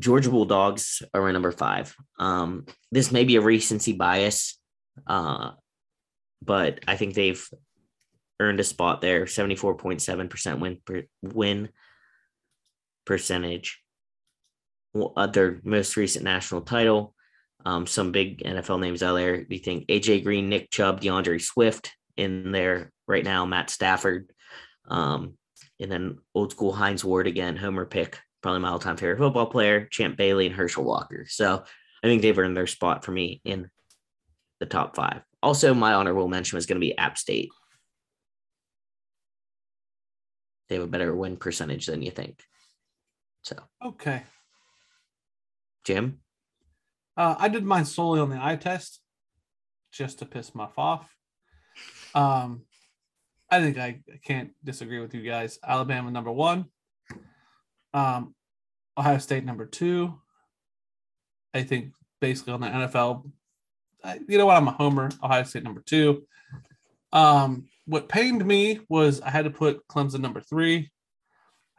[0.00, 1.94] Georgia Bulldogs are number five.
[2.18, 4.58] Um, this may be a recency bias,
[5.06, 5.52] uh,
[6.42, 7.46] but I think they've
[8.40, 9.26] earned a spot there.
[9.26, 11.68] Seventy-four point seven percent win per, win
[13.04, 13.83] percentage.
[14.94, 17.14] Uh, their most recent national title.
[17.66, 19.44] Um, some big NFL names out there.
[19.48, 23.44] You think AJ Green, Nick Chubb, D'Andre Swift in there right now?
[23.46, 24.30] Matt Stafford,
[24.88, 25.34] um,
[25.80, 29.46] and then old school Hines Ward again, Homer pick, probably my all time favorite football
[29.46, 31.24] player, Champ Bailey and Herschel Walker.
[31.28, 31.64] So
[32.02, 33.70] I think they've earned their spot for me in
[34.60, 35.22] the top five.
[35.42, 37.50] Also, my honorable mention was going to be App State.
[40.68, 42.42] They have a better win percentage than you think.
[43.42, 44.22] So, Okay.
[45.84, 46.20] Jim,
[47.16, 49.00] Uh, I did mine solely on the eye test,
[49.92, 51.08] just to piss Muff off.
[52.14, 52.62] Um,
[53.50, 55.58] I think I can't disagree with you guys.
[55.62, 56.66] Alabama number one,
[57.92, 58.34] um,
[58.98, 60.18] Ohio State number two.
[61.52, 63.30] I think basically on the NFL,
[64.02, 64.56] I, you know what?
[64.56, 65.10] I'm a homer.
[65.22, 66.26] Ohio State number two.
[67.12, 70.90] Um, what pained me was I had to put Clemson number three.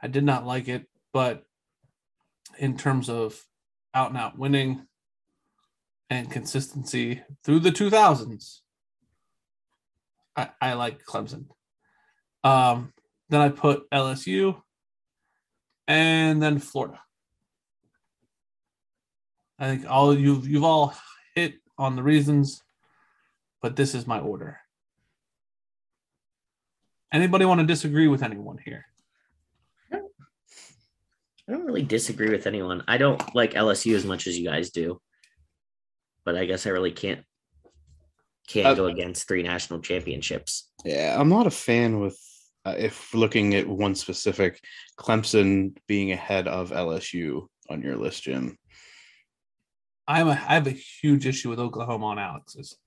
[0.02, 1.44] I did not like it, but
[2.58, 3.42] in terms of
[3.96, 4.86] out and out winning
[6.10, 8.60] and consistency through the 2000s.
[10.36, 11.46] I, I like Clemson.
[12.44, 12.94] Um,
[13.30, 14.62] then I put LSU
[15.88, 17.00] and then Florida.
[19.58, 20.94] I think all you've you've all
[21.34, 22.62] hit on the reasons,
[23.62, 24.60] but this is my order.
[27.14, 28.86] Anybody want to disagree with anyone here?
[31.48, 32.84] I don't really disagree with anyone.
[32.88, 35.00] I don't like LSU as much as you guys do,
[36.24, 37.24] but I guess I really can't
[38.48, 40.70] can't Uh, go against three national championships.
[40.84, 42.20] Yeah, I'm not a fan with
[42.66, 44.60] uh, if looking at one specific
[45.00, 48.58] Clemson being ahead of LSU on your list, Jim.
[50.08, 52.78] I'm a I have a huge issue with Oklahoma on Alex's.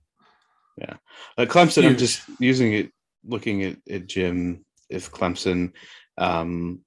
[0.77, 0.95] Yeah,
[1.37, 2.93] uh, Clemson, I'm just using it,
[3.25, 4.65] looking at, at Jim.
[4.89, 5.73] If Clemson,
[6.17, 6.81] um,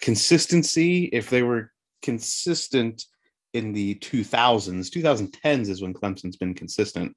[0.00, 3.04] consistency, if they were consistent
[3.52, 7.16] in the 2000s, 2010s is when Clemson's been consistent.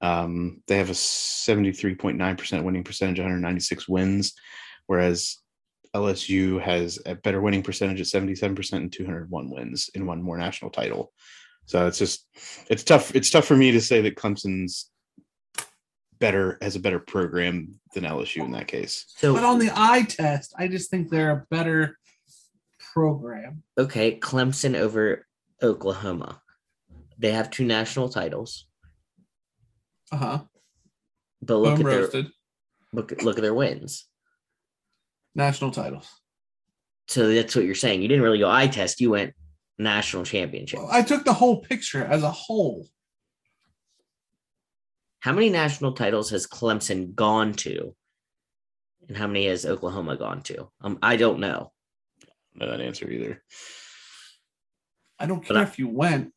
[0.00, 4.34] Um, they have a 73.9% winning percentage, 196 wins,
[4.86, 5.38] whereas
[5.94, 10.70] LSU has a better winning percentage at 77% and 201 wins in one more national
[10.70, 11.12] title.
[11.66, 12.26] So it's just
[12.70, 13.14] it's tough.
[13.14, 14.90] It's tough for me to say that Clemson's
[16.18, 19.04] better has a better program than LSU in that case.
[19.18, 21.98] So But on the eye test, I just think they're a better
[22.98, 23.62] program.
[23.76, 25.26] okay, Clemson over
[25.62, 26.40] Oklahoma.
[27.18, 28.66] They have two national titles,
[30.12, 30.38] Uh huh.
[31.42, 32.22] but look Boom at their
[32.92, 34.06] look at- look at their wins.
[35.34, 36.08] National titles.
[37.08, 38.02] So that's what you're saying.
[38.02, 39.00] You didn't really go eye test.
[39.00, 39.34] You went
[39.78, 40.80] national championship.
[40.90, 42.86] I took the whole picture as a whole.
[45.20, 47.94] How many national titles has Clemson gone to?
[49.08, 50.68] And how many has Oklahoma gone to?
[50.80, 51.72] Um, I don't know.
[52.58, 53.42] No, that answer either.
[55.18, 56.32] I don't care I- if you went.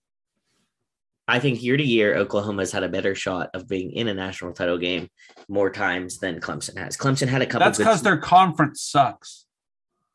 [1.28, 4.52] I think year to year, Oklahoma's had a better shot of being in a national
[4.52, 5.08] title game
[5.48, 6.98] more times than Clemson has.
[6.98, 7.66] Clemson had a couple.
[7.66, 9.46] That's good- because their conference sucks.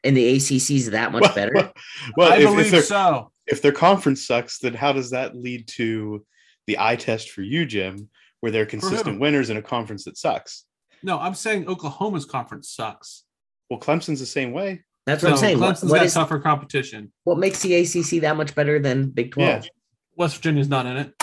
[0.04, 1.52] and the ACC's that much better.
[1.54, 1.72] Well,
[2.16, 3.32] well, I if, if, believe their, so.
[3.46, 6.24] if their conference sucks, then how does that lead to
[6.66, 8.10] the eye test for you, Jim,
[8.40, 10.64] where they're consistent winners in a conference that sucks?
[11.02, 13.24] No, I'm saying Oklahoma's conference sucks.
[13.70, 14.82] Well, Clemson's the same way.
[15.06, 15.60] That's what No, I'm saying.
[15.60, 17.12] What, Clemson's what got is tougher competition.
[17.24, 19.64] what makes the ACC that much better than Big Twelve?
[19.64, 19.70] Yeah.
[20.16, 21.14] West Virginia's not in it.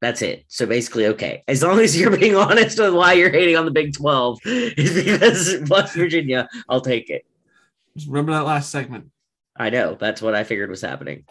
[0.00, 0.44] That's it.
[0.48, 1.42] So basically, okay.
[1.48, 5.02] As long as you're being honest with why you're hating on the Big Twelve, is
[5.04, 7.24] because West Virginia, I'll take it.
[7.96, 9.10] Just remember that last segment.
[9.56, 9.94] I know.
[9.98, 11.24] That's what I figured was happening.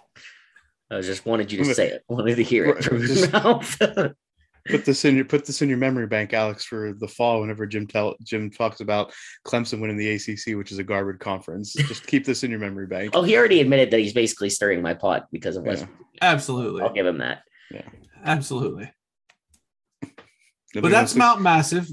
[0.89, 2.03] I just wanted you to say it.
[2.07, 4.13] Wanted to hear it Right, from your mouth.
[4.69, 7.41] Put this in your put this in your memory bank, Alex, for the fall.
[7.41, 9.13] Whenever Jim tell Jim talks about
[9.45, 12.87] Clemson winning the ACC, which is a garbage conference, just keep this in your memory
[12.87, 13.11] bank.
[13.13, 15.85] oh, he already admitted that he's basically stirring my pot because of West.
[16.13, 16.29] Yeah.
[16.29, 16.81] Absolutely.
[16.81, 17.41] I'll give him that.
[17.71, 17.81] Yeah,
[18.23, 18.89] Absolutely.
[20.01, 21.87] Nobody But that's to- Mount Massive.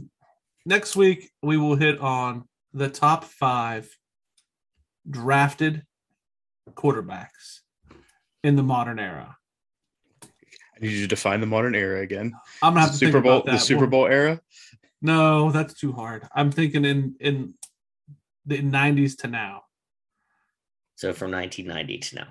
[0.64, 3.88] Next week, we will hit on the top five
[5.08, 5.82] drafted
[6.74, 7.60] quarterbacks
[8.44, 9.36] in the modern era.
[10.80, 12.32] I need you to define the modern era again.
[12.62, 13.52] I'm gonna have to Super think Bowl, about that.
[13.52, 14.40] the Super Well, Bowl era.
[15.02, 16.26] No, that's too hard.
[16.34, 17.54] I'm thinking in in
[18.46, 19.62] the 90s to now.
[20.96, 22.28] So from 1990 to now.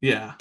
[0.00, 0.34] Yeah.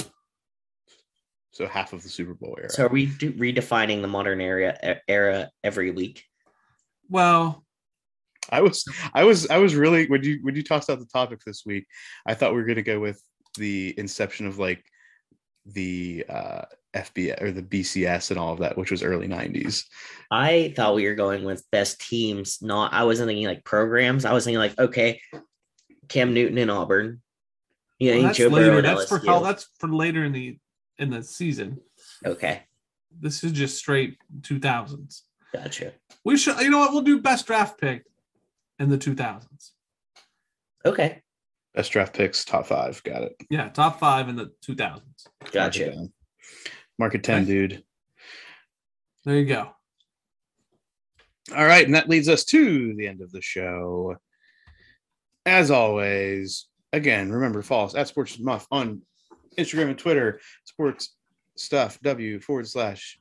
[1.51, 2.69] So half of the Super Bowl era.
[2.69, 4.77] So are we do, redefining the modern era
[5.07, 6.23] era every week?
[7.09, 7.65] Well,
[8.51, 11.39] I was I was I was really when you when you tossed out the topic
[11.45, 11.85] this week,
[12.25, 13.21] I thought we were gonna go with
[13.57, 14.83] the inception of like
[15.73, 16.61] the uh
[16.95, 19.85] FBS or the BCS and all of that, which was early nineties.
[20.31, 22.59] I thought we were going with best teams.
[22.61, 24.25] Not I wasn't thinking like programs.
[24.25, 25.21] I was thinking like okay,
[26.07, 27.21] Cam Newton in Auburn.
[27.99, 28.77] You know, well, that's Joe later.
[28.77, 29.43] in That's for LSU.
[29.43, 30.57] that's for later in the
[30.97, 31.79] in the season.
[32.25, 32.63] okay,
[33.19, 35.21] This is just straight 2000s.
[35.53, 35.93] gotcha.
[36.23, 36.93] We should you know what?
[36.93, 38.05] We'll do best draft pick
[38.79, 39.71] in the 2000s.
[40.85, 41.21] Okay,
[41.77, 43.03] Best draft picks, top five.
[43.03, 43.35] Got it.
[43.51, 44.99] Yeah, top 5 in the 2000s.
[45.51, 45.85] Gotcha.
[45.85, 46.11] Market,
[46.97, 47.45] Mark 10, Okay.
[47.45, 47.83] dude.
[49.25, 49.69] There you go.
[51.55, 54.15] All right, and that leads us to the end of the show.
[55.45, 59.03] As always, again, remember follow us at Sports Muff on
[59.55, 60.41] Instagram and Twitter.
[60.65, 61.15] Sports
[61.57, 63.19] Stuff W forward slash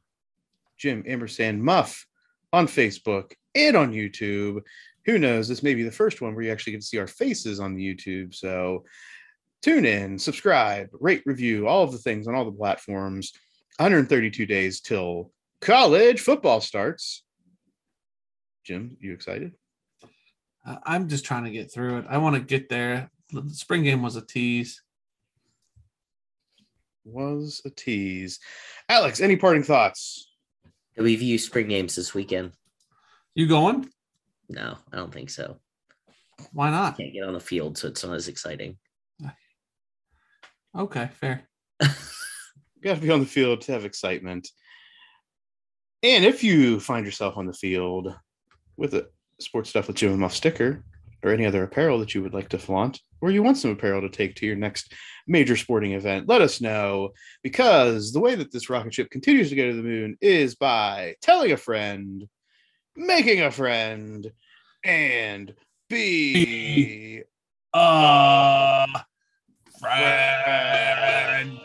[0.79, 2.07] Jim Ampersand Muff
[2.55, 4.63] on Facebook and on YouTube.
[5.07, 5.49] Who knows?
[5.49, 7.75] This may be the first one where you actually get to see our faces on
[7.75, 8.35] the YouTube.
[8.35, 8.85] So
[9.63, 13.33] tune in, subscribe, rate, review, all of the things on all the platforms.
[13.79, 15.31] 132 days till
[15.61, 17.23] college football starts.
[18.65, 19.53] Jim, you excited?
[20.85, 22.07] I'm just trying to get through it.
[22.09, 23.11] I want to get there.
[23.31, 24.83] The spring game was a tease.
[27.05, 28.41] Was a tease.
[28.89, 30.33] Alex, any parting thoughts?
[30.97, 32.53] Do we view spring games this weekend?
[33.35, 33.89] You going?
[34.49, 35.59] No, I don't think so.
[36.53, 36.97] Why not?
[36.97, 38.79] Can't get on the field, so it's not as exciting.
[40.77, 41.49] Okay, fair.
[41.81, 44.47] You have to be on the field to have excitement.
[46.03, 48.15] And if you find yourself on the field
[48.77, 49.09] with a
[49.41, 50.85] sports stuff with Jim and Muff sticker
[51.25, 54.03] or any other apparel that you would like to flaunt, or you want some apparel
[54.03, 54.93] to take to your next
[55.27, 57.11] major sporting event, let us know
[57.43, 61.15] because the way that this rocket ship continues to go to the moon is by
[61.23, 62.29] telling a friend,
[62.97, 64.33] making a friend,
[64.85, 65.55] and
[65.89, 67.23] be
[67.73, 68.87] Uh,
[69.79, 71.61] friend.